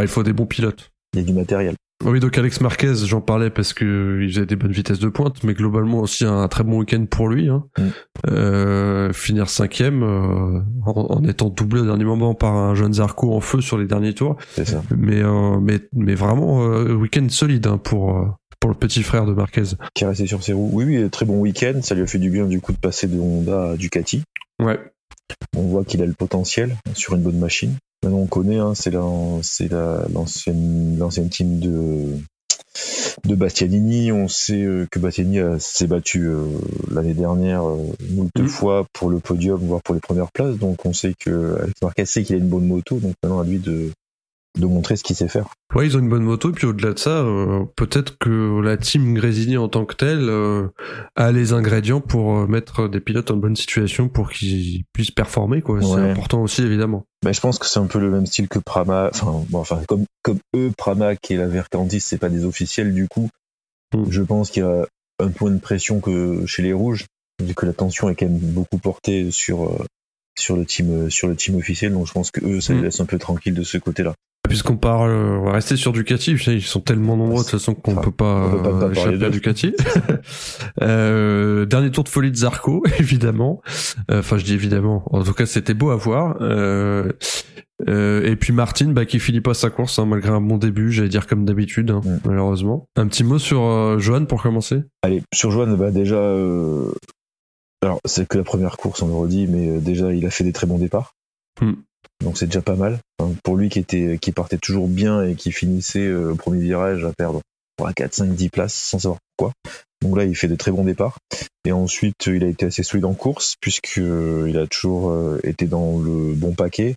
Il 0.00 0.08
faut 0.08 0.22
des 0.22 0.32
bons 0.32 0.46
pilotes. 0.46 0.90
Il 1.12 1.20
y 1.20 1.22
a 1.22 1.26
du 1.26 1.32
matériel. 1.32 1.76
Oui, 2.02 2.20
donc 2.20 2.36
Alex 2.36 2.60
Marquez, 2.60 2.94
j'en 3.06 3.20
parlais 3.20 3.50
parce 3.50 3.72
que 3.72 4.18
il 4.20 4.28
faisait 4.28 4.46
des 4.46 4.56
bonnes 4.56 4.72
vitesses 4.72 4.98
de 4.98 5.08
pointe, 5.08 5.42
mais 5.44 5.54
globalement 5.54 6.00
aussi 6.00 6.24
un 6.24 6.48
très 6.48 6.64
bon 6.64 6.80
week-end 6.80 7.06
pour 7.06 7.28
lui. 7.28 7.48
Hein. 7.48 7.64
Mm. 7.78 7.82
Euh, 8.28 9.12
finir 9.12 9.48
cinquième 9.48 10.02
euh, 10.02 10.60
en, 10.86 11.24
étant 11.24 11.48
doublé 11.48 11.80
au 11.80 11.86
dernier 11.86 12.04
moment 12.04 12.34
par 12.34 12.54
un 12.56 12.74
jeune 12.74 12.94
Zarco 12.94 13.32
en 13.32 13.40
feu 13.40 13.60
sur 13.60 13.78
les 13.78 13.86
derniers 13.86 14.12
tours. 14.12 14.36
Ça. 14.64 14.82
Mais 14.94 15.22
euh, 15.22 15.58
mais 15.60 15.80
mais 15.92 16.14
vraiment 16.14 16.64
euh, 16.64 16.92
week-end 16.94 17.26
solide 17.28 17.66
hein, 17.68 17.78
pour 17.78 18.38
pour 18.60 18.70
le 18.70 18.76
petit 18.76 19.02
frère 19.02 19.24
de 19.24 19.32
Marquez. 19.32 19.62
Qui 19.94 20.04
est 20.04 20.06
resté 20.06 20.26
sur 20.26 20.42
ses 20.42 20.52
roues. 20.52 20.70
Oui, 20.72 20.84
oui, 20.84 21.10
très 21.10 21.24
bon 21.24 21.38
week-end. 21.38 21.80
Ça 21.82 21.94
lui 21.94 22.02
a 22.02 22.06
fait 22.06 22.18
du 22.18 22.30
bien 22.30 22.46
du 22.46 22.60
coup 22.60 22.72
de 22.72 22.78
passer 22.78 23.06
de 23.06 23.18
Honda 23.18 23.70
à 23.70 23.76
Ducati. 23.76 24.22
Ouais. 24.60 24.78
On 25.56 25.62
voit 25.62 25.84
qu'il 25.84 26.02
a 26.02 26.06
le 26.06 26.12
potentiel 26.12 26.76
sur 26.94 27.14
une 27.14 27.22
bonne 27.22 27.38
machine. 27.38 27.76
Maintenant, 28.04 28.18
on 28.18 28.26
connaît, 28.26 28.58
hein, 28.58 28.74
c'est 28.74 28.90
l'ancienne, 28.90 29.30
team 31.30 31.58
de, 31.58 32.18
de 33.24 33.34
Bastianini. 33.34 34.12
On 34.12 34.28
sait 34.28 34.62
euh, 34.62 34.86
que 34.90 34.98
Bastianini 34.98 35.40
s'est 35.58 35.86
battu 35.86 36.26
euh, 36.26 36.44
l'année 36.90 37.14
dernière 37.14 37.66
euh, 37.66 37.78
moult 38.10 38.46
fois 38.46 38.84
pour 38.92 39.08
le 39.08 39.20
podium, 39.20 39.58
voire 39.58 39.80
pour 39.82 39.94
les 39.94 40.02
premières 40.02 40.30
places. 40.32 40.58
Donc, 40.58 40.84
on 40.84 40.92
sait 40.92 41.14
que 41.18 41.56
Alex 41.62 41.80
Marquez 41.80 42.04
sait 42.04 42.24
qu'il 42.24 42.36
a 42.36 42.38
une 42.40 42.48
bonne 42.48 42.66
moto. 42.66 42.98
Donc, 42.98 43.14
maintenant, 43.22 43.40
à 43.40 43.44
lui 43.44 43.58
de, 43.58 43.90
de 44.58 44.66
montrer 44.66 44.96
ce 44.96 45.02
qu'il 45.02 45.16
sait 45.16 45.28
faire. 45.28 45.48
Ouais, 45.74 45.86
ils 45.86 45.96
ont 45.96 46.00
une 46.00 46.08
bonne 46.08 46.22
moto, 46.22 46.50
et 46.50 46.52
puis 46.52 46.66
au-delà 46.66 46.92
de 46.92 46.98
ça, 46.98 47.10
euh, 47.10 47.64
peut-être 47.76 48.16
que 48.18 48.60
la 48.60 48.76
team 48.76 49.14
Grésini 49.14 49.56
en 49.56 49.68
tant 49.68 49.84
que 49.84 49.94
telle 49.94 50.28
euh, 50.28 50.68
a 51.16 51.32
les 51.32 51.52
ingrédients 51.52 52.00
pour 52.00 52.36
euh, 52.36 52.46
mettre 52.46 52.88
des 52.88 53.00
pilotes 53.00 53.30
en 53.32 53.36
bonne 53.36 53.56
situation 53.56 54.08
pour 54.08 54.30
qu'ils 54.30 54.84
puissent 54.92 55.10
performer, 55.10 55.60
quoi. 55.60 55.80
C'est 55.82 56.10
important 56.10 56.42
aussi, 56.42 56.62
évidemment. 56.62 57.04
Bah, 57.24 57.32
je 57.32 57.40
pense 57.40 57.58
que 57.58 57.66
c'est 57.66 57.80
un 57.80 57.86
peu 57.86 57.98
le 57.98 58.10
même 58.10 58.26
style 58.26 58.48
que 58.48 58.60
Prama, 58.60 59.10
enfin, 59.12 59.44
bon, 59.48 59.58
enfin 59.58 59.82
comme, 59.88 60.04
comme 60.22 60.38
eux, 60.54 60.70
Pramac 60.76 61.30
et 61.30 61.36
la 61.36 61.48
Vercandis, 61.48 62.00
c'est 62.00 62.18
pas 62.18 62.28
des 62.28 62.44
officiels 62.44 62.94
du 62.94 63.08
coup. 63.08 63.28
Hmm. 63.92 64.04
Je 64.10 64.22
pense 64.22 64.50
qu'il 64.50 64.62
y 64.62 64.66
a 64.66 64.86
un 65.18 65.30
point 65.30 65.50
de 65.50 65.58
pression 65.58 66.00
que 66.00 66.46
chez 66.46 66.62
les 66.62 66.72
Rouges, 66.72 67.06
vu 67.42 67.54
que 67.54 67.66
la 67.66 67.72
tension 67.72 68.08
est 68.08 68.14
quand 68.14 68.26
même 68.26 68.38
beaucoup 68.38 68.78
portée 68.78 69.30
sur 69.32 69.84
sur 70.38 70.56
le 70.56 70.64
team 70.64 71.10
sur 71.10 71.26
le 71.26 71.34
team 71.34 71.56
officiel, 71.56 71.92
donc 71.92 72.06
je 72.06 72.12
pense 72.12 72.30
que 72.30 72.44
eux, 72.44 72.60
ça 72.60 72.74
les 72.74 72.80
hmm. 72.80 72.84
laisse 72.84 73.00
un 73.00 73.06
peu 73.06 73.18
tranquilles 73.18 73.54
de 73.54 73.64
ce 73.64 73.78
côté-là. 73.78 74.14
Puisqu'on 74.48 74.76
parle, 74.76 75.10
on 75.10 75.44
va 75.44 75.52
rester 75.52 75.76
sur 75.76 75.92
Ducati. 75.92 76.32
Ils 76.32 76.62
sont 76.62 76.80
tellement 76.80 77.16
nombreux 77.16 77.44
de 77.44 77.48
toute 77.48 77.58
façon 77.58 77.74
qu'on 77.74 77.96
peut 77.96 78.10
pas, 78.10 78.50
peut 78.62 78.92
échapper 78.92 79.24
à 79.24 79.30
Ducati. 79.30 79.74
euh, 80.82 81.64
dernier 81.64 81.90
tour 81.90 82.04
de 82.04 82.08
folie 82.08 82.30
de 82.30 82.36
Zarco, 82.36 82.82
évidemment. 82.98 83.62
Euh, 84.10 84.20
enfin, 84.20 84.36
je 84.36 84.44
dis 84.44 84.54
évidemment. 84.54 85.02
En 85.12 85.22
tout 85.22 85.32
cas, 85.32 85.46
c'était 85.46 85.74
beau 85.74 85.90
à 85.90 85.96
voir. 85.96 86.36
Euh, 86.40 87.10
euh, 87.88 88.24
et 88.24 88.36
puis 88.36 88.52
Martin, 88.52 88.92
bah, 88.92 89.04
qui 89.04 89.18
finit 89.18 89.40
pas 89.40 89.54
sa 89.54 89.70
course 89.70 89.98
hein, 89.98 90.06
malgré 90.06 90.30
un 90.30 90.40
bon 90.40 90.58
début, 90.58 90.92
j'allais 90.92 91.08
dire 91.08 91.26
comme 91.26 91.44
d'habitude, 91.44 91.90
hein, 91.90 92.00
malheureusement. 92.24 92.88
Un 92.96 93.08
petit 93.08 93.24
mot 93.24 93.38
sur 93.38 93.62
euh, 93.62 93.98
Johan 93.98 94.26
pour 94.26 94.42
commencer? 94.42 94.82
Allez, 95.02 95.22
sur 95.34 95.50
Johan, 95.50 95.76
bah 95.76 95.90
déjà, 95.90 96.16
euh, 96.16 96.92
alors 97.82 97.98
c'est 98.04 98.28
que 98.28 98.38
la 98.38 98.44
première 98.44 98.76
course, 98.76 99.02
on 99.02 99.08
le 99.08 99.14
redit, 99.14 99.48
mais 99.48 99.78
déjà 99.80 100.12
il 100.12 100.24
a 100.24 100.30
fait 100.30 100.44
des 100.44 100.52
très 100.52 100.66
bons 100.66 100.78
départs. 100.78 101.14
Hmm 101.60 101.72
donc 102.24 102.38
c'est 102.38 102.46
déjà 102.46 102.62
pas 102.62 102.74
mal. 102.74 102.98
pour 103.44 103.56
lui 103.56 103.68
qui 103.68 104.32
partait 104.32 104.58
toujours 104.58 104.88
bien 104.88 105.22
et 105.22 105.34
qui 105.34 105.52
finissait 105.52 106.06
euh, 106.06 106.32
au 106.32 106.36
premier 106.36 106.60
virage 106.60 107.04
à 107.04 107.12
perdre 107.12 107.40
3, 107.76 107.92
4, 107.92 108.14
5, 108.14 108.34
10 108.34 108.48
places 108.48 108.74
sans 108.74 108.98
savoir 108.98 109.18
pourquoi. 109.36 109.52
Donc 110.02 110.16
là, 110.16 110.24
il 110.24 110.34
fait 110.34 110.48
de 110.48 110.56
très 110.56 110.70
bons 110.70 110.84
départs. 110.84 111.18
Et 111.64 111.72
ensuite, 111.72 112.26
il 112.26 112.44
a 112.44 112.48
été 112.48 112.66
assez 112.66 112.82
solide 112.82 113.04
en 113.04 113.14
course 113.14 113.54
puisque 113.60 113.98
euh, 113.98 114.46
il 114.48 114.58
a 114.58 114.66
toujours 114.66 115.10
euh, 115.10 115.40
été 115.44 115.66
dans 115.66 115.98
le 115.98 116.34
bon 116.34 116.52
paquet. 116.54 116.94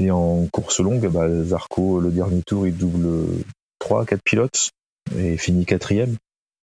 Et 0.00 0.10
en 0.10 0.46
course 0.52 0.80
longue, 0.80 1.06
bah, 1.08 1.28
Zarco, 1.44 2.00
le 2.00 2.10
dernier 2.10 2.42
tour, 2.42 2.66
il 2.66 2.76
double 2.76 3.26
3, 3.78 4.06
4 4.06 4.20
pilotes 4.24 4.70
et 5.16 5.36
finit 5.36 5.64
quatrième. 5.64 6.16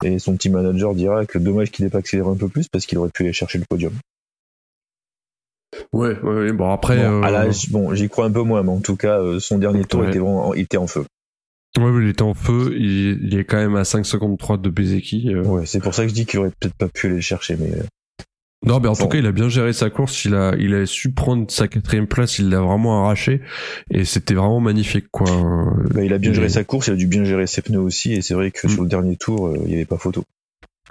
Et 0.04 0.18
son 0.18 0.36
team 0.36 0.52
manager 0.52 0.94
dira 0.94 1.24
que 1.24 1.38
dommage 1.38 1.70
qu'il 1.70 1.84
n'ait 1.84 1.90
pas 1.90 1.98
accéléré 1.98 2.28
un 2.28 2.36
peu 2.36 2.48
plus 2.48 2.68
parce 2.68 2.84
qu'il 2.84 2.98
aurait 2.98 3.10
pu 3.10 3.22
aller 3.22 3.32
chercher 3.32 3.58
le 3.58 3.64
podium. 3.68 3.94
Ouais, 5.92 6.18
ouais, 6.20 6.52
bon 6.52 6.70
après. 6.70 6.96
Bon, 6.96 7.24
euh, 7.24 7.52
bon 7.70 7.94
j'y 7.94 8.08
crois 8.08 8.26
un 8.26 8.30
peu 8.30 8.42
moins, 8.42 8.62
mais 8.62 8.70
en 8.70 8.80
tout 8.80 8.96
cas, 8.96 9.20
euh, 9.20 9.40
son 9.40 9.58
dernier 9.58 9.84
tour 9.84 10.06
était, 10.06 10.18
vraiment, 10.18 10.54
il 10.54 10.62
était 10.62 10.76
en 10.76 10.86
feu. 10.86 11.04
Ouais, 11.78 11.90
il 12.02 12.08
était 12.08 12.22
en 12.22 12.34
feu. 12.34 12.74
Il, 12.76 13.20
il, 13.24 13.38
est 13.38 13.44
quand 13.44 13.56
même 13.56 13.76
à 13.76 13.84
5 13.84 14.06
secondes 14.06 14.38
3 14.38 14.58
de 14.58 14.70
Bezeki. 14.70 15.34
Euh. 15.34 15.42
Ouais, 15.42 15.66
c'est 15.66 15.80
pour 15.80 15.94
ça 15.94 16.02
que 16.02 16.08
je 16.08 16.14
dis 16.14 16.26
qu'il 16.26 16.38
aurait 16.40 16.52
peut-être 16.60 16.74
pas 16.74 16.88
pu 16.88 17.08
aller 17.08 17.20
chercher, 17.20 17.56
mais. 17.56 17.72
Non, 18.64 18.80
mais 18.80 18.88
en 18.88 18.94
tout 18.94 19.08
cas, 19.08 19.18
il 19.18 19.26
a 19.26 19.32
bien 19.32 19.50
géré 19.50 19.74
sa 19.74 19.90
course. 19.90 20.24
Il 20.24 20.34
a, 20.34 20.54
il 20.58 20.74
a 20.74 20.86
su 20.86 21.12
prendre 21.12 21.50
sa 21.50 21.68
quatrième 21.68 22.06
place. 22.06 22.38
Il 22.38 22.48
l'a 22.48 22.60
vraiment 22.60 23.04
arraché 23.04 23.42
et 23.90 24.06
c'était 24.06 24.32
vraiment 24.32 24.60
magnifique, 24.60 25.06
quoi. 25.10 25.26
Bah, 25.90 26.02
il 26.02 26.14
a 26.14 26.18
bien 26.18 26.32
géré 26.32 26.48
sa 26.48 26.64
course. 26.64 26.86
Il 26.86 26.94
a 26.94 26.96
dû 26.96 27.06
bien 27.06 27.24
gérer 27.24 27.46
ses 27.46 27.60
pneus 27.60 27.80
aussi. 27.80 28.14
Et 28.14 28.22
c'est 28.22 28.32
vrai 28.32 28.50
que 28.52 28.66
mm. 28.66 28.70
sur 28.70 28.82
le 28.82 28.88
dernier 28.88 29.16
tour, 29.16 29.54
il 29.54 29.66
n'y 29.66 29.74
avait 29.74 29.84
pas 29.84 29.98
photo. 29.98 30.24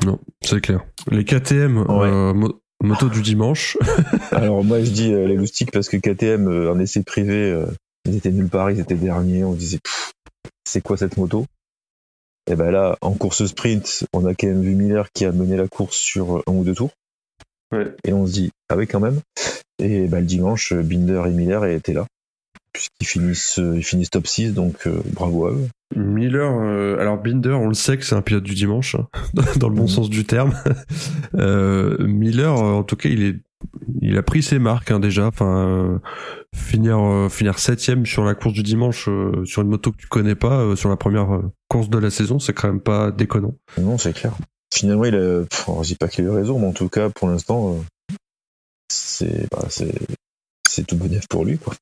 Non, 0.05 0.19
c'est 0.41 0.61
clair. 0.61 0.85
Les 1.09 1.23
KTM, 1.23 1.77
ouais. 1.77 2.51
Moto 2.83 3.07
du 3.07 3.21
dimanche. 3.21 3.77
Alors 4.31 4.61
moi 4.61 4.83
je 4.83 4.91
dis 4.91 5.13
euh, 5.13 5.25
les 5.25 5.35
loustiques 5.35 5.71
parce 5.71 5.87
que 5.87 5.95
KTM 5.95 6.49
euh, 6.49 6.71
en 6.73 6.79
essai 6.79 7.01
privé, 7.01 7.49
euh, 7.49 7.65
ils 8.03 8.17
étaient 8.17 8.29
nulle 8.29 8.49
part, 8.49 8.71
ils 8.71 8.79
étaient 8.81 8.95
derniers. 8.95 9.45
On 9.45 9.53
disait 9.53 9.79
c'est 10.67 10.81
quoi 10.81 10.97
cette 10.97 11.15
moto? 11.15 11.45
Et 12.45 12.55
ben 12.55 12.71
là 12.71 12.97
en 12.99 13.13
course 13.13 13.45
sprint, 13.45 14.03
on 14.11 14.25
a 14.25 14.35
quand 14.35 14.47
même 14.47 14.61
vu 14.61 14.75
Miller 14.75 15.07
qui 15.13 15.23
a 15.23 15.31
mené 15.31 15.55
la 15.55 15.69
course 15.69 15.95
sur 15.95 16.43
un 16.45 16.51
ou 16.51 16.65
deux 16.65 16.75
tours. 16.75 16.91
Et 18.03 18.11
on 18.11 18.27
se 18.27 18.33
dit 18.33 18.51
ah 18.67 18.75
oui 18.75 18.85
quand 18.85 18.99
même. 18.99 19.21
Et 19.79 20.07
ben, 20.07 20.19
le 20.19 20.25
dimanche, 20.25 20.73
Binder 20.73 21.23
et 21.25 21.31
Miller 21.31 21.65
étaient 21.65 21.93
là 21.93 22.05
puisqu'ils 22.73 23.07
finissent, 23.07 23.57
ils 23.57 23.83
finissent 23.83 24.09
top 24.09 24.27
6, 24.27 24.53
donc 24.53 24.87
bravo 25.13 25.45
à 25.47 25.51
eux. 25.51 25.67
Miller, 25.95 26.51
euh, 26.61 26.97
alors 26.99 27.17
Binder, 27.17 27.53
on 27.53 27.67
le 27.67 27.73
sait 27.73 27.97
que 27.97 28.05
c'est 28.05 28.15
un 28.15 28.21
pilote 28.21 28.43
du 28.43 28.53
dimanche, 28.53 28.95
hein, 28.95 29.07
dans 29.57 29.69
le 29.69 29.75
bon 29.75 29.83
mhm. 29.83 29.87
sens 29.87 30.09
du 30.09 30.25
terme. 30.25 30.53
euh, 31.35 31.97
Miller, 31.99 32.55
euh, 32.57 32.73
en 32.73 32.83
tout 32.83 32.95
cas, 32.95 33.09
il 33.09 33.23
est, 33.23 33.35
il 34.01 34.17
a 34.17 34.23
pris 34.23 34.43
ses 34.43 34.59
marques 34.59 34.91
hein, 34.91 34.99
déjà. 34.99 35.27
Enfin, 35.27 35.67
euh, 35.67 35.99
finir, 36.55 37.27
finir 37.31 37.59
septième 37.59 38.05
sur 38.05 38.23
la 38.23 38.35
course 38.35 38.53
du 38.53 38.63
dimanche 38.63 39.09
sur 39.45 39.61
une 39.61 39.69
moto 39.69 39.91
que 39.91 39.97
tu 39.97 40.07
connais 40.07 40.35
pas 40.35 40.75
sur 40.75 40.89
la 40.89 40.97
première 40.97 41.41
course 41.69 41.89
de 41.89 41.97
la 41.97 42.09
saison, 42.09 42.39
c'est 42.39 42.53
quand 42.53 42.67
même 42.67 42.81
pas 42.81 43.11
déconnant. 43.11 43.55
Non, 43.77 43.97
c'est 43.97 44.13
clair. 44.13 44.35
finalement, 44.73 45.05
il 45.05 45.15
a, 45.15 45.43
pff, 45.43 45.65
je 45.81 45.87
dis 45.87 45.95
pas 45.95 46.07
qu'il 46.07 46.25
a 46.25 46.27
eu 46.27 46.31
raison, 46.31 46.59
mais 46.59 46.67
en 46.67 46.73
tout 46.73 46.89
cas, 46.89 47.09
pour 47.09 47.29
l'instant, 47.29 47.75
euh, 47.75 48.15
c'est, 48.91 49.47
bah, 49.51 49.65
c'est, 49.69 49.93
c'est 50.73 50.87
tout 50.87 50.97
bénéf 50.97 51.27
pour 51.27 51.45
lui, 51.45 51.57
quoi. 51.57 51.73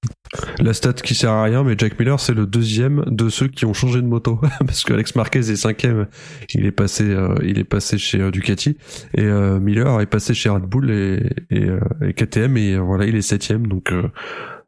La 0.59 0.73
stat 0.73 0.93
qui 0.93 1.15
sert 1.15 1.31
à 1.31 1.43
rien, 1.43 1.63
mais 1.63 1.75
Jack 1.77 1.97
Miller, 1.97 2.19
c'est 2.19 2.33
le 2.33 2.45
deuxième 2.45 3.05
de 3.07 3.29
ceux 3.29 3.47
qui 3.47 3.65
ont 3.65 3.73
changé 3.73 4.01
de 4.01 4.07
moto. 4.07 4.39
Parce 4.59 4.83
que 4.83 4.93
Alex 4.93 5.15
Marquez 5.15 5.39
est 5.39 5.55
cinquième, 5.55 6.07
il 6.53 6.65
est 6.65 6.71
passé, 6.71 7.05
euh, 7.05 7.35
il 7.43 7.57
est 7.57 7.63
passé 7.63 7.97
chez 7.97 8.19
euh, 8.19 8.31
Ducati. 8.31 8.77
Et 9.15 9.23
euh, 9.23 9.59
Miller 9.59 10.01
est 10.01 10.07
passé 10.07 10.33
chez 10.33 10.49
Red 10.49 10.63
Bull 10.63 10.91
et, 10.91 11.29
et, 11.49 11.67
et 12.05 12.13
KTM, 12.13 12.57
et 12.57 12.77
voilà, 12.77 13.05
il 13.05 13.15
est 13.15 13.21
septième. 13.21 13.67
Donc, 13.67 13.93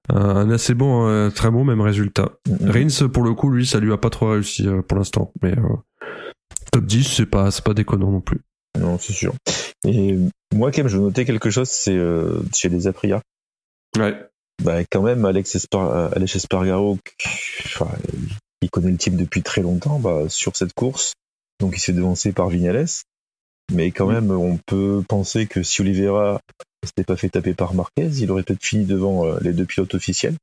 un, 0.10 0.50
assez 0.50 0.74
bon, 0.74 1.30
très 1.32 1.52
bon 1.52 1.66
même 1.66 1.82
résultat. 1.82 2.32
Mhm. 2.48 2.70
Rins, 2.70 3.08
pour 3.10 3.24
le 3.24 3.34
coup, 3.34 3.50
lui, 3.50 3.66
ça 3.66 3.80
lui 3.80 3.92
a 3.92 3.98
pas 3.98 4.10
trop 4.10 4.30
réussi 4.30 4.66
pour 4.88 4.98
l'instant. 4.98 5.34
Mais 5.42 5.54
top 6.72 6.86
10, 6.86 7.04
c'est 7.04 7.26
pas, 7.26 7.50
pas 7.64 7.74
déconnant 7.74 8.12
non 8.12 8.22
plus. 8.22 8.40
Non, 8.80 8.98
c'est 8.98 9.14
sûr. 9.14 9.34
Et 9.86 10.18
moi, 10.54 10.72
quand 10.72 10.80
même, 10.80 10.88
je 10.88 10.98
veux 10.98 11.04
noter 11.04 11.26
quelque 11.26 11.50
chose, 11.50 11.70
c'est 11.70 11.96
euh, 11.96 12.42
chez 12.56 12.70
les 12.70 12.88
Aprilia. 12.88 13.22
Ouais. 13.98 14.28
Bah, 14.64 14.84
quand 14.86 15.02
même, 15.02 15.26
Alex, 15.26 15.56
Espar 15.56 15.92
euh, 15.92 16.10
Alex 16.16 16.36
Espargaro, 16.36 16.98
enfin, 17.66 17.90
il 18.62 18.70
connaît 18.70 18.92
le 18.92 18.98
team 18.98 19.18
depuis 19.18 19.42
très 19.42 19.62
longtemps, 19.62 20.00
bah, 20.00 20.30
sur 20.30 20.56
cette 20.56 20.74
course. 20.74 21.14
Donc, 21.60 21.74
il 21.76 21.80
s'est 21.80 21.94
devancé 21.94 22.32
par 22.32 22.50
Vignales. 22.50 22.88
Mais 23.72 23.92
quand 23.92 24.08
même, 24.08 24.32
on 24.32 24.58
peut 24.58 25.04
penser 25.08 25.48
que 25.48 25.64
si 25.64 25.82
Oliveira 25.82 26.42
s'était 26.84 27.04
pas 27.04 27.16
fait 27.16 27.30
taper 27.30 27.54
par 27.54 27.74
Marquez, 27.74 28.08
il 28.08 28.30
aurait 28.32 28.44
peut-être 28.44 28.64
fini 28.64 28.86
devant 28.86 29.26
euh, 29.26 29.38
les 29.42 29.54
deux 29.54 29.66
pilotes 29.66 29.96
officiels. 29.96 30.36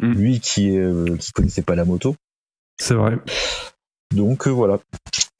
Mm. 0.00 0.12
Lui 0.12 0.40
qui, 0.40 0.76
euh, 0.78 1.16
qui 1.16 1.32
connaissait 1.32 1.62
pas 1.62 1.74
la 1.74 1.84
moto. 1.84 2.16
C'est 2.80 2.94
vrai. 2.94 3.18
Donc, 4.14 4.46
euh, 4.46 4.50
voilà. 4.50 4.80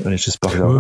Oui, 0.04 0.10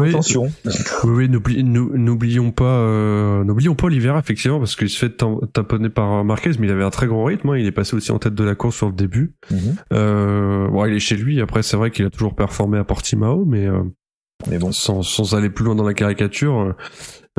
oui. 0.00 0.08
attention. 0.08 0.50
Oui, 0.64 0.72
oui, 1.04 1.28
n'oubli- 1.28 1.62
nou- 1.62 1.96
n'oublions 1.96 2.50
pas, 2.50 2.64
euh, 2.80 3.44
n'oublions 3.44 3.74
pas 3.74 3.86
Oliveira 3.86 4.18
effectivement 4.18 4.58
parce 4.58 4.74
qu'il 4.74 4.88
se 4.88 4.98
fait 4.98 5.10
tam- 5.16 5.38
tamponner 5.52 5.90
par 5.90 6.24
Marquez, 6.24 6.50
mais 6.58 6.66
il 6.66 6.72
avait 6.72 6.82
un 6.84 6.90
très 6.90 7.06
grand 7.06 7.24
rythme. 7.24 7.50
hein, 7.50 7.56
il 7.58 7.66
est 7.66 7.72
passé 7.72 7.94
aussi 7.94 8.10
en 8.10 8.18
tête 8.18 8.34
de 8.34 8.44
la 8.44 8.54
course 8.54 8.76
sur 8.76 8.86
le 8.88 8.92
début. 8.94 9.34
Mhm. 9.50 9.58
Euh, 9.92 10.68
bon, 10.68 10.84
il 10.86 10.94
est 10.94 10.98
chez 11.00 11.16
lui. 11.16 11.40
Après, 11.40 11.62
c'est 11.62 11.76
vrai 11.76 11.90
qu'il 11.90 12.04
a 12.04 12.10
toujours 12.10 12.34
performé 12.34 12.78
à 12.78 12.84
Portimao, 12.84 13.44
mais 13.44 13.66
euh, 13.66 13.82
Mais 14.50 14.58
bon, 14.58 14.72
sans, 14.72 15.02
sans 15.02 15.36
aller 15.36 15.50
plus 15.50 15.64
loin 15.64 15.76
dans 15.76 15.86
la 15.86 15.94
caricature, 15.94 16.58
euh, 16.60 16.72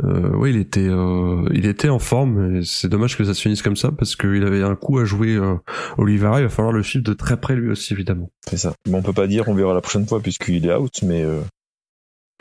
euh, 0.04 0.30
oui, 0.36 0.50
il 0.50 0.56
était, 0.56 0.88
euh, 0.88 1.46
il 1.52 1.66
était 1.66 1.90
en 1.90 1.98
forme. 1.98 2.56
Et 2.56 2.60
c'est 2.64 2.88
dommage 2.88 3.18
que 3.18 3.24
ça 3.24 3.34
se 3.34 3.42
finisse 3.42 3.60
comme 3.60 3.76
ça 3.76 3.92
parce 3.92 4.16
qu'il 4.16 4.42
avait 4.44 4.62
un 4.62 4.74
coup 4.74 4.98
à 4.98 5.04
jouer. 5.04 5.34
Euh, 5.34 5.56
Oliveira, 5.98 6.40
il 6.40 6.44
va 6.44 6.48
falloir 6.48 6.72
le 6.72 6.82
suivre 6.82 7.04
de 7.04 7.12
très 7.12 7.36
près 7.38 7.56
lui 7.56 7.68
aussi, 7.70 7.92
évidemment. 7.92 8.30
c'est 8.48 8.56
ça. 8.56 8.72
Bon, 8.88 8.98
on 8.98 9.02
peut 9.02 9.12
pas 9.12 9.26
dire, 9.26 9.48
on 9.48 9.54
verra 9.54 9.74
la 9.74 9.82
prochaine 9.82 10.06
fois 10.06 10.20
puisqu'il 10.20 10.64
est 10.64 10.74
out, 10.74 11.00
mais 11.02 11.22
euh, 11.22 11.40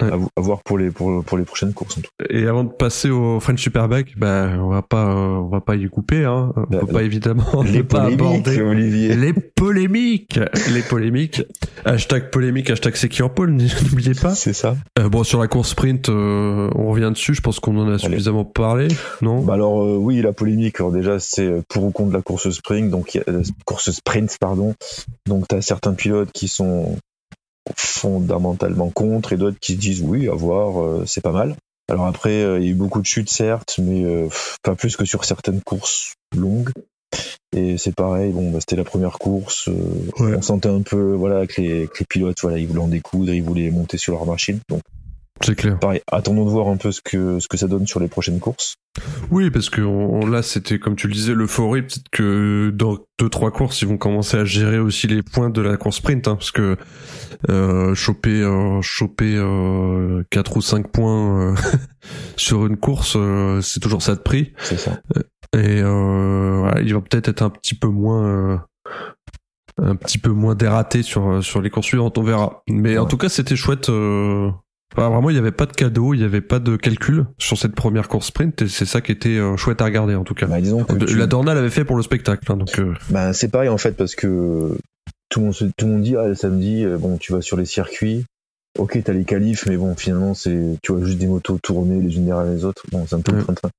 Ouais. 0.01 0.11
à, 0.11 0.15
vo- 0.15 0.29
à 0.35 0.41
voir 0.41 0.63
pour 0.63 0.79
les, 0.79 0.89
pour, 0.89 1.23
pour 1.23 1.37
les 1.37 1.43
prochaines 1.43 1.71
courses 1.73 1.99
en 1.99 2.01
tout 2.01 2.09
cas. 2.19 2.25
Et 2.31 2.47
avant 2.47 2.63
de 2.63 2.69
passer 2.71 3.11
au 3.11 3.39
French 3.39 3.61
Superbike, 3.61 4.17
bah, 4.17 4.49
on 4.59 4.69
va 4.69 4.81
pas, 4.81 5.05
euh, 5.11 5.35
on 5.37 5.47
va 5.49 5.61
pas 5.61 5.75
y 5.75 5.87
couper. 5.87 6.25
Hein. 6.25 6.51
On 6.55 6.61
Bah, 6.61 6.79
peut 6.79 6.87
pas 6.87 7.03
évidemment 7.03 7.61
Les 7.63 7.83
pas 7.83 8.05
aborder 8.05 8.59
Olivier. 8.63 9.15
les 9.15 9.33
polémiques, 9.33 10.39
les 10.73 10.81
polémiques. 10.81 11.43
Hashtag 11.85 12.31
polémique, 12.31 12.69
hashtag 12.71 12.95
c'est 12.95 13.07
qui 13.09 13.21
en 13.21 13.29
pôle, 13.29 13.51
n'oubliez 13.51 14.13
pas. 14.15 14.33
C'est 14.33 14.53
ça. 14.53 14.75
Euh, 14.97 15.09
bon, 15.09 15.23
sur 15.23 15.39
la 15.39 15.47
course 15.47 15.69
sprint, 15.69 16.09
euh, 16.09 16.69
on 16.75 16.87
revient 16.87 17.11
dessus. 17.13 17.35
Je 17.35 17.41
pense 17.41 17.59
qu'on 17.59 17.77
en 17.77 17.87
a 17.91 17.97
suffisamment 17.99 18.45
parlé, 18.45 18.87
non? 19.21 19.41
Bah 19.43 19.53
alors 19.53 19.83
euh, 19.83 19.95
oui, 19.97 20.21
la 20.21 20.33
polémique. 20.33 20.79
Alors 20.79 20.91
déjà, 20.91 21.19
c'est 21.19 21.51
pour 21.69 21.83
ou 21.83 21.91
contre 21.91 22.13
la 22.13 22.21
course 22.21 22.49
sprint. 22.49 22.89
Donc 22.89 23.19
course 23.65 23.91
sprint, 23.91 24.35
pardon. 24.39 24.73
Donc 25.27 25.47
t'as 25.47 25.61
certains 25.61 25.93
pilotes 25.93 26.31
qui 26.33 26.47
sont 26.47 26.97
fondamentalement 27.75 28.89
contre 28.89 29.33
et 29.33 29.37
d'autres 29.37 29.59
qui 29.59 29.73
se 29.73 29.79
disent 29.79 30.01
oui, 30.01 30.27
à 30.27 30.33
voir, 30.33 30.81
euh, 30.81 31.03
c'est 31.05 31.21
pas 31.21 31.31
mal. 31.31 31.55
Alors 31.89 32.05
après, 32.05 32.43
euh, 32.43 32.59
il 32.59 32.65
y 32.65 32.67
a 32.67 32.71
eu 32.71 32.75
beaucoup 32.75 33.01
de 33.01 33.05
chutes 33.05 33.29
certes, 33.29 33.75
mais 33.81 34.03
euh, 34.03 34.27
pas 34.63 34.75
plus 34.75 34.95
que 34.95 35.05
sur 35.05 35.25
certaines 35.25 35.61
courses 35.61 36.13
longues. 36.35 36.71
Et 37.55 37.77
c'est 37.77 37.93
pareil. 37.93 38.31
Bon, 38.31 38.51
bah, 38.51 38.59
c'était 38.59 38.75
la 38.75 38.83
première 38.83 39.19
course. 39.19 39.67
Ouais. 40.19 40.35
On 40.35 40.41
sentait 40.41 40.69
un 40.69 40.81
peu, 40.81 41.13
voilà, 41.13 41.45
que 41.45 41.61
les, 41.61 41.87
que 41.87 41.99
les 41.99 42.05
pilotes, 42.09 42.41
voilà, 42.41 42.57
ils 42.57 42.67
voulaient 42.67 42.79
en 42.79 42.87
découdre, 42.87 43.33
ils 43.33 43.43
voulaient 43.43 43.69
monter 43.69 43.97
sur 43.97 44.13
leur 44.13 44.25
machine. 44.25 44.59
Donc 44.69 44.81
C'est 45.41 45.55
clair. 45.55 45.77
pareil, 45.79 46.01
attendons 46.11 46.45
de 46.45 46.49
voir 46.51 46.67
un 46.67 46.77
peu 46.77 46.91
ce 46.91 47.01
que 47.01 47.39
ce 47.39 47.47
que 47.47 47.57
ça 47.57 47.67
donne 47.67 47.85
sur 47.87 47.99
les 47.99 48.07
prochaines 48.07 48.39
courses. 48.39 48.75
Oui, 49.31 49.49
parce 49.49 49.69
que 49.69 49.81
on, 49.81 50.25
là, 50.27 50.43
c'était 50.43 50.77
comme 50.79 50.95
tu 50.95 51.07
le 51.07 51.13
disais, 51.13 51.33
l'euphorie. 51.33 51.81
Peut-être 51.81 52.07
que 52.11 52.71
dans 52.73 52.97
deux 53.19 53.29
trois 53.29 53.51
courses, 53.51 53.81
ils 53.81 53.87
vont 53.87 53.97
commencer 53.97 54.37
à 54.37 54.45
gérer 54.45 54.77
aussi 54.77 55.07
les 55.07 55.23
points 55.23 55.49
de 55.49 55.61
la 55.61 55.75
course 55.75 55.97
sprint, 55.97 56.27
hein, 56.27 56.35
parce 56.35 56.51
que 56.51 56.77
euh, 57.49 57.95
choper 57.95 58.41
euh, 58.41 58.81
choper 58.81 59.35
euh, 59.35 60.23
quatre 60.29 60.55
ou 60.57 60.61
cinq 60.61 60.91
points 60.91 61.51
euh, 61.51 61.55
sur 62.37 62.65
une 62.67 62.77
course, 62.77 63.15
euh, 63.17 63.59
c'est 63.61 63.79
toujours 63.79 64.03
ça 64.03 64.15
de 64.15 64.21
prix. 64.21 64.53
C'est 64.59 64.77
ça. 64.77 65.01
Et 65.55 65.81
euh, 65.81 66.57
voilà, 66.59 66.81
il 66.81 66.93
va 66.93 67.01
peut-être 67.01 67.27
être 67.27 67.41
un 67.41 67.49
petit 67.49 67.75
peu 67.75 67.87
moins 67.87 68.23
euh, 68.25 68.57
un 69.81 69.95
petit 69.95 70.19
peu 70.19 70.29
moins 70.29 70.53
dératé 70.55 71.01
sur 71.01 71.43
sur 71.43 71.61
les 71.61 71.71
courses 71.71 71.87
suivantes, 71.87 72.17
on 72.19 72.23
verra. 72.23 72.61
Mais 72.69 72.97
en 72.99 73.07
tout 73.07 73.17
cas, 73.17 73.29
c'était 73.29 73.55
chouette. 73.55 73.89
euh, 73.89 74.51
enfin, 74.95 75.09
vraiment, 75.09 75.29
il 75.29 75.33
n'y 75.33 75.39
avait 75.39 75.51
pas 75.51 75.65
de 75.65 75.71
cadeau, 75.73 76.13
il 76.13 76.19
n'y 76.19 76.23
avait 76.25 76.41
pas 76.41 76.59
de 76.59 76.75
calcul 76.75 77.25
sur 77.37 77.57
cette 77.57 77.75
première 77.75 78.07
course 78.07 78.27
sprint, 78.27 78.61
et 78.61 78.67
c'est 78.67 78.85
ça 78.85 79.01
qui 79.01 79.11
était 79.11 79.37
euh, 79.37 79.57
chouette 79.57 79.81
à 79.81 79.85
regarder 79.85 80.15
en 80.15 80.23
tout 80.23 80.33
cas. 80.33 80.45
Bah, 80.47 80.61
disons 80.61 80.83
que 80.83 80.93
De- 80.93 81.05
tu- 81.05 81.17
La 81.17 81.27
Dorna 81.27 81.53
l'avait 81.53 81.69
fait 81.69 81.85
pour 81.85 81.95
le 81.95 82.03
spectacle, 82.03 82.51
hein, 82.51 82.57
donc 82.57 82.77
euh, 82.79 82.93
Bah, 83.09 83.33
c'est 83.33 83.49
pareil 83.49 83.69
en 83.69 83.77
fait 83.77 83.95
parce 83.97 84.15
que 84.15 84.77
tout 85.29 85.39
le 85.39 85.45
monde, 85.47 85.55
tout 85.77 85.85
le 85.85 85.91
monde 85.91 86.01
dit 86.03 86.15
ah, 86.15 86.27
le 86.27 86.35
samedi, 86.35 86.83
euh, 86.85 86.97
bon, 86.97 87.17
tu 87.17 87.31
vas 87.33 87.41
sur 87.41 87.57
les 87.57 87.65
circuits. 87.65 88.25
Ok, 88.79 88.99
t'as 89.03 89.13
les 89.13 89.23
qualifs, 89.23 89.67
mais 89.67 89.77
bon, 89.77 89.95
finalement, 89.95 90.33
c'est, 90.33 90.77
tu 90.81 90.91
vois 90.93 91.05
juste 91.05 91.19
des 91.19 91.27
motos 91.27 91.59
tourner 91.61 92.01
les 92.01 92.15
unes 92.15 92.25
derrière 92.25 92.51
les 92.51 92.65
autres. 92.65 92.83
Bon, 92.91 93.05
c'est 93.07 93.15
un 93.15 93.21
peu 93.21 93.31
le 93.33 93.37
Ouais. 93.37 93.43
train-train. 93.43 93.69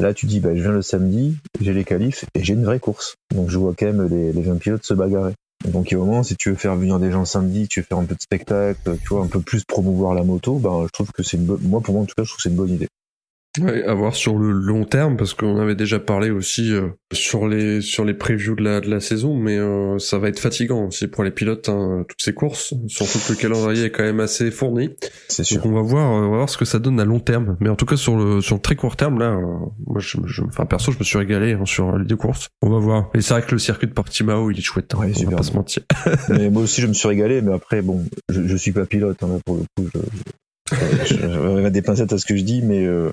Là, 0.00 0.12
tu 0.14 0.24
dis, 0.26 0.40
bah, 0.40 0.54
je 0.54 0.60
viens 0.62 0.72
le 0.72 0.80
samedi, 0.82 1.36
j'ai 1.60 1.72
les 1.74 1.84
qualifs 1.84 2.24
et 2.34 2.42
j'ai 2.42 2.54
une 2.54 2.64
vraie 2.64 2.80
course. 2.80 3.16
Donc, 3.34 3.50
je 3.50 3.58
vois 3.58 3.74
quand 3.78 3.84
même 3.86 4.08
les, 4.08 4.32
les 4.32 4.42
20 4.42 4.56
pilotes 4.58 4.84
se 4.84 4.94
bagarrer. 4.94 5.34
Donc, 5.64 5.90
il 5.90 5.94
y 5.94 5.96
moment, 5.96 6.22
si 6.22 6.36
tu 6.36 6.50
veux 6.50 6.56
faire 6.56 6.76
venir 6.76 6.98
des 6.98 7.10
gens 7.10 7.24
samedi, 7.24 7.68
tu 7.68 7.80
veux 7.80 7.86
faire 7.86 7.98
un 7.98 8.04
peu 8.04 8.14
de 8.14 8.20
spectacle, 8.20 8.98
tu 9.02 9.08
vois, 9.08 9.22
un 9.22 9.28
peu 9.28 9.40
plus 9.40 9.64
promouvoir 9.64 10.14
la 10.14 10.22
moto, 10.22 10.58
ben, 10.58 10.84
je 10.84 10.90
trouve 10.92 11.10
que 11.12 11.22
c'est 11.22 11.36
une 11.36 11.46
moi, 11.62 11.80
pour 11.80 11.94
moi, 11.94 12.02
en 12.02 12.06
tout 12.06 12.14
cas, 12.16 12.24
je 12.24 12.28
trouve 12.28 12.36
que 12.36 12.42
c'est 12.42 12.50
une 12.50 12.56
bonne 12.56 12.74
idée. 12.74 12.88
Ouais, 13.60 13.84
à 13.84 13.94
voir 13.94 14.16
sur 14.16 14.36
le 14.36 14.50
long 14.50 14.84
terme 14.84 15.16
parce 15.16 15.32
qu'on 15.32 15.60
avait 15.60 15.76
déjà 15.76 16.00
parlé 16.00 16.30
aussi 16.30 16.72
euh, 16.72 16.88
sur 17.12 17.46
les 17.46 17.80
sur 17.80 18.04
les 18.04 18.12
previews 18.14 18.56
de 18.56 18.64
la 18.64 18.80
de 18.80 18.90
la 18.90 18.98
saison, 18.98 19.36
mais 19.36 19.56
euh, 19.58 19.96
ça 20.00 20.18
va 20.18 20.28
être 20.28 20.40
fatigant 20.40 20.86
aussi 20.88 21.06
pour 21.06 21.22
les 21.22 21.30
pilotes 21.30 21.68
hein, 21.68 22.04
toutes 22.08 22.20
ces 22.20 22.34
courses, 22.34 22.74
surtout 22.88 23.20
que 23.20 23.32
le 23.32 23.36
calendrier 23.38 23.84
est 23.84 23.90
quand 23.90 24.02
même 24.02 24.18
assez 24.18 24.50
fourni. 24.50 24.90
C'est 25.28 25.44
sûr. 25.44 25.58
Donc 25.62 25.66
on 25.66 25.72
va 25.76 25.82
voir 25.82 26.10
euh, 26.12 26.26
on 26.26 26.30
va 26.32 26.36
voir 26.38 26.48
ce 26.48 26.58
que 26.58 26.64
ça 26.64 26.80
donne 26.80 26.98
à 26.98 27.04
long 27.04 27.20
terme, 27.20 27.56
mais 27.60 27.68
en 27.68 27.76
tout 27.76 27.86
cas 27.86 27.96
sur 27.96 28.16
le 28.16 28.40
sur 28.40 28.56
le 28.56 28.60
très 28.60 28.74
court 28.74 28.96
terme 28.96 29.20
là, 29.20 29.30
euh, 29.30 29.40
moi 29.86 30.00
je, 30.00 30.16
je 30.26 30.42
enfin 30.42 30.66
perso 30.66 30.90
je 30.90 30.98
me 30.98 31.04
suis 31.04 31.18
régalé 31.18 31.52
hein, 31.52 31.64
sur 31.64 31.96
les 31.96 32.06
deux 32.06 32.16
courses. 32.16 32.48
On 32.60 32.70
va 32.70 32.78
voir. 32.80 33.10
Et 33.14 33.20
c'est 33.20 33.34
vrai 33.34 33.42
que 33.42 33.52
le 33.52 33.58
circuit 33.60 33.86
de 33.86 33.92
Portimao 33.92 34.50
il 34.50 34.58
est 34.58 34.62
chouette, 34.62 34.94
hein, 34.94 34.98
Ouais, 34.98 35.12
on 35.16 35.24
va 35.26 35.30
pas 35.30 35.36
bon. 35.36 35.42
se 35.44 35.52
mentir. 35.54 35.82
mais 36.28 36.50
moi 36.50 36.62
aussi, 36.64 36.80
je 36.80 36.88
me 36.88 36.92
suis 36.92 37.06
régalé, 37.06 37.40
mais 37.40 37.52
après, 37.52 37.82
bon, 37.82 38.04
je, 38.30 38.46
je 38.48 38.56
suis 38.56 38.72
pas 38.72 38.84
pilote, 38.84 39.16
hein, 39.22 39.28
là, 39.28 39.38
pour 39.46 39.56
le 39.56 39.60
coup, 39.76 39.88
je, 39.94 40.00
je, 40.72 41.14
je 41.14 41.26
vais 41.26 41.62
mettre 41.62 41.72
des 41.72 41.82
pincettes 41.82 42.12
à 42.12 42.18
ce 42.18 42.26
que 42.26 42.36
je 42.36 42.42
dis, 42.42 42.62
mais 42.62 42.84
euh, 42.84 43.10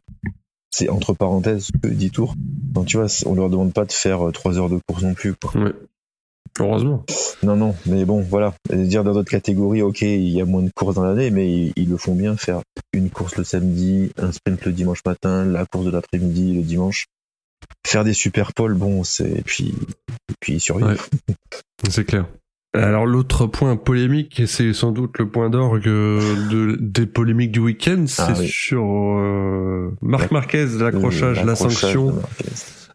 c'est 0.71 0.89
entre 0.89 1.13
parenthèses 1.13 1.69
que 1.81 1.87
10 1.87 2.11
tours. 2.11 2.35
Donc, 2.37 2.87
tu 2.87 2.97
vois, 2.97 3.07
on 3.25 3.35
leur 3.35 3.49
demande 3.49 3.73
pas 3.73 3.85
de 3.85 3.91
faire 3.91 4.27
euh, 4.27 4.31
3 4.31 4.57
heures 4.57 4.69
de 4.69 4.79
course 4.87 5.03
non 5.03 5.13
plus, 5.13 5.33
quoi. 5.33 5.51
Ouais. 5.59 5.73
Heureusement. 6.59 7.05
Non, 7.43 7.55
non, 7.55 7.75
mais 7.85 8.03
bon, 8.03 8.21
voilà. 8.21 8.53
Dire 8.71 9.03
dans 9.03 9.13
d'autres 9.13 9.31
catégories, 9.31 9.81
ok, 9.81 10.01
il 10.01 10.29
y 10.29 10.41
a 10.41 10.45
moins 10.45 10.61
de 10.61 10.69
courses 10.69 10.95
dans 10.95 11.03
l'année, 11.03 11.31
mais 11.31 11.49
ils, 11.49 11.73
ils 11.75 11.89
le 11.89 11.97
font 11.97 12.13
bien, 12.13 12.35
faire 12.35 12.61
une 12.93 13.09
course 13.09 13.37
le 13.37 13.43
samedi, 13.43 14.11
un 14.17 14.31
sprint 14.31 14.65
le 14.65 14.73
dimanche 14.73 15.03
matin, 15.05 15.45
la 15.45 15.65
course 15.65 15.85
de 15.85 15.91
l'après-midi 15.91 16.55
le 16.55 16.61
dimanche. 16.61 17.05
Faire 17.87 18.03
des 18.03 18.13
super 18.13 18.53
pôles, 18.53 18.73
bon, 18.73 19.03
c'est, 19.03 19.29
et 19.29 19.41
puis, 19.43 19.73
et 20.29 20.33
puis 20.39 20.53
ils 20.53 20.59
survivent. 20.59 20.87
Ouais. 20.87 21.35
C'est 21.89 22.05
clair. 22.05 22.25
Alors 22.73 23.05
l'autre 23.05 23.47
point 23.47 23.75
polémique, 23.75 24.39
et 24.39 24.47
c'est 24.47 24.71
sans 24.73 24.91
doute 24.91 25.17
le 25.19 25.29
point 25.29 25.49
d'orgue 25.49 25.83
de, 25.83 26.77
des 26.79 27.05
polémiques 27.05 27.51
du 27.51 27.59
week-end, 27.59 28.05
c'est 28.07 28.21
Ah 28.21 28.33
oui. 28.39 28.47
sur 28.47 28.83
euh, 28.85 29.91
Marc 30.01 30.31
Marquez, 30.31 30.67
l'accrochage, 30.79 31.43
la 31.43 31.55
sanction. 31.55 32.13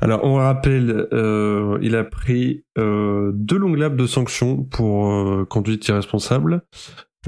Alors 0.00 0.24
on 0.24 0.34
rappelle, 0.36 1.08
euh, 1.12 1.78
il 1.82 1.94
a 1.94 2.04
pris 2.04 2.64
euh, 2.78 3.32
deux 3.34 3.58
longues 3.58 3.76
laps 3.78 3.98
de 4.00 4.06
sanctions 4.06 4.62
pour 4.64 5.10
euh, 5.10 5.44
conduite 5.44 5.86
irresponsable, 5.88 6.62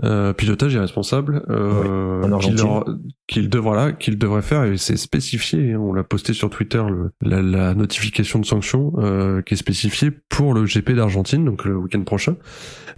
euh, 0.04 0.32
pilotage 0.32 0.72
irresponsable, 0.74 1.42
euh, 1.50 2.22
en 2.22 2.32
Argentine. 2.32 2.82
Qu'il 3.28 3.48
devrait 3.50 3.96
qu'il 3.98 4.18
devrait 4.18 4.42
faire 4.42 4.64
et 4.64 4.78
c'est 4.78 4.96
spécifié 4.96 5.74
hein. 5.74 5.78
on 5.78 5.92
l'a 5.92 6.02
posté 6.02 6.32
sur 6.32 6.50
Twitter 6.50 6.82
le, 6.88 7.12
la, 7.20 7.42
la, 7.42 7.74
notification 7.74 8.38
de 8.40 8.46
sanction 8.46 8.92
euh, 8.98 9.42
qui 9.42 9.54
est 9.54 9.58
spécifiée 9.58 10.10
pour 10.10 10.54
le 10.54 10.64
GP 10.64 10.92
d'Argentine 10.92 11.44
donc 11.44 11.64
le 11.64 11.76
week-end 11.76 12.02
prochain. 12.02 12.36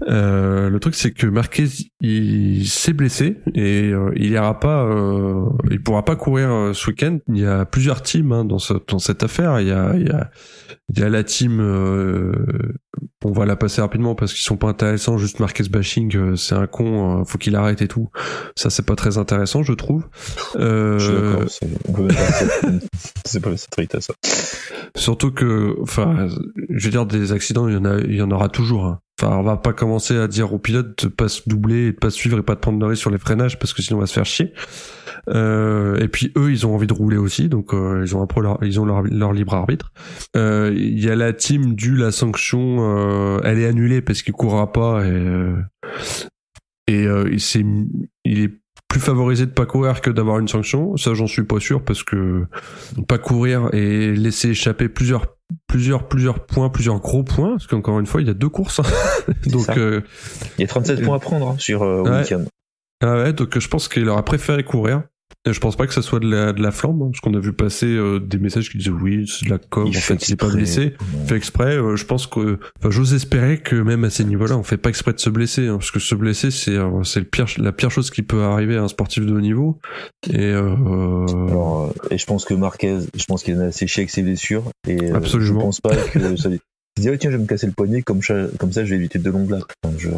Euh, 0.08 0.70
le 0.70 0.80
truc 0.80 0.94
c'est 0.94 1.10
que 1.10 1.26
Marquez 1.26 1.66
il 2.00 2.66
s'est 2.66 2.94
blessé 2.94 3.36
et 3.54 3.90
euh, 3.90 4.12
il 4.16 4.30
ira 4.30 4.58
pas 4.58 4.84
euh, 4.84 5.44
il 5.70 5.82
pourra 5.82 6.04
pas 6.04 6.16
courir 6.16 6.50
euh, 6.50 6.72
ce 6.72 6.88
week-end. 6.88 7.18
Il 7.28 7.38
y 7.38 7.46
a 7.46 7.66
plusieurs 7.66 8.00
teams 8.02 8.32
hein, 8.32 8.44
dans, 8.44 8.58
ce, 8.58 8.74
dans 8.88 8.98
cette 8.98 9.22
affaire. 9.22 9.60
Il 9.60 9.68
y 9.68 9.72
a 9.72 9.94
il 9.94 10.06
y 10.06 10.10
a, 10.10 10.30
il 10.88 10.98
y 10.98 11.02
a 11.02 11.08
la 11.08 11.22
team 11.22 11.60
on 13.22 13.32
va 13.32 13.44
la 13.44 13.56
passer 13.56 13.82
rapidement 13.82 14.14
parce 14.14 14.32
qu'ils 14.32 14.44
sont 14.44 14.56
pas 14.56 14.68
intéressants. 14.68 15.18
Juste 15.18 15.40
Marquez 15.40 15.64
bashing 15.68 16.36
c'est 16.36 16.54
un 16.54 16.66
con 16.66 17.24
faut 17.24 17.38
qu'il 17.38 17.56
arrête 17.56 17.82
et 17.82 17.88
tout. 17.88 18.10
Ça 18.56 18.70
c'est 18.70 18.86
pas 18.86 18.96
très 18.96 19.18
intéressant 19.18 19.62
je 19.62 19.72
trouve 19.72 20.08
euh... 20.56 21.46
c'est 23.24 23.40
pas 23.40 23.56
cette 23.56 24.00
ça. 24.00 24.14
Surtout 24.96 25.30
que, 25.30 25.76
enfin, 25.82 26.28
je 26.68 26.84
veux 26.84 26.90
dire, 26.90 27.06
des 27.06 27.32
accidents, 27.32 27.68
il 27.68 27.74
y 27.74 27.76
en 27.76 27.84
a, 27.84 27.98
il 27.98 28.14
y 28.14 28.22
en 28.22 28.30
aura 28.30 28.48
toujours. 28.48 28.86
Hein. 28.86 29.00
Enfin, 29.20 29.36
on 29.36 29.42
va 29.42 29.56
pas 29.56 29.72
commencer 29.72 30.16
à 30.16 30.28
dire 30.28 30.52
aux 30.52 30.58
pilotes 30.58 31.04
de 31.04 31.08
pas 31.08 31.28
se 31.28 31.42
doubler, 31.46 31.88
et 31.88 31.92
de 31.92 31.96
pas 31.96 32.10
suivre 32.10 32.38
et 32.38 32.42
pas 32.42 32.54
de 32.54 32.60
prendre 32.60 32.78
de 32.78 32.86
risque 32.86 33.02
sur 33.02 33.10
les 33.10 33.18
freinages 33.18 33.58
parce 33.58 33.74
que 33.74 33.82
sinon 33.82 33.98
on 33.98 34.00
va 34.00 34.06
se 34.06 34.14
faire 34.14 34.24
chier. 34.24 34.52
Euh, 35.28 35.98
et 35.98 36.08
puis 36.08 36.32
eux, 36.36 36.50
ils 36.50 36.66
ont 36.66 36.74
envie 36.74 36.86
de 36.86 36.94
rouler 36.94 37.18
aussi, 37.18 37.48
donc 37.48 37.74
euh, 37.74 38.02
ils 38.04 38.16
ont 38.16 38.22
un 38.22 38.26
peu 38.26 38.40
leur, 38.40 38.58
ils 38.62 38.80
ont 38.80 38.86
leur, 38.86 39.02
leur 39.02 39.32
libre 39.32 39.54
arbitre. 39.54 39.92
Euh, 40.36 40.72
il 40.74 40.98
y 40.98 41.10
a 41.10 41.16
la 41.16 41.32
team 41.32 41.74
du 41.74 41.96
la 41.96 42.12
sanction, 42.12 43.40
elle 43.42 43.58
est 43.58 43.66
annulée 43.66 44.00
parce 44.00 44.22
qu'il 44.22 44.32
courra 44.32 44.72
pas 44.72 45.04
et 45.04 45.52
et 46.86 47.38
c'est 47.38 47.64
il 48.24 48.40
est 48.40 48.59
plus 48.90 49.00
favorisé 49.00 49.46
de 49.46 49.52
pas 49.52 49.66
courir 49.66 50.00
que 50.00 50.10
d'avoir 50.10 50.40
une 50.40 50.48
sanction. 50.48 50.96
Ça, 50.96 51.14
j'en 51.14 51.28
suis 51.28 51.44
pas 51.44 51.60
sûr 51.60 51.82
parce 51.84 52.02
que 52.02 52.44
pas 53.06 53.18
courir 53.18 53.70
et 53.72 54.16
laisser 54.16 54.48
échapper 54.48 54.88
plusieurs 54.88 55.36
plusieurs 55.68 56.08
plusieurs 56.08 56.44
points, 56.44 56.70
plusieurs 56.70 56.98
gros 56.98 57.22
points, 57.22 57.50
parce 57.52 57.68
qu'encore 57.68 58.00
une 58.00 58.06
fois, 58.06 58.20
il 58.20 58.26
y 58.26 58.30
a 58.30 58.34
deux 58.34 58.48
courses. 58.48 58.80
donc 59.46 59.68
euh, 59.78 60.00
il 60.58 60.62
y 60.62 60.64
a 60.64 60.66
37 60.66 61.04
points 61.04 61.16
à 61.16 61.18
prendre 61.20 61.50
hein, 61.50 61.56
sur 61.58 61.84
euh, 61.84 62.02
week-end. 62.02 62.44
Ah 63.00 63.14
ouais, 63.14 63.32
donc 63.32 63.56
je 63.56 63.68
pense 63.68 63.88
qu'il 63.88 64.08
aurait 64.08 64.24
préféré 64.24 64.64
courir 64.64 65.04
je 65.46 65.58
pense 65.58 65.74
pas 65.74 65.86
que 65.86 65.94
ça 65.94 66.02
soit 66.02 66.20
de 66.20 66.30
la, 66.30 66.52
de 66.52 66.62
la 66.62 66.70
flamme, 66.70 67.00
hein, 67.00 67.08
parce 67.10 67.20
qu'on 67.20 67.32
a 67.34 67.38
vu 67.38 67.54
passer 67.54 67.86
euh, 67.86 68.20
des 68.20 68.38
messages 68.38 68.70
qui 68.70 68.76
disaient 68.76 68.90
oui, 68.90 69.26
c'est 69.26 69.46
de 69.46 69.50
la 69.50 69.58
com, 69.58 69.88
en 69.88 69.92
fait, 69.92 70.28
il 70.28 70.34
est 70.34 70.36
pas 70.36 70.50
blessé, 70.50 70.94
fait 71.26 71.36
exprès. 71.36 71.76
Euh, 71.76 71.96
je 71.96 72.04
pense 72.04 72.26
que, 72.26 72.58
enfin, 72.78 72.90
j'ose 72.90 73.14
espérer 73.14 73.58
que 73.58 73.76
même 73.76 74.04
à 74.04 74.10
ces 74.10 74.24
niveaux-là, 74.24 74.58
on 74.58 74.62
fait 74.62 74.76
pas 74.76 74.90
exprès 74.90 75.14
de 75.14 75.18
se 75.18 75.30
blesser, 75.30 75.68
hein, 75.68 75.78
parce 75.78 75.90
que 75.90 75.98
se 75.98 76.14
blesser, 76.14 76.50
c'est 76.50 76.76
euh, 76.76 77.02
c'est 77.04 77.20
le 77.20 77.26
pire, 77.26 77.46
la 77.56 77.72
pire 77.72 77.90
chose 77.90 78.10
qui 78.10 78.22
peut 78.22 78.42
arriver 78.42 78.76
à 78.76 78.82
un 78.82 78.88
sportif 78.88 79.24
de 79.24 79.32
haut 79.32 79.40
niveau. 79.40 79.78
Et 80.30 80.52
Alors, 80.52 81.94
et 82.10 82.18
je 82.18 82.26
pense 82.26 82.44
que 82.44 82.52
Marquez, 82.52 82.98
je 83.14 83.24
pense 83.24 83.42
qu'il 83.42 83.58
a 83.60 83.66
assez 83.66 83.86
chier 83.86 84.02
avec 84.02 84.10
ses 84.10 84.22
blessures, 84.22 84.64
et 84.86 85.10
Absolument. 85.10 85.60
je 85.60 85.64
pense 85.64 85.80
pas 85.80 85.96
que 85.96 86.36
ça 86.36 86.50
il 86.96 87.02
dit 87.02 87.08
oh, 87.08 87.16
tiens 87.18 87.30
je 87.30 87.36
vais 87.36 87.42
me 87.42 87.48
casser 87.48 87.66
le 87.66 87.72
poignet 87.72 88.02
comme 88.02 88.20
ça, 88.20 88.34
comme 88.58 88.72
ça 88.72 88.84
je 88.84 88.90
vais 88.90 88.96
éviter 88.96 89.18
de 89.18 89.30
longues 89.30 89.50
laps. 89.50 89.74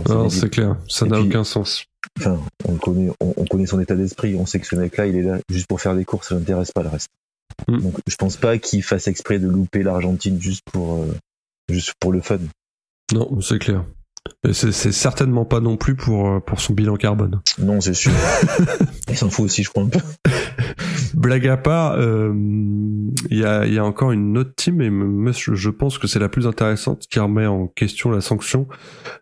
non 0.09 0.29
c'est 0.31 0.51
clair, 0.51 0.77
ça 0.89 1.07
n'a 1.07 1.21
aucun 1.21 1.45
sens. 1.45 1.87
Enfin, 2.19 2.41
on 2.65 2.77
connaît, 2.77 3.11
on, 3.21 3.45
connaît 3.45 3.67
son 3.67 3.81
état 3.81 3.95
d'esprit, 3.95 4.35
on 4.35 4.47
sait 4.47 4.61
que 4.61 4.67
ce 4.67 4.77
mec-là, 4.77 5.07
il 5.07 5.17
est 5.17 5.23
là 5.23 5.39
juste 5.49 5.67
pour 5.67 5.81
faire 5.81 5.95
des 5.95 6.05
courses, 6.05 6.29
ça 6.29 6.35
n'intéresse 6.35 6.73
pas 6.73 6.83
le 6.83 6.89
reste. 6.89 7.09
Mm. 7.69 7.81
Donc, 7.81 7.95
je 8.07 8.17
pense 8.17 8.37
pas 8.37 8.59
qu'il 8.59 8.83
fasse 8.83 9.09
exprès 9.09 9.39
de 9.39 9.49
louper 9.49 9.83
l'Argentine 9.83 10.41
juste 10.41 10.63
pour, 10.73 11.03
euh, 11.03 11.15
juste 11.69 11.95
pour 12.01 12.13
le 12.13 12.21
fun. 12.21 12.39
Non, 13.13 13.41
c'est 13.41 13.59
clair. 13.59 13.85
C'est 14.53 14.73
certainement 14.73 15.45
pas 15.45 15.61
non 15.61 15.77
plus 15.77 15.97
pour, 15.97 16.29
euh, 16.29 16.41
pour 16.41 16.61
son 16.61 16.75
bilan 16.75 16.97
carbone. 16.97 17.41
Non, 17.59 17.81
c'est 17.81 17.95
sûr. 17.95 18.13
Il 19.09 19.17
s'en 19.17 19.31
fout 19.31 19.47
aussi, 19.47 19.63
je 19.63 19.71
crois 19.71 19.83
un 19.83 19.89
peu. 19.89 20.01
Blague 21.15 21.47
à 21.47 21.57
part, 21.57 21.95
euh, 21.99 22.33
il 23.31 23.39
y, 23.39 23.45
a, 23.45 23.67
y, 23.67 23.79
a, 23.79 23.85
encore 23.85 24.13
une 24.13 24.37
autre 24.39 24.55
team, 24.57 24.81
et 24.81 24.91
je 25.31 25.71
pense 25.71 25.99
que 25.99 26.07
c'est 26.07 26.19
la 26.19 26.29
plus 26.29 26.47
intéressante, 26.47 27.07
qui 27.09 27.19
remet 27.19 27.47
en 27.47 27.67
question 27.67 28.11
la 28.11 28.21
sanction, 28.21 28.67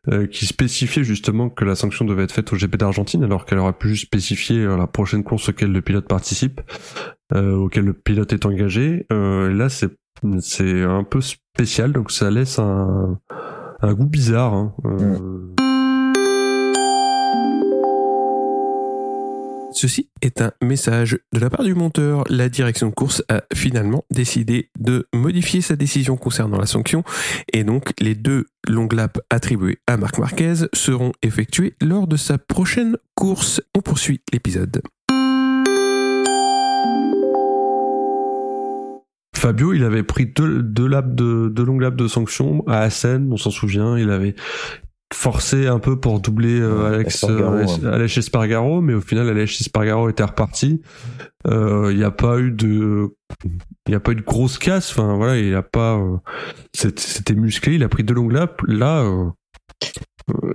euh, 0.09 0.27
qui 0.27 0.47
spécifiait 0.47 1.05
justement 1.05 1.51
que 1.51 1.65
la 1.65 1.75
sanction 1.75 2.05
devait 2.05 2.25
être 2.25 2.33
faite 2.33 2.53
au 2.53 2.57
GP 2.57 2.77
d'Argentine, 2.77 3.25
alors 3.25 3.45
qu'elle 3.45 3.59
aurait 3.59 3.73
pu 3.73 3.89
juste 3.89 4.07
spécifier 4.07 4.65
la 4.65 4.87
prochaine 4.87 5.25
course 5.25 5.49
auquel 5.49 5.73
le 5.73 5.83
pilote 5.83 6.09
participe, 6.09 6.61
auquel 7.35 7.85
le 7.85 7.93
pilote 7.93 8.33
est 8.33 8.47
engagé. 8.47 9.07
là, 9.11 9.69
c'est 9.69 9.91
c'est 10.41 10.83
un 10.83 11.03
peu 11.03 11.21
spécial, 11.23 11.93
donc 11.93 12.11
ça 12.11 12.31
laisse 12.31 12.59
un 12.59 13.19
un 13.83 13.95
goût 13.95 14.07
bizarre. 14.07 14.55
Hein. 14.55 14.75
Euh. 14.85 15.60
Ceci 19.73 20.11
est 20.21 20.41
un 20.43 20.53
message 20.63 21.19
de 21.33 21.39
la 21.39 21.49
part 21.49 21.65
du 21.65 21.75
monteur. 21.75 22.25
La 22.29 22.49
direction 22.49 22.89
de 22.89 22.95
course 22.95 23.23
a 23.29 23.43
finalement 23.55 24.05
décidé 24.11 24.71
de 24.79 25.07
modifier 25.15 25.61
sa 25.61 25.77
décision 25.77 26.17
concernant 26.17 26.59
la 26.59 26.67
sanction 26.67 27.05
et 27.53 27.63
donc 27.63 27.93
les 28.01 28.15
deux 28.15 28.47
long 28.69 28.89
laps 28.91 29.23
attribués 29.31 29.79
à 29.87 29.97
Marc 29.97 30.19
Marquez 30.19 30.67
seront 30.73 31.13
effectués 31.23 31.75
lors 31.81 32.09
de 32.09 32.17
sa 32.17 32.37
prochaine 32.37 32.97
course. 33.15 33.61
On 33.77 33.81
poursuit 33.81 34.23
l'épisode. 34.33 34.83
Fabio, 39.37 39.73
il 39.73 39.85
avait 39.85 40.03
pris 40.03 40.27
deux, 40.27 40.63
de 40.63 41.63
longues 41.63 41.81
laps 41.81 41.97
de 41.97 42.09
sanctions 42.09 42.63
à 42.67 42.81
Assen, 42.81 43.33
on 43.33 43.39
s'en 43.39 43.51
souvient. 43.51 43.97
Il 43.97 44.11
avait 44.11 44.35
forcé 45.13 45.67
un 45.67 45.79
peu 45.79 45.99
pour 45.99 46.21
doubler 46.21 46.61
euh, 46.61 46.95
Alex 46.95 47.25
Alex 47.85 48.19
Espargaro, 48.19 48.81
mais 48.81 48.95
au 48.95 49.01
final 49.01 49.29
Alex 49.29 49.61
Espargaro 49.61 50.09
était 50.09 50.25
reparti. 50.25 50.83
Euh, 51.47 51.89
il 51.91 51.99
n'y 51.99 52.05
a 52.05 52.11
pas 52.11 52.39
eu 52.39 52.51
de 52.51 53.15
il 53.87 53.93
y 53.93 53.95
a 53.95 54.01
pas 54.01 54.13
eu 54.13 54.17
de 54.17 54.23
grosse 54.23 54.59
casse. 54.59 54.91
Enfin 54.91 55.17
voilà, 55.17 55.39
il 55.39 55.55
a 55.55 55.63
pas 55.63 55.97
euh, 55.97 56.17
c'était 56.75 57.35
musclé. 57.35 57.75
Il 57.75 57.83
a 57.83 57.89
pris 57.89 58.05
deux 58.05 58.15
longues 58.15 58.33
laps. 58.33 58.57
Là. 58.69 59.05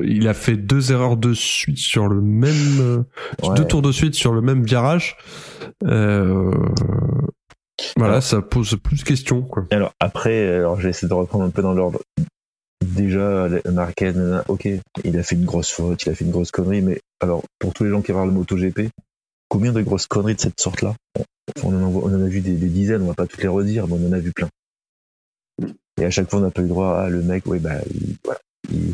il 0.02 0.28
a 0.28 0.34
fait 0.34 0.56
deux 0.56 0.92
erreurs 0.92 1.18
de 1.18 1.34
suite 1.34 1.80
sur 1.80 2.08
le 2.08 2.22
même 2.22 3.04
deux 3.56 3.66
tours 3.66 3.82
de 3.82 3.92
suite 3.92 4.16
sur 4.16 4.34
le 4.34 4.42
même 4.42 4.64
virage 4.64 5.18
euh, 5.86 6.52
voilà, 7.98 8.22
ça 8.22 8.42
pose 8.42 8.78
plus 8.82 9.00
de 9.00 9.04
questions. 9.04 9.42
Quoi. 9.42 9.66
Alors 9.72 9.94
après, 10.00 10.48
alors 10.48 10.80
j'ai 10.80 10.90
essayé 10.90 11.10
de 11.10 11.14
reprendre 11.14 11.44
un 11.44 11.50
peu 11.50 11.62
dans 11.62 11.74
l'ordre. 11.74 12.00
Déjà, 12.96 13.50
Marquez, 13.72 14.14
ok, 14.48 14.70
il 15.04 15.18
a 15.18 15.24
fait 15.24 15.36
une 15.36 15.46
grosse 15.46 15.72
faute, 15.72 16.04
il 16.04 16.10
a 16.10 16.16
fait 16.16 16.24
une 16.24 16.32
grosse 16.32 16.52
connerie, 16.52 16.82
mais 16.82 17.02
alors 17.20 17.44
pour 17.60 17.74
tous 17.74 17.84
les 17.84 17.90
gens 17.90 18.02
qui 18.02 18.14
regardent 18.14 18.30
le 18.30 18.36
MotoGP, 18.36 18.90
combien 19.50 19.74
de 19.74 19.82
grosses 19.82 20.08
conneries 20.08 20.36
de 20.36 20.40
cette 20.40 20.60
sorte-là 20.60 20.96
on, 21.64 21.74
en 21.74 22.14
a, 22.14 22.28
vu 22.28 22.42
des, 22.42 22.56
dizaines, 22.56 23.02
on 23.02 23.08
va 23.08 23.14
pas 23.14 23.28
toutes 23.28 23.42
les 23.42 23.50
redire, 23.50 23.88
mais 23.88 23.96
on 23.96 24.08
en 24.08 24.14
a 24.14 24.20
vu 24.20 24.32
plein. 24.32 24.50
Et 26.00 26.06
à 26.06 26.10
chaque 26.10 26.30
fois, 26.30 26.40
on 26.40 26.44
n'a 26.44 26.52
pas 26.52 26.62
eu 26.62 26.68
droit 26.68 26.98
à 26.98 27.10
le 27.10 27.22
mec, 27.22 27.44
oui, 27.48 27.60
bah, 27.60 27.82
il, 27.94 28.16
voilà, 28.24 28.40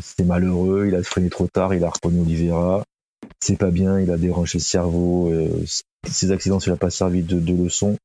c'était 0.02 0.24
malheureux, 0.24 0.86
il 0.88 0.94
a 0.94 1.02
freiné 1.02 1.30
trop 1.30 1.46
tard, 1.46 1.72
il 1.72 1.84
a 1.84 1.90
repogné 1.90 2.20
Oliveira, 2.20 2.84
c'est 3.40 3.56
pas 3.56 3.70
bien, 3.70 4.00
il 4.00 4.10
a 4.10 4.16
dérangé 4.16 4.58
le 4.58 4.62
cerveau, 4.62 5.30
euh, 5.30 5.48
ces 6.08 6.32
accidents, 6.32 6.60
ça 6.60 6.72
n'a 6.72 6.76
pas 6.76 6.90
servi 6.90 7.22
de 7.22 7.54
leçon 7.54 7.96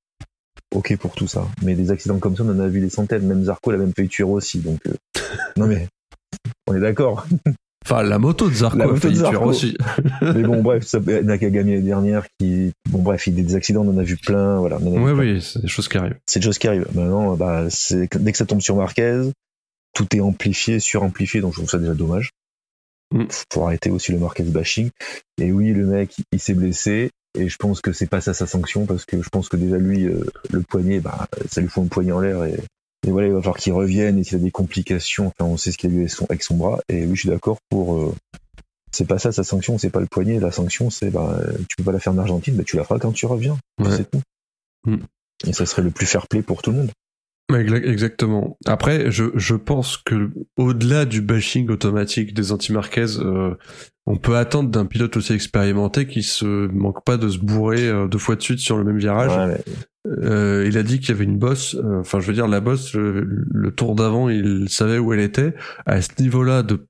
ok 0.78 0.96
pour 0.98 1.14
tout 1.14 1.28
ça. 1.28 1.48
Mais 1.64 1.76
des 1.76 1.92
accidents 1.92 2.20
comme 2.20 2.36
ça, 2.36 2.44
on 2.44 2.50
en 2.50 2.60
a 2.60 2.68
vu 2.68 2.80
des 2.80 2.90
centaines. 2.90 3.26
Même 3.26 3.44
Zarco 3.44 3.72
l'a 3.72 3.78
même 3.78 3.94
fait 3.96 4.08
tuer 4.08 4.24
aussi. 4.24 4.60
Donc, 4.60 4.80
euh, 4.88 4.94
non 5.58 5.68
mais, 5.68 5.88
on 6.68 6.76
est 6.76 6.80
d'accord. 6.82 7.26
Enfin, 7.86 8.04
la 8.04 8.20
moto 8.20 8.50
de 8.50 8.54
Zarco 8.54 8.82
a 8.82 8.98
fait 8.98 9.14
tuer 9.14 9.38
aussi. 9.38 9.78
mais 10.22 10.44
bon, 10.44 10.62
bref, 10.62 10.84
ça, 10.84 11.00
Nakagami 11.00 11.76
la 11.76 11.82
dernière 11.82 12.26
qui, 12.38 12.74
bon, 12.90 13.02
bref, 13.02 13.28
il 13.28 13.38
y 13.38 13.40
a 13.40 13.44
des 13.46 13.56
accidents, 13.56 13.86
on 13.86 13.92
en 13.92 13.98
a 13.98 14.04
vu 14.04 14.18
plein, 14.18 14.58
voilà. 14.60 14.78
Oui, 14.82 15.14
oui, 15.14 15.42
c'est 15.42 15.62
des 15.62 15.70
choses 15.70 15.88
qui 15.88 15.98
arrivent. 15.98 16.18
C'est 16.26 16.42
des 16.42 16.46
choses 16.46 16.58
qui 16.58 16.68
arrivent. 16.68 16.88
Maintenant, 16.94 17.38
bah, 17.38 17.68
dès 18.20 18.32
que 18.34 18.38
ça 18.38 18.46
tombe 18.46 18.60
sur 18.60 18.76
Marquez, 18.76 19.32
tout 19.94 20.06
est 20.14 20.20
amplifié, 20.20 20.82
suramplifié, 20.82 21.40
donc 21.40 21.54
je 21.54 21.60
trouve 21.60 21.70
ça 21.70 21.78
déjà 21.78 21.94
dommage. 21.94 22.32
Mm. 23.14 23.24
Faut 23.54 23.64
arrêter 23.64 23.90
aussi 23.90 24.12
le 24.12 24.20
Marquez 24.20 24.44
bashing. 24.44 24.90
Et 25.40 25.54
oui, 25.54 25.72
le 25.72 25.86
mec, 25.86 26.14
il 26.34 26.42
s'est 26.42 26.56
blessé. 26.56 27.10
Et 27.36 27.50
je 27.50 27.58
pense 27.58 27.82
que 27.82 27.94
c'est 27.94 28.08
pas 28.08 28.22
ça 28.22 28.34
sa 28.34 28.48
sanction 28.48 28.86
parce 28.86 29.06
que 29.06 29.22
je 29.22 29.30
pense 29.30 29.50
que 29.50 29.58
déjà 29.58 29.78
lui, 29.78 30.06
euh, 30.06 30.26
le 30.50 30.62
poignet, 30.62 31.00
bah, 31.00 31.28
ça 31.50 31.62
lui 31.62 31.68
fout 31.68 31.84
un 31.84 31.88
poignet 31.88 32.12
en 32.12 32.20
l'air 32.20 32.44
et, 32.46 32.58
voilà, 33.06 33.28
il 33.28 33.34
va 33.34 33.40
falloir 33.40 33.58
qu'il 33.58 33.72
revienne 33.72 34.18
et 34.18 34.24
s'il 34.24 34.36
a 34.36 34.40
des 34.40 34.52
complications, 34.52 35.28
enfin, 35.28 35.46
on 35.46 35.56
sait 35.56 35.72
ce 35.72 35.78
qu'il 35.78 35.92
a 35.92 35.94
eu 35.94 36.00
avec 36.00 36.12
son, 36.12 36.26
avec 36.26 36.44
son 36.44 36.58
bras. 36.58 36.80
Et 36.90 37.06
oui, 37.06 37.16
je 37.16 37.22
suis 37.22 37.30
d'accord 37.30 37.58
pour. 37.70 37.96
Euh, 37.96 38.14
c'est 38.92 39.06
pas 39.06 39.18
ça 39.18 39.32
sa 39.32 39.44
sanction, 39.44 39.78
c'est 39.78 39.90
pas 39.90 40.02
le 40.02 40.08
poignet. 40.08 40.40
La 40.40 40.52
sanction, 40.52 40.90
c'est 40.90 41.10
bah, 41.10 41.40
tu 41.70 41.78
peux 41.78 41.84
pas 41.84 41.94
la 41.94 42.00
faire 42.00 42.12
en 42.12 42.18
Argentine, 42.18 42.56
bah, 42.56 42.64
tu 42.66 42.76
la 42.76 42.84
feras 42.84 43.00
quand 43.00 43.14
tu 43.14 43.26
reviens. 43.26 43.58
C'est 43.86 44.10
tout. 44.10 44.22
Mm. 44.86 44.98
Et 45.46 45.54
ça 45.54 45.66
serait 45.66 45.84
le 45.84 45.92
plus 45.92 46.06
fair 46.06 46.28
play 46.28 46.42
pour 46.42 46.62
tout 46.62 46.72
le 46.72 46.78
monde. 46.78 46.92
Exactement. 47.50 48.58
Après, 48.66 49.10
je, 49.10 49.26
je 49.36 49.56
pense 49.56 49.96
que 49.96 50.32
au-delà 50.58 51.06
du 51.06 51.22
bashing 51.22 51.70
automatique 51.70 52.34
des 52.34 52.52
anti-Marquez, 52.52 53.20
euh, 53.20 53.56
on 54.06 54.18
peut 54.18 54.36
attendre 54.36 54.70
d'un 54.70 54.86
pilote 54.86 55.16
aussi 55.16 55.32
expérimenté 55.32 56.08
qui 56.08 56.24
se 56.24 56.68
manque 56.68 57.06
pas 57.06 57.16
de 57.16 57.30
se 57.30 57.38
bourrer 57.38 57.88
euh, 57.88 58.08
deux 58.08 58.18
fois 58.18 58.36
de 58.36 58.42
suite 58.42 58.60
sur 58.60 58.78
le 58.78 58.84
même 58.84 58.98
virage. 58.98 59.32
Euh, 60.06 60.66
il 60.68 60.78
a 60.78 60.84
dit 60.84 61.00
qu'il 61.00 61.10
y 61.10 61.12
avait 61.14 61.24
une 61.24 61.38
bosse. 61.38 61.78
Enfin, 62.00 62.20
je 62.20 62.28
veux 62.28 62.34
dire, 62.34 62.48
la 62.50 62.60
bosse, 62.60 62.94
le, 62.94 63.72
tour 63.76 63.96
d'avant, 63.96 64.28
il 64.28 64.68
savait 64.70 65.00
où 65.00 65.14
elle 65.14 65.22
était. 65.22 65.54
À 65.86 66.02
ce 66.02 66.10
niveau-là, 66.20 66.64
de 66.64 66.86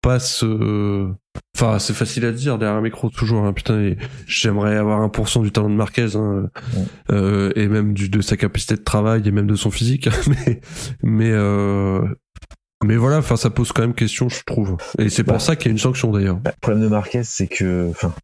pas 0.00 0.18
se 0.18 1.12
Enfin, 1.56 1.78
c'est 1.78 1.92
facile 1.94 2.24
à 2.24 2.32
dire 2.32 2.56
derrière 2.58 2.76
un 2.78 2.80
micro 2.80 3.10
toujours. 3.10 3.44
Hein. 3.44 3.52
Putain, 3.52 3.94
j'aimerais 4.26 4.76
avoir 4.76 5.06
1% 5.06 5.42
du 5.42 5.52
talent 5.52 5.68
de 5.68 5.74
Marquez 5.74 6.16
hein, 6.16 6.48
Ouais. 6.74 6.82
euh, 7.10 7.52
et 7.56 7.66
même 7.68 7.92
du, 7.92 8.08
de 8.08 8.20
sa 8.22 8.36
capacité 8.36 8.76
de 8.76 8.82
travail 8.82 9.22
et 9.26 9.30
même 9.30 9.46
de 9.46 9.56
son 9.56 9.70
physique. 9.70 10.08
mais 10.46 10.60
mais 11.02 11.30
euh, 11.32 12.00
mais 12.82 12.96
voilà, 12.96 13.18
enfin, 13.18 13.36
ça 13.36 13.50
pose 13.50 13.72
quand 13.72 13.82
même 13.82 13.92
question, 13.94 14.30
je 14.30 14.42
trouve. 14.46 14.78
Et 14.98 15.10
c'est 15.10 15.22
Bah. 15.22 15.34
pour 15.34 15.42
ça 15.42 15.54
qu'il 15.54 15.66
y 15.66 15.68
a 15.68 15.72
une 15.72 15.78
sanction 15.78 16.10
d'ailleurs. 16.12 16.36
Bah, 16.36 16.52
le 16.54 16.60
problème 16.62 16.82
de 16.82 16.88
Marquez, 16.88 17.24
c'est 17.24 17.46
que, 17.46 17.88
enfin, 17.90 18.14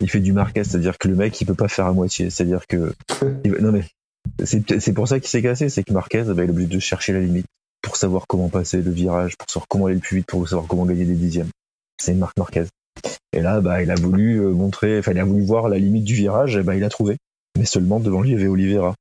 il 0.00 0.08
fait 0.08 0.20
du 0.20 0.32
Marquez, 0.32 0.64
c'est-à-dire 0.64 0.96
que 0.96 1.08
le 1.08 1.16
mec, 1.16 1.38
il 1.40 1.44
peut 1.44 1.52
pas 1.54 1.68
faire 1.68 1.84
à 1.84 1.92
moitié. 1.92 2.30
C'est-à-dire 2.30 2.66
que, 2.66 2.94
non 3.60 3.72
mais, 3.72 3.84
c'est 4.42 4.80
c'est 4.80 4.94
pour 4.94 5.06
ça 5.06 5.20
qu'il 5.20 5.28
s'est 5.28 5.42
cassé, 5.42 5.68
c'est 5.68 5.84
que 5.84 5.92
Marquez, 5.92 6.22
bah, 6.22 6.44
il 6.44 6.46
est 6.46 6.50
obligé 6.50 6.68
de 6.68 6.78
chercher 6.78 7.12
la 7.12 7.20
limite 7.20 7.44
pour 7.82 7.96
savoir 7.96 8.24
comment 8.26 8.48
passer 8.48 8.80
le 8.80 8.90
virage, 8.90 9.36
pour 9.36 9.50
savoir 9.50 9.66
comment 9.68 9.84
aller 9.86 9.96
le 9.96 10.00
plus 10.00 10.16
vite, 10.16 10.26
pour 10.26 10.48
savoir 10.48 10.66
comment 10.66 10.86
gagner 10.86 11.04
des 11.04 11.14
dixièmes. 11.14 11.50
C'est 12.00 12.14
Marc 12.14 12.36
Marquez. 12.38 12.64
Et 13.32 13.40
là, 13.40 13.60
bah, 13.60 13.82
il 13.82 13.90
a 13.90 13.94
voulu 13.94 14.38
euh, 14.40 14.50
montrer, 14.50 14.98
enfin, 14.98 15.12
il 15.12 15.18
a 15.18 15.24
voulu 15.24 15.44
voir 15.44 15.68
la 15.68 15.78
limite 15.78 16.04
du 16.04 16.14
virage, 16.14 16.56
et 16.56 16.62
bah, 16.62 16.74
il 16.76 16.84
a 16.84 16.88
trouvé. 16.88 17.16
Mais 17.58 17.64
seulement 17.64 18.00
devant 18.00 18.20
lui, 18.22 18.30
il 18.30 18.32
y 18.32 18.36
avait 18.36 18.48
Oliveira. 18.48 18.94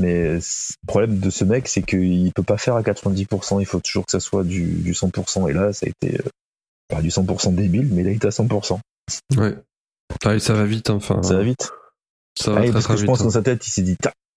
Mais 0.00 0.40
c- 0.40 0.74
le 0.82 0.86
problème 0.86 1.18
de 1.18 1.28
ce 1.30 1.44
mec, 1.44 1.68
c'est 1.68 1.82
qu'il 1.82 2.32
peut 2.32 2.42
pas 2.42 2.56
faire 2.56 2.74
à 2.76 2.82
90%, 2.82 3.60
il 3.60 3.66
faut 3.66 3.80
toujours 3.80 4.06
que 4.06 4.12
ça 4.12 4.20
soit 4.20 4.44
du, 4.44 4.64
du 4.64 4.92
100%. 4.92 5.48
Et 5.50 5.52
là, 5.52 5.72
ça 5.72 5.86
a 5.86 5.90
été, 5.90 6.18
euh, 6.18 6.28
pas 6.88 7.02
du 7.02 7.10
100% 7.10 7.54
débile, 7.54 7.88
mais 7.92 8.02
il 8.02 8.08
a 8.08 8.12
été 8.12 8.26
à 8.26 8.30
100%. 8.30 8.78
Ouais. 9.36 9.54
Ah, 10.24 10.34
et 10.34 10.38
ça 10.40 10.54
va 10.54 10.64
vite, 10.64 10.88
hein, 10.90 10.94
enfin. 10.94 11.22
Ça 11.22 11.36
va 11.36 11.42
vite. 11.42 11.70
Ça 12.38 12.52
va 12.52 12.58
Ah, 12.60 12.62
très 12.62 12.72
parce 12.72 12.84
très 12.84 12.94
que 12.94 12.98
je 12.98 13.02
vite. 13.02 13.06
pense 13.10 13.20
hein. 13.20 13.24
dans 13.24 13.30
sa 13.30 13.42
tête, 13.42 13.66
il 13.66 13.70
s'est 13.70 13.82
dit, 13.82 13.96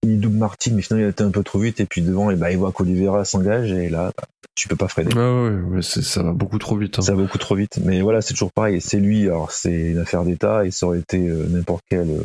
il 0.09 0.19
double 0.19 0.37
Martin, 0.37 0.71
mais 0.73 0.81
finalement 0.81 1.05
il 1.05 1.07
a 1.07 1.11
été 1.11 1.23
un 1.23 1.31
peu 1.31 1.43
trop 1.43 1.59
vite, 1.59 1.79
et 1.79 1.85
puis 1.85 2.01
devant, 2.01 2.29
et 2.31 2.35
bah, 2.35 2.51
il 2.51 2.57
voit 2.57 2.71
qu'Olivera 2.71 3.25
s'engage, 3.25 3.71
et 3.71 3.89
là, 3.89 4.11
tu 4.55 4.67
peux 4.67 4.75
pas 4.75 4.87
freiner. 4.87 5.13
Ouais, 5.13 5.75
ouais, 5.75 5.81
c'est- 5.81 6.01
ça 6.01 6.23
va 6.23 6.31
beaucoup 6.31 6.59
trop 6.59 6.77
vite. 6.77 6.99
hein. 6.99 7.01
Ça 7.01 7.13
va 7.13 7.21
beaucoup 7.23 7.37
trop 7.37 7.55
vite. 7.55 7.79
Mais 7.83 8.01
voilà, 8.01 8.21
c'est 8.21 8.33
toujours 8.33 8.51
pareil. 8.53 8.79
C'est 8.81 8.99
lui, 8.99 9.23
alors 9.25 9.51
c'est 9.51 9.91
une 9.91 9.97
affaire 9.99 10.23
d'État, 10.23 10.65
et 10.65 10.71
ça 10.71 10.85
aurait 10.87 10.99
été 10.99 11.27
euh, 11.27 11.45
n'importe 11.49 11.83
quel 11.89 12.09
euh, 12.09 12.23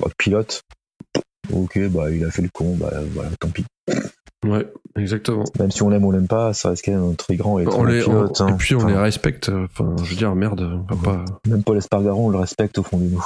bah, 0.00 0.08
pilote. 0.18 0.62
Ok, 1.52 1.78
bah 1.90 2.10
il 2.10 2.24
a 2.24 2.30
fait 2.30 2.42
le 2.42 2.48
con, 2.52 2.74
bah 2.76 2.90
voilà, 3.14 3.30
tant 3.38 3.48
pis. 3.48 3.64
Ouais, 4.44 4.66
exactement. 4.98 5.44
Même 5.60 5.70
si 5.70 5.82
on 5.82 5.88
l'aime 5.90 6.04
ou 6.04 6.08
on 6.08 6.10
l'aime 6.10 6.26
pas, 6.26 6.52
ça 6.54 6.70
reste 6.70 6.84
quand 6.84 6.92
même 6.92 7.08
un 7.10 7.14
très 7.14 7.36
grand 7.36 7.58
et 7.60 7.64
très 7.64 7.74
On 7.74 7.78
bon 7.78 7.84
les, 7.84 8.02
on- 8.02 8.06
pilote. 8.06 8.40
hein. 8.40 8.48
et 8.48 8.52
puis 8.54 8.74
on 8.74 8.78
Enfin, 8.78 8.88
les 8.88 8.96
respecte. 8.96 9.48
Enfin, 9.50 9.94
je 10.02 10.10
veux 10.10 10.16
dire, 10.16 10.34
merde, 10.34 10.60
on 10.90 10.94
va 10.94 11.02
pas. 11.02 11.24
Même 11.48 11.62
Paul 11.62 11.76
Espargaro, 11.78 12.26
on 12.26 12.30
le 12.30 12.38
respecte 12.38 12.78
au 12.78 12.82
fond 12.82 12.98
de 12.98 13.04
nous. 13.04 13.24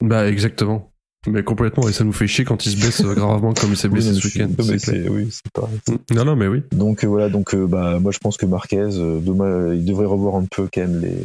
Bah, 0.00 0.26
exactement. 0.28 0.90
Mais 1.26 1.42
complètement, 1.42 1.88
et 1.88 1.92
ça 1.92 2.04
nous 2.04 2.12
fait 2.12 2.26
chier 2.26 2.44
quand 2.44 2.64
il 2.66 2.72
se 2.72 2.76
blesse 2.76 3.02
euh, 3.04 3.14
gravement 3.14 3.52
comme 3.54 3.70
il 3.70 3.76
s'est 3.76 3.88
blessé 3.90 4.10
Oui, 4.10 4.20
ce 4.20 4.26
week-end. 4.26 4.50
c'est 4.78 5.08
oui, 5.08 5.28
pareil. 5.52 5.78
Non, 6.14 6.24
non, 6.24 6.36
mais 6.36 6.46
oui. 6.46 6.62
Donc 6.72 7.04
euh, 7.04 7.06
voilà, 7.08 7.28
donc 7.28 7.54
euh, 7.54 7.66
bah 7.66 7.98
moi 8.00 8.12
je 8.12 8.18
pense 8.18 8.36
que 8.36 8.46
Marquez, 8.46 8.78
euh, 8.80 9.18
demain, 9.20 9.74
il 9.74 9.84
devrait 9.84 10.06
revoir 10.06 10.36
un 10.36 10.44
peu 10.44 10.68
quand 10.72 10.82
même 10.82 11.00
les, 11.00 11.16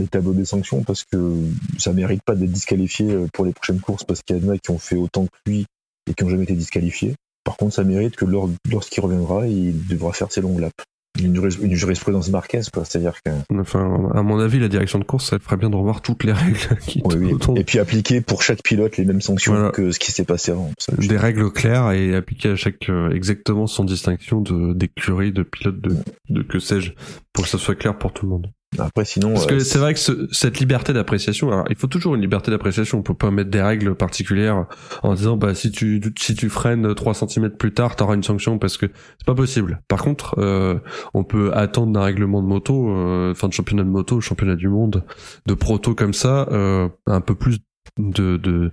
les 0.00 0.06
tableaux 0.06 0.32
des 0.34 0.44
sanctions 0.44 0.82
parce 0.82 1.04
que 1.04 1.32
ça 1.78 1.92
mérite 1.92 2.22
pas 2.22 2.34
d'être 2.34 2.52
disqualifié 2.52 3.16
pour 3.32 3.44
les 3.44 3.52
prochaines 3.52 3.80
courses 3.80 4.04
parce 4.04 4.22
qu'il 4.22 4.36
y 4.36 4.44
en 4.46 4.50
a 4.50 4.58
qui 4.58 4.70
ont 4.70 4.78
fait 4.78 4.96
autant 4.96 5.26
que 5.26 5.50
lui 5.50 5.66
et 6.08 6.14
qui 6.14 6.24
ont 6.24 6.28
jamais 6.28 6.44
été 6.44 6.54
disqualifiés. 6.54 7.14
Par 7.44 7.56
contre, 7.56 7.74
ça 7.74 7.84
mérite 7.84 8.16
que 8.16 8.24
lors- 8.24 8.48
lorsqu'il 8.70 9.02
reviendra, 9.02 9.46
il 9.46 9.86
devra 9.86 10.12
faire 10.12 10.30
ses 10.32 10.40
longues 10.40 10.60
laps. 10.60 10.84
Une, 11.22 11.34
juris- 11.34 11.58
une 11.62 11.74
jurisprudence 11.74 12.28
Marquez, 12.30 12.60
quoi. 12.72 12.84
C'est-à-dire 12.84 13.14
que 13.24 13.30
Enfin, 13.60 14.10
à 14.14 14.22
mon 14.22 14.38
avis, 14.40 14.58
la 14.58 14.68
direction 14.68 14.98
de 14.98 15.04
course, 15.04 15.32
elle 15.32 15.38
ferait 15.38 15.56
bien 15.56 15.70
de 15.70 15.76
revoir 15.76 16.02
toutes 16.02 16.24
les 16.24 16.32
règles 16.32 16.58
qui 16.86 17.02
oui, 17.04 17.14
oui. 17.16 17.32
autour- 17.32 17.56
et 17.56 17.62
puis 17.64 17.78
appliquer 17.78 18.20
pour 18.20 18.42
chaque 18.42 18.62
pilote 18.62 18.96
les 18.96 19.04
mêmes 19.04 19.20
sanctions 19.20 19.52
Voilà. 19.54 19.70
que 19.70 19.92
ce 19.92 19.98
qui 20.00 20.10
s'est 20.10 20.24
passé 20.24 20.50
avant. 20.52 20.70
Ça, 20.78 20.92
des 20.96 21.16
règles 21.16 21.50
claires 21.52 21.92
et 21.92 22.14
appliquer 22.16 22.50
à 22.50 22.56
chaque 22.56 22.88
euh, 22.90 23.10
exactement 23.12 23.66
sans 23.68 23.84
distinction 23.84 24.40
de 24.40 24.72
d'écurie, 24.72 25.30
de 25.32 25.44
pilote, 25.44 25.80
de, 25.80 25.96
de 26.30 26.42
que 26.42 26.58
sais-je, 26.58 26.92
pour 27.32 27.44
que 27.44 27.50
ça 27.50 27.58
soit 27.58 27.76
clair 27.76 27.96
pour 27.96 28.12
tout 28.12 28.26
le 28.26 28.30
monde. 28.32 28.50
Après, 28.78 29.04
sinon, 29.04 29.32
Parce 29.34 29.44
euh, 29.44 29.48
que 29.48 29.58
c'est 29.60 29.78
vrai 29.78 29.94
que 29.94 30.00
ce- 30.00 30.28
cette 30.32 30.58
liberté 30.58 30.92
d'appréciation, 30.92 31.50
alors 31.52 31.64
il 31.70 31.76
faut 31.76 31.86
toujours 31.86 32.14
une 32.14 32.20
liberté 32.20 32.50
d'appréciation. 32.50 32.98
On 32.98 33.02
peut 33.02 33.14
pas 33.14 33.30
mettre 33.30 33.50
des 33.50 33.62
règles 33.62 33.94
particulières 33.94 34.66
en 35.02 35.14
disant 35.14 35.36
bah 35.36 35.54
si 35.54 35.70
tu 35.70 36.00
si 36.18 36.34
tu 36.34 36.48
freines 36.48 36.94
3 36.94 37.14
cm 37.14 37.50
plus 37.50 37.72
tard, 37.72 37.96
t'auras 37.96 38.14
une 38.14 38.22
sanction 38.22 38.58
parce 38.58 38.76
que 38.76 38.86
c'est 38.86 39.26
pas 39.26 39.34
possible. 39.34 39.80
Par 39.88 40.02
contre, 40.02 40.34
euh, 40.38 40.78
on 41.14 41.24
peut 41.24 41.52
attendre 41.54 41.92
d'un 41.92 42.02
règlement 42.02 42.42
de 42.42 42.46
moto, 42.46 42.90
euh, 42.90 43.30
enfin 43.32 43.48
de 43.48 43.52
championnat 43.52 43.82
de 43.84 43.88
moto, 43.90 44.20
championnat 44.20 44.56
du 44.56 44.68
monde, 44.68 45.04
de 45.46 45.54
proto 45.54 45.94
comme 45.94 46.14
ça, 46.14 46.48
euh, 46.52 46.88
un 47.06 47.20
peu 47.20 47.34
plus 47.34 47.58
de 47.98 48.36
de 48.36 48.70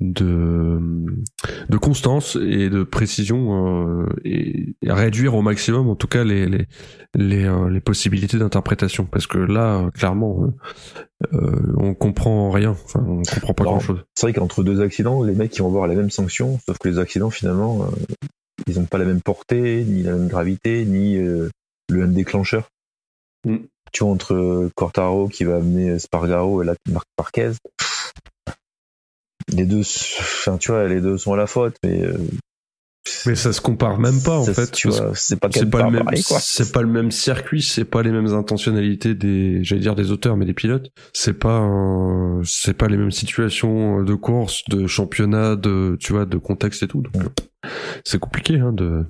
de 0.00 0.78
de 1.68 1.76
constance 1.76 2.36
et 2.36 2.70
de 2.70 2.84
précision 2.84 4.02
euh, 4.02 4.06
et, 4.24 4.76
réduire 4.86 5.34
au 5.34 5.42
maximum 5.42 5.88
en 5.88 5.96
tout 5.96 6.06
cas 6.06 6.24
les 6.24 6.46
les 6.46 6.66
les, 7.14 7.44
euh, 7.44 7.68
les 7.68 7.80
possibilités 7.80 8.38
d'interprétation 8.38 9.04
parce 9.04 9.26
que 9.26 9.38
là 9.38 9.80
euh, 9.80 9.90
clairement 9.90 10.52
on 11.32 11.94
comprend 11.94 12.50
rien 12.50 12.70
enfin 12.70 13.04
on 13.06 13.22
comprend 13.22 13.54
pas 13.54 13.64
Non. 13.64 13.70
grand 13.72 13.80
chose 13.80 14.04
c'est 14.14 14.26
vrai 14.26 14.32
qu'entre 14.32 14.62
deux 14.62 14.80
accidents, 14.80 15.22
les 15.22 15.34
mecs 15.34 15.56
ils 15.56 15.62
vont 15.62 15.68
avoir 15.68 15.86
la 15.86 15.94
même 15.94 16.10
sanction, 16.10 16.58
sauf 16.66 16.78
que 16.78 16.88
les 16.88 16.98
accidents 16.98 17.30
finalement, 17.30 17.88
ils 18.66 18.78
ont 18.78 18.84
pas 18.84 18.98
la 18.98 19.04
même 19.04 19.20
portée, 19.20 19.84
ni 19.84 20.02
la 20.02 20.12
même 20.12 20.28
gravité, 20.28 20.84
ni 20.84 21.16
euh, 21.16 21.48
le 21.88 21.98
même 21.98 22.14
déclencheur. 22.14 22.68
Mm. 23.44 23.56
Tu 23.92 24.04
vois, 24.04 24.12
entre 24.12 24.70
Cortaro 24.74 25.28
qui 25.28 25.44
va 25.44 25.56
amener 25.56 25.98
Spargaro 25.98 26.62
et 26.62 26.66
la 26.66 26.74
Marc 26.90 27.06
Marquez, 27.18 27.52
les 29.52 29.66
deux, 29.66 29.80
enfin 29.80 30.58
tu 30.58 30.72
vois, 30.72 30.86
les 30.88 31.00
deux 31.00 31.18
sont 31.18 31.32
à 31.32 31.36
la 31.36 31.46
faute, 31.46 31.76
mais 31.84 32.02
euh, 32.02 32.16
mais 33.26 33.34
ça 33.34 33.52
se 33.52 33.60
compare 33.60 33.98
même 33.98 34.20
pas 34.22 34.38
en 34.38 34.44
ça, 34.44 34.54
fait. 34.54 34.70
tu 34.70 34.88
parce 34.88 35.00
vois, 35.00 35.12
c'est 35.14 35.38
pas 35.38 35.48
c'est 35.52 35.64
quand 35.64 35.70
pas 35.70 35.78
le 35.78 35.84
même 35.84 35.94
même 35.94 36.04
pareil, 36.04 36.22
quoi. 36.22 36.38
c'est 36.40 36.72
pas 36.72 36.82
le 36.82 36.88
même 36.88 37.10
circuit 37.10 37.60
c'est 37.62 37.84
pas 37.84 38.02
les 38.02 38.12
mêmes 38.12 38.32
intentionnalités 38.32 39.14
des 39.14 39.62
j'allais 39.64 39.80
dire 39.80 39.94
des 39.96 40.12
auteurs 40.12 40.36
mais 40.36 40.44
des 40.44 40.54
pilotes. 40.54 40.90
C'est 41.12 41.38
pas 41.38 41.68
c'est 42.44 42.76
pas 42.76 42.86
les 42.88 42.96
mêmes 42.96 43.10
situations 43.10 44.02
de 44.02 44.14
course 44.14 44.62
de 44.68 44.86
championnat 44.86 45.56
de 45.56 45.96
tu 46.00 46.12
vois 46.12 46.26
de 46.26 46.38
contexte 46.38 46.84
et 46.84 46.88
tout. 46.88 47.02
Donc 47.02 47.16
euh, 47.16 47.68
c'est 48.04 48.20
compliqué 48.20 48.58
hein 48.58 48.72
de 48.72 49.04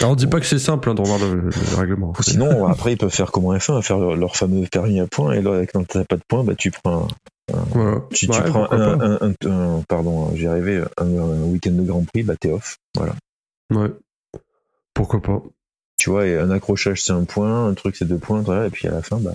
alors 0.00 0.12
on 0.12 0.14
dit 0.14 0.26
pas 0.26 0.40
que 0.40 0.46
c'est 0.46 0.58
simple 0.58 0.90
hein, 0.90 0.94
de 0.94 1.00
revoir 1.00 1.18
le, 1.18 1.40
le 1.42 1.76
règlement. 1.76 2.12
Sinon, 2.20 2.66
après, 2.66 2.94
ils 2.94 2.98
peuvent 2.98 3.14
faire 3.14 3.30
comme 3.30 3.46
en 3.46 3.54
F1, 3.54 3.80
faire 3.82 3.98
leur, 3.98 4.16
leur 4.16 4.36
fameux 4.36 4.66
permis 4.66 4.98
à 5.00 5.06
points, 5.06 5.32
et 5.34 5.42
là, 5.42 5.64
quand 5.72 5.86
t'as 5.86 6.04
pas 6.04 6.16
de 6.16 6.22
points, 6.26 6.42
bah, 6.44 6.54
tu 6.56 6.70
prends, 6.70 7.06
voilà. 7.70 8.02
tu, 8.12 8.26
tu 8.28 8.32
Ouais, 8.38 8.44
prends 8.48 8.64
un, 8.64 8.68
pas. 8.68 9.04
un, 9.04 9.18
un- 9.30 9.50
un- 9.78 9.82
pardon, 9.88 10.34
j'y 10.34 10.46
arrivais, 10.46 10.82
un, 10.98 11.06
un 11.06 11.42
week-end 11.44 11.72
de 11.72 11.82
Grand 11.82 12.04
Prix, 12.04 12.22
bah, 12.22 12.34
t'es 12.38 12.50
off. 12.52 12.76
Voilà. 12.96 13.14
ouais 13.72 13.90
pourquoi 14.94 15.22
pas 15.22 15.42
Tu 15.96 16.10
vois, 16.10 16.26
et 16.26 16.36
un 16.38 16.50
accrochage, 16.50 17.02
c'est 17.02 17.12
un 17.12 17.24
point, 17.24 17.66
un 17.68 17.74
truc, 17.74 17.94
c'est 17.96 18.04
deux 18.08 18.18
points, 18.18 18.40
voilà, 18.40 18.66
et 18.66 18.70
puis 18.70 18.88
à 18.88 18.90
la 18.92 19.02
fin, 19.02 19.18
bah, 19.18 19.30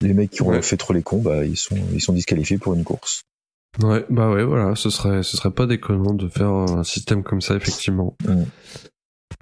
les 0.00 0.14
mecs 0.14 0.30
qui 0.30 0.42
ont 0.42 0.48
Ouais. 0.48 0.62
fait 0.62 0.76
trop 0.76 0.92
les 0.92 1.02
cons, 1.02 1.20
bah, 1.20 1.44
ils 1.44 1.56
sont, 1.56 1.76
ils 1.92 2.00
sont 2.00 2.12
disqualifiés 2.12 2.58
pour 2.58 2.74
une 2.74 2.84
course. 2.84 3.22
Ouais, 3.82 4.04
bah 4.10 4.30
ouais, 4.30 4.44
voilà, 4.44 4.76
ce 4.76 4.90
serait, 4.90 5.22
ce 5.22 5.36
serait 5.36 5.50
pas 5.50 5.66
déconnant 5.66 6.12
de 6.14 6.28
faire 6.28 6.50
un 6.50 6.84
système 6.84 7.22
comme 7.22 7.40
ça, 7.40 7.54
effectivement. 7.56 8.16
Mm. 8.24 8.42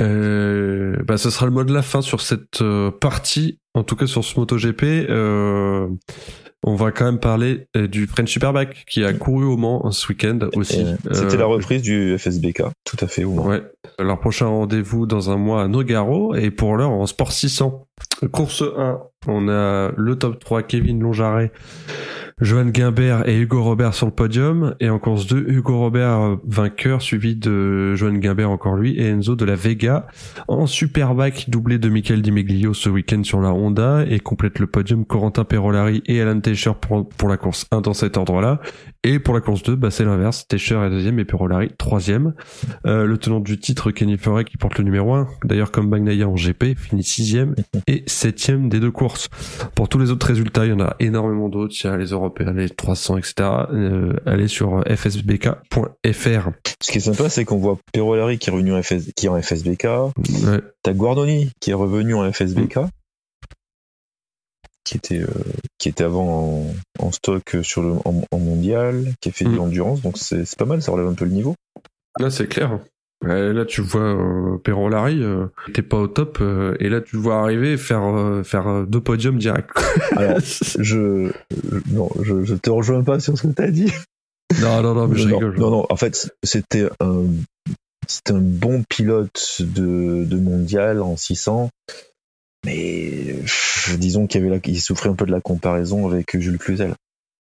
Euh, 0.03 0.97
bah, 1.05 1.19
ce 1.19 1.31
sera 1.31 1.47
le 1.47 1.53
mot 1.53 1.65
de 1.65 1.75
la 1.75 1.83
fin 1.83 2.01
sur 2.01 2.21
cette 2.21 2.63
euh, 2.63 2.91
partie, 2.91 3.59
en 3.75 3.83
tout 3.83 3.97
cas 3.97 4.07
sur 4.07 4.25
ce 4.25 4.39
MotoGP. 4.39 4.83
Euh, 5.11 5.89
on 6.63 6.75
va 6.75 6.93
quand 6.93 7.05
même 7.07 7.19
parler 7.21 7.67
euh, 7.77 7.89
du 7.89 8.07
French 8.07 8.31
Superbike 8.31 8.85
qui 8.87 9.05
a 9.05 9.13
couru 9.13 9.45
au 9.45 9.57
Mans 9.57 9.91
ce 9.91 10.09
week-end 10.09 10.39
aussi. 10.55 10.85
C'était 11.13 11.35
Euh, 11.35 11.39
la 11.39 11.47
reprise 11.47 11.83
du 11.83 12.17
FSBK, 12.19 12.63
tout 12.85 12.97
à 13.01 13.07
fait, 13.07 13.25
au 13.25 13.31
moins. 13.33 13.47
Ouais. 13.49 13.63
Leur 13.99 14.19
prochain 14.21 14.47
rendez-vous 14.47 15.07
dans 15.07 15.31
un 15.31 15.37
mois 15.37 15.63
à 15.63 15.69
Nogaro 15.69 16.35
et 16.35 16.51
pour 16.51 16.77
l'heure 16.77 16.91
en 16.91 17.07
Sport 17.07 17.33
600. 17.33 17.87
Course 18.33 18.63
1, 18.77 19.01
on 19.27 19.49
a 19.49 19.93
le 19.97 20.17
top 20.17 20.43
3 20.43 20.63
Kevin 20.63 21.01
Longaret, 21.01 21.53
Johan 22.41 22.67
Guimbert 22.67 23.29
et 23.29 23.39
Hugo 23.39 23.63
Robert 23.63 23.93
sur 23.93 24.07
le 24.07 24.13
podium. 24.13 24.75
Et 24.81 24.89
en 24.89 24.99
course 24.99 25.27
2 25.27 25.45
Hugo 25.49 25.79
Robert 25.79 26.21
euh, 26.21 26.37
vainqueur 26.47 27.03
suivi 27.03 27.37
de 27.37 27.95
Johan 27.97 28.15
Guimbert 28.15 28.51
encore 28.51 28.77
lui 28.77 28.99
et 28.99 29.09
Enzo 29.09 29.37
de 29.37 29.45
la 29.45 29.57
Vega 29.57 30.07
en 30.49 30.67
Superbike 30.67 31.51
doublé 31.51 31.79
de 31.79 31.91
Michael 31.91 32.23
Di 32.23 32.33
Meglio 32.33 32.73
ce 32.73 32.89
week-end 32.89 33.23
sur 33.23 33.43
la 33.43 33.53
Honda 33.53 34.05
et 34.09 34.21
complète 34.21 34.59
le 34.59 34.67
podium. 34.67 35.05
Corentin 35.05 35.45
Perolari 35.45 36.03
et 36.07 36.23
Alan 36.23 36.41
Teicher 36.41 36.73
pour, 36.81 37.07
pour 37.07 37.29
la 37.29 37.37
course. 37.37 37.67
1 37.71 37.83
dans 37.83 37.93
cet 37.93 38.17
ordre-là 38.17 38.61
et 39.05 39.19
pour 39.19 39.35
la 39.35 39.41
course 39.41 39.63
2 39.63 39.77
bah 39.77 39.91
c'est 39.91 40.05
l'inverse 40.05 40.47
Teicher 40.49 40.81
est 40.85 40.91
deuxième 40.91 41.19
et 41.19 41.25
Perolari 41.25 41.71
troisième 41.79 42.35
euh, 42.87 43.05
le 43.05 43.19
tenant 43.19 43.41
du 43.41 43.59
titre, 43.59 43.91
Kenny 43.91 44.17
Ferret, 44.17 44.45
qui 44.45 44.57
porte 44.57 44.79
le 44.79 44.85
numéro 44.85 45.15
1, 45.15 45.29
d'ailleurs 45.45 45.71
comme 45.71 45.91
Bagnaia 45.91 46.29
en 46.29 46.35
GP, 46.35 46.77
finit 46.77 47.03
sixième 47.03 47.55
et 47.87 48.05
septième 48.07 48.69
des 48.69 48.81
deux 48.81 48.91
courses. 48.91 49.29
Pour 49.75 49.89
tous 49.89 49.99
les 49.99 50.11
autres 50.11 50.27
résultats, 50.27 50.67
il 50.67 50.71
y 50.71 50.73
en 50.73 50.81
a 50.81 50.97
énormément 51.01 51.49
d'autres. 51.49 51.75
Il 51.83 51.87
y 51.87 51.91
a 51.91 51.97
les 51.97 52.07
Européens, 52.07 52.53
les 52.53 52.69
300, 52.69 53.19
etc. 53.19 53.35
Euh, 53.73 54.15
allez 54.27 54.49
sur 54.49 54.83
fsbk.fr. 54.87 56.51
Ce 56.81 56.93
qui 56.93 56.99
est 56.99 57.01
sympa, 57.01 57.29
c'est 57.29 57.45
qu'on 57.45 57.59
voit 57.59 57.79
Perolari 57.93 58.39
qui 58.39 58.51
est 58.51 58.53
revenu 58.53 58.73
en, 58.75 58.83
FS, 58.83 59.13
qui 59.15 59.27
est 59.27 59.29
en 59.29 59.41
FSBK, 59.41 59.85
Ouais, 59.85 60.61
T'as 60.83 60.93
Guardoni 60.93 61.51
qui 61.61 61.71
est 61.71 61.75
revenu 61.75 62.15
en 62.15 62.31
FSBK, 62.33 62.79
qui 64.85 64.97
était 64.97 65.21
euh, 65.21 65.27
qui 65.79 65.89
était 65.89 66.05
avant 66.05 66.65
en, 67.01 67.07
en 67.07 67.13
stock 67.13 67.57
sur 67.63 67.83
le 67.83 67.93
en, 68.05 68.23
en 68.31 68.39
mondial, 68.39 69.13
qui 69.21 69.29
a 69.29 69.33
fait 69.33 69.45
Mm. 69.45 69.53
de 69.53 69.57
l'endurance, 69.57 70.03
donc 70.03 70.17
c'est 70.19 70.57
pas 70.57 70.65
mal, 70.65 70.83
ça 70.83 70.93
relève 70.93 71.07
un 71.09 71.15
peu 71.15 71.25
le 71.25 71.31
niveau. 71.33 71.55
Là, 72.19 72.31
c'est 72.31 72.47
clair. 72.49 72.79
Là, 73.23 73.67
tu 73.67 73.83
vois 73.83 74.01
euh, 74.01 74.57
Perron 74.57 74.89
Larry, 74.89 75.23
euh, 75.23 75.47
t'es 75.75 75.83
pas 75.83 75.99
au 75.99 76.07
top, 76.09 76.39
euh, 76.41 76.75
et 76.81 76.89
là, 76.89 77.03
tu 77.03 77.17
le 77.17 77.23
vois 77.23 77.41
arriver 77.43 77.75
et 77.75 77.77
faire 77.77 78.03
euh, 78.05 78.43
faire 78.43 78.87
deux 78.87 79.03
podiums 79.03 79.37
direct. 79.39 79.71
Alors, 80.17 80.39
je, 80.41 80.83
je- 80.83 81.31
non, 81.93 82.09
je, 82.23 82.45
je 82.45 82.55
te 82.55 82.71
rejoins 82.71 83.03
pas 83.05 83.21
sur 83.21 83.37
ce 83.37 83.43
que 83.43 83.53
t'as 83.53 83.71
dit. 83.71 83.93
non, 84.63 84.81
non, 84.83 84.95
non, 84.95 85.07
mais 85.07 85.19
je 85.19 85.29
non, 85.29 85.37
rigole. 85.39 85.59
non, 85.59 85.71
non, 85.71 85.87
en 85.91 85.97
fait, 85.97 86.33
c'était 86.43 86.89
un, 87.01 87.25
c'était 88.09 88.33
un 88.33 88.41
bon 88.41 88.83
pilote 88.89 89.59
de, 89.61 90.25
de 90.25 90.37
mondial 90.39 91.03
en 91.03 91.17
600, 91.19 91.69
mais 92.65 93.35
pff, 93.43 93.97
disons 93.99 94.27
qu'il 94.27 94.41
y 94.41 94.45
avait 94.45 94.55
la, 94.57 94.61
il 94.65 94.81
souffrait 94.81 95.09
un 95.09 95.15
peu 95.15 95.27
de 95.27 95.33
la 95.33 95.41
comparaison 95.41 96.07
avec 96.09 96.37
Jules 96.39 96.59
Cluzel. 96.59 96.95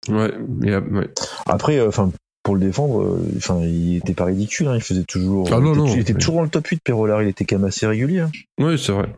Ouais, 0.09 0.31
euh, 0.65 0.81
ouais. 0.91 1.09
Après, 1.47 1.79
euh, 1.79 1.89
enfin, 1.89 2.11
pour 2.43 2.55
le 2.55 2.61
défendre, 2.63 3.03
euh, 3.03 3.23
enfin, 3.37 3.61
il 3.63 3.97
était 3.99 4.15
pas 4.15 4.25
ridicule, 4.25 4.69
hein, 4.69 4.77
il 4.77 4.83
faisait 4.83 5.05
toujours, 5.05 5.49
Ah 5.53 5.61
non, 5.61 5.67
il 5.67 5.71
était, 5.73 5.79
non, 5.79 5.87
il 5.95 6.01
était 6.01 6.13
mais- 6.15 6.19
toujours 6.21 6.35
dans 6.37 6.43
le 6.43 6.49
top 6.49 6.67
8, 6.67 6.81
Perrolar, 6.83 7.23
il 7.23 7.29
était 7.29 7.45
quand 7.45 7.57
même 7.59 7.69
assez 7.69 7.87
régulier, 7.87 8.21
hein. 8.21 8.31
Ouais, 8.59 8.77
c'est 8.79 8.93
vrai. 8.93 9.09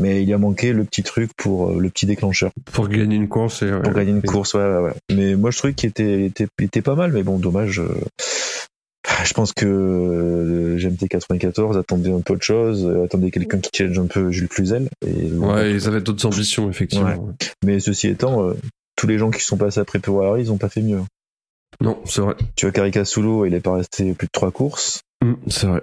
mais 0.00 0.22
il 0.22 0.32
a 0.32 0.38
manqué 0.38 0.72
le 0.72 0.84
petit 0.84 1.02
truc 1.02 1.30
pour 1.36 1.70
euh, 1.70 1.78
le 1.80 1.88
petit 1.90 2.06
déclencheur 2.06 2.50
Pour 2.72 2.88
gagner 2.88 3.16
une 3.16 3.28
course, 3.28 3.62
et, 3.62 3.70
ouais. 3.72 3.82
pour 3.82 3.92
gagner 3.92 4.10
une 4.10 4.18
Et- 4.18 4.22
course, 4.22 4.54
ouais, 4.54 4.60
ouais, 4.64 4.78
ouais. 4.82 4.92
Mais 5.14 5.34
moi, 5.34 5.50
je 5.50 5.58
trouvais 5.58 5.72
qu'il 5.74 5.88
était, 5.90 6.24
était, 6.26 6.46
était 6.60 6.82
pas 6.82 6.94
mal, 6.94 7.12
mais 7.12 7.22
bon, 7.22 7.38
dommage. 7.38 7.80
euh, 7.80 7.88
Je 9.24 9.34
pense 9.34 9.52
que 9.52 9.66
euh, 9.66 10.78
GMT 10.78 11.08
94 11.08 11.76
attendait 11.76 12.12
un 12.12 12.20
peu 12.20 12.34
autre 12.34 12.44
chose, 12.44 12.86
euh, 12.86 13.04
attendait 13.04 13.30
quelqu'un 13.30 13.58
qui 13.58 13.70
challenge 13.74 13.98
un 13.98 14.06
peu 14.06 14.30
Jules 14.30 14.48
Cluzel. 14.48 14.88
Et, 15.06 15.30
Ouais, 15.32 15.72
ils 15.72 15.88
avaient 15.88 16.00
d'autres 16.00 16.26
ambitions, 16.26 16.70
effectivement. 16.70 17.08
Ouais. 17.08 17.34
Mais 17.64 17.80
ceci 17.80 18.08
étant, 18.08 18.48
euh, 18.48 18.54
tous 18.96 19.06
les 19.06 19.18
gens 19.18 19.30
qui 19.30 19.42
sont 19.42 19.56
passés 19.56 19.80
après 19.80 19.98
Perrolar, 19.98 20.38
ils 20.38 20.50
ont 20.52 20.58
pas 20.58 20.68
fait 20.68 20.82
mieux. 20.82 21.00
Non, 21.80 22.00
c'est 22.04 22.20
vrai. 22.20 22.36
Tu 22.56 22.66
vois, 22.66 22.72
Caricasulo, 22.72 23.46
il 23.46 23.54
est 23.54 23.60
pas 23.60 23.74
resté 23.74 24.12
plus 24.12 24.26
de 24.26 24.32
trois 24.32 24.50
courses. 24.50 25.00
Hum, 25.22 25.36
c'est 25.48 25.66
vrai. 25.66 25.82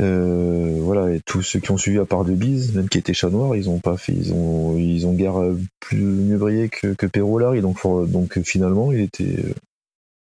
Euh, 0.00 0.78
voilà, 0.80 1.12
et 1.12 1.20
tous 1.24 1.42
ceux 1.42 1.58
qui 1.58 1.70
ont 1.70 1.76
suivi 1.76 1.98
à 1.98 2.04
part 2.04 2.24
de 2.24 2.32
Bise, 2.32 2.74
même 2.74 2.88
qui 2.88 2.98
étaient 2.98 3.14
chat 3.14 3.28
noir, 3.28 3.56
ils 3.56 3.68
ont 3.68 3.78
pas 3.78 3.96
fait, 3.96 4.12
ils 4.12 4.32
ont, 4.32 4.76
ils 4.76 5.06
ont 5.06 5.12
guère 5.12 5.34
plus 5.80 6.00
mieux 6.00 6.38
brillé 6.38 6.68
que, 6.68 6.94
que 6.94 7.06
Perrault 7.06 7.38
Larry, 7.38 7.60
donc, 7.60 7.78
donc 8.08 8.40
finalement, 8.42 8.92
il 8.92 9.00
était, 9.00 9.44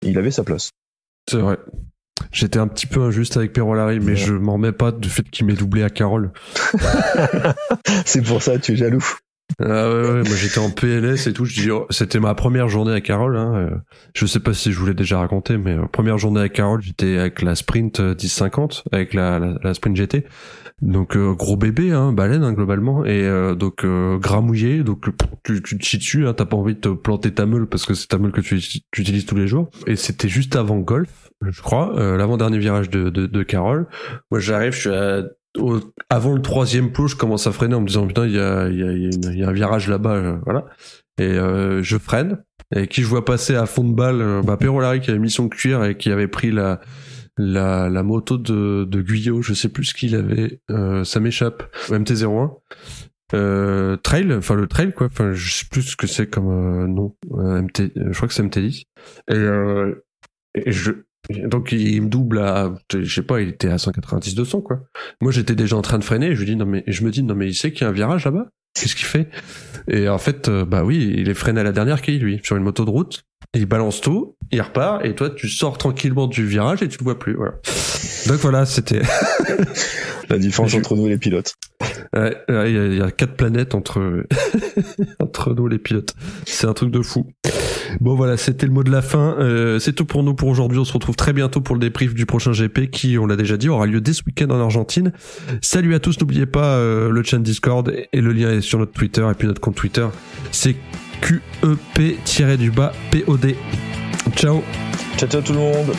il 0.02 0.18
avait 0.18 0.32
sa 0.32 0.44
place. 0.44 0.72
C'est 1.30 1.38
vrai. 1.38 1.58
J'étais 2.32 2.60
un 2.60 2.68
petit 2.68 2.88
peu 2.88 3.02
injuste 3.02 3.36
avec 3.38 3.52
Perro 3.54 3.74
Larry, 3.76 4.00
mais 4.00 4.12
Ouais. 4.12 4.16
je 4.16 4.34
m'en 4.34 4.54
remets 4.54 4.72
pas 4.72 4.92
du 4.92 5.10
fait 5.10 5.24
qu'il 5.30 5.46
m'ait 5.46 5.54
doublé 5.54 5.84
à 5.84 5.90
Carole. 5.90 6.32
C'est 8.06 8.22
pour 8.22 8.42
ça, 8.42 8.58
tu 8.60 8.74
es 8.74 8.76
jaloux. 8.76 9.04
Ah 9.60 9.90
ouais, 9.90 10.02
ouais, 10.02 10.24
moi 10.24 10.36
j'étais 10.36 10.60
en 10.60 10.70
PLS 10.70 11.28
et 11.28 11.34
tout. 11.34 11.46
Je 11.46 11.62
dis, 11.62 11.72
oh, 11.72 11.86
c'était 11.90 12.20
ma 12.20 12.34
première 12.36 12.70
journée 12.70 12.94
à 12.94 13.02
Carole. 13.02 13.38
Hein. 13.38 13.54
euh, 13.56 13.70
Je 14.14 14.26
sais 14.26 14.40
pas 14.40 14.54
si 14.54 14.72
je 14.72 14.80
vous 14.80 14.86
l'ai 14.86 14.94
déjà 14.94 15.20
raconté, 15.20 15.58
mais 15.58 15.78
euh, 15.78 15.86
première 15.92 16.18
journée 16.18 16.42
à 16.42 16.50
Carole, 16.50 16.82
j'étais 16.82 17.18
avec 17.18 17.42
la 17.42 17.56
Sprint 17.56 18.00
euh, 18.00 18.16
1050, 18.16 18.84
avec 18.92 19.14
la, 19.14 19.40
la, 19.40 19.56
la 19.62 19.74
Sprint 19.74 19.96
GT. 19.96 20.26
Donc 20.82 21.16
euh, 21.16 21.34
gros 21.34 21.58
bébé, 21.58 21.92
hein, 21.92 22.12
baleine 22.12 22.44
hein, 22.44 22.54
globalement, 22.54 23.06
et 23.06 23.24
euh, 23.24 23.54
donc 23.54 23.86
euh, 23.86 24.18
gras 24.18 24.42
mouillé. 24.42 24.84
Donc 24.84 25.08
euh, 25.08 25.12
tu, 25.44 25.62
tu 25.62 25.78
te 25.78 25.86
chies 25.86 26.00
dessus, 26.00 26.28
hein, 26.28 26.34
t'as 26.34 26.46
pas 26.46 26.58
envie 26.58 26.74
de 26.74 26.80
te 26.80 26.90
planter 26.90 27.32
ta 27.32 27.46
meule 27.46 27.68
parce 27.68 27.86
que 27.86 27.94
c'est 27.94 28.08
ta 28.08 28.18
meule 28.18 28.32
que 28.32 28.42
tu, 28.42 28.60
tu 28.60 29.02
utilises 29.02 29.28
tous 29.28 29.36
les 29.36 29.48
jours. 29.48 29.70
Et 29.86 29.96
c'était 29.96 30.28
juste 30.30 30.56
avant 30.56 30.78
golf, 30.80 31.30
je 31.48 31.62
crois, 31.62 31.96
euh, 32.00 32.18
l'avant-dernier 32.18 32.58
virage 32.58 32.90
de, 32.90 33.12
de, 33.12 33.28
de 33.28 33.44
Carole. 33.44 33.86
Moi 34.32 34.40
j'arrive, 34.40 34.74
je 34.74 34.80
suis 34.80 34.90
à 34.90 35.22
au- 35.58 35.80
avant 36.10 36.34
le 36.34 36.42
troisième 36.42 36.92
plot, 36.92 37.08
je 37.08 37.16
commence 37.16 37.48
à 37.48 37.52
freiner 37.52 37.76
en 37.76 37.82
me 37.82 37.88
disant 37.88 38.08
putain, 38.08 38.26
il 38.26 38.34
y 38.34 38.40
a, 38.40 38.70
y, 38.70 38.84
a, 38.84 38.92
y, 38.92 39.28
a 39.28 39.32
y 39.34 39.44
a 39.44 39.50
un 39.50 39.54
virage 39.54 39.88
là-bas, 39.90 40.14
euh, 40.16 40.38
voilà. 40.46 40.66
Et 41.20 41.24
euh, 41.24 41.84
je 41.84 41.98
freine. 41.98 42.44
Et 42.74 42.88
qui 42.88 43.02
je 43.02 43.08
vois 43.08 43.26
passer 43.26 43.56
à 43.56 43.66
fond 43.66 43.84
de 43.84 43.94
balle, 43.94 44.22
euh, 44.22 44.42
bah 44.42 44.56
Perro 44.56 44.80
Larry 44.80 45.02
qui 45.02 45.10
avait 45.12 45.20
mis 45.20 45.30
son 45.30 45.50
cuir 45.50 45.84
et 45.84 45.98
qui 45.98 46.10
avait 46.10 46.30
pris 46.30 46.52
la 46.52 46.80
la, 47.38 47.90
la 47.90 48.04
moto 48.04 48.38
de, 48.38 48.86
de 48.86 49.02
Guyot, 49.02 49.42
je 49.42 49.54
sais 49.54 49.70
plus 49.70 49.86
ce 49.86 49.94
qu'il 49.94 50.16
avait, 50.16 50.60
euh, 50.70 51.04
ça 51.04 51.20
m'échappe, 51.20 51.64
MT-01. 51.90 52.52
Euh, 53.34 53.96
trail, 53.98 54.32
enfin 54.34 54.56
le 54.56 54.68
trail 54.68 54.92
quoi, 54.94 55.08
enfin 55.08 55.32
je 55.34 55.52
sais 55.52 55.66
plus 55.72 55.82
ce 55.84 55.96
que 55.96 56.06
c'est 56.08 56.28
comme 56.30 56.50
euh, 56.84 56.88
nom, 56.88 57.16
MT, 57.32 57.92
je 57.96 58.14
crois 58.16 58.28
que 58.28 58.34
c'est 58.34 58.44
MT10. 58.44 58.84
Et, 59.30 60.62
et 60.62 60.72
je, 60.72 60.92
donc 61.30 61.72
il 61.72 62.02
me 62.02 62.10
double 62.10 62.40
à, 62.40 62.74
je 62.94 63.14
sais 63.14 63.22
pas, 63.22 63.42
il 63.42 63.50
était 63.50 63.70
à 63.70 63.76
190-200 63.78 64.64
quoi. 64.64 64.82
Moi 65.22 65.32
j'étais 65.32 65.56
déjà 65.56 65.76
en 65.76 65.82
train 65.82 66.00
de 66.00 66.04
freiner 66.04 66.36
je 66.36 66.40
lui 66.40 66.48
dis 66.48 66.56
non 66.56 66.66
mais, 66.66 66.84
je 66.88 67.04
me 67.04 67.12
dis 67.12 67.24
non 67.24 67.36
mais 67.36 67.48
il 67.48 67.54
sait 67.56 67.72
qu'il 67.72 67.82
y 67.82 67.86
a 67.86 67.90
un 67.90 67.94
virage 67.94 68.26
là-bas. 68.26 68.48
Qu'est-ce 68.74 68.96
qu'il 68.96 69.06
fait? 69.06 69.28
Et 69.90 70.08
en 70.08 70.18
fait, 70.18 70.48
euh, 70.48 70.64
bah 70.64 70.84
oui, 70.86 71.14
il 71.18 71.28
est 71.28 71.34
freiné 71.34 71.60
à 71.60 71.64
la 71.64 71.74
dernière 71.74 72.02
quille 72.02 72.20
lui, 72.20 72.40
sur 72.44 72.56
une 72.56 72.64
moto 72.64 72.86
de 72.86 72.90
route. 72.90 73.26
Il 73.54 73.66
balance 73.66 74.00
tout, 74.00 74.36
il 74.52 74.62
repart 74.62 75.04
et 75.04 75.14
toi 75.14 75.30
tu 75.30 75.50
sors 75.50 75.78
tranquillement 75.78 76.28
du 76.28 76.46
virage 76.46 76.82
et 76.84 76.88
tu 76.88 76.98
le 77.00 77.04
vois 77.04 77.20
plus. 77.20 77.34
Voilà. 77.36 77.54
Donc 78.28 78.38
voilà, 78.38 78.66
c'était. 78.66 79.02
La 80.30 80.38
différence 80.38 80.74
entre 80.76 80.96
nous 80.96 81.08
et 81.08 81.10
les 81.10 81.18
pilotes. 81.18 81.54
Ouais, 82.16 82.38
ouais, 82.48 82.72
il 82.72 82.76
y, 82.76 82.80
a- 82.80 82.86
il 82.88 82.98
y 82.98 83.02
a 83.02 83.12
quatre 83.12 83.36
planètes 83.36 83.76
entre 83.76 84.26
entre 85.20 85.54
nous 85.54 85.68
les 85.68 85.80
pilotes. 85.80 86.14
C'est 86.46 86.68
un 86.68 86.74
truc 86.74 86.92
de 86.92 87.02
fou. 87.02 87.28
Bon 88.00 88.16
voilà, 88.16 88.38
c'était 88.38 88.66
le 88.66 88.72
mot 88.72 88.84
de 88.84 88.92
la 88.92 89.02
fin. 89.02 89.36
Euh, 89.40 89.80
c'est 89.80 89.92
tout 89.92 90.06
pour 90.06 90.24
nous 90.24 90.34
pour 90.34 90.48
aujourd'hui. 90.48 90.80
On 90.80 90.86
se 90.86 90.94
retrouve 90.94 91.18
très 91.18 91.34
bientôt 91.34 91.60
pour 91.60 91.76
le 91.76 91.82
débrief 91.82 92.14
du 92.14 92.26
prochain 92.26 92.52
GP 92.54 92.90
qui, 92.90 93.18
on 93.18 93.26
l'a 93.26 93.36
déjà 93.36 93.58
dit, 93.58 93.68
aura 93.68 93.86
lieu 93.86 94.00
dès 94.00 94.14
ce 94.14 94.24
week-end 94.26 94.50
en 94.52 94.62
Argentine. 94.62 95.12
Salut 95.62 95.94
à 95.94 96.00
tous. 96.00 96.18
N'oubliez 96.22 96.46
pas 96.46 96.76
euh, 96.78 97.10
le 97.10 97.22
chat 97.24 97.40
Discord 97.40 97.92
et 98.14 98.22
le 98.22 98.32
lien 98.32 98.52
est 98.52 98.62
sur 98.62 98.80
notre 98.80 98.94
Twitter 98.94 99.28
et 99.30 99.34
puis 99.34 99.48
notre 99.50 99.60
compte 99.60 99.76
Twitter. 99.76 100.08
C'est 100.54 100.78
QEP-du-bas 101.22 102.94
POD. 103.12 103.56
Ciao. 104.36 104.64
Ciao, 105.18 105.30
ciao 105.30 105.42
tout 105.42 105.54
le 105.54 105.60
monde. 105.60 105.94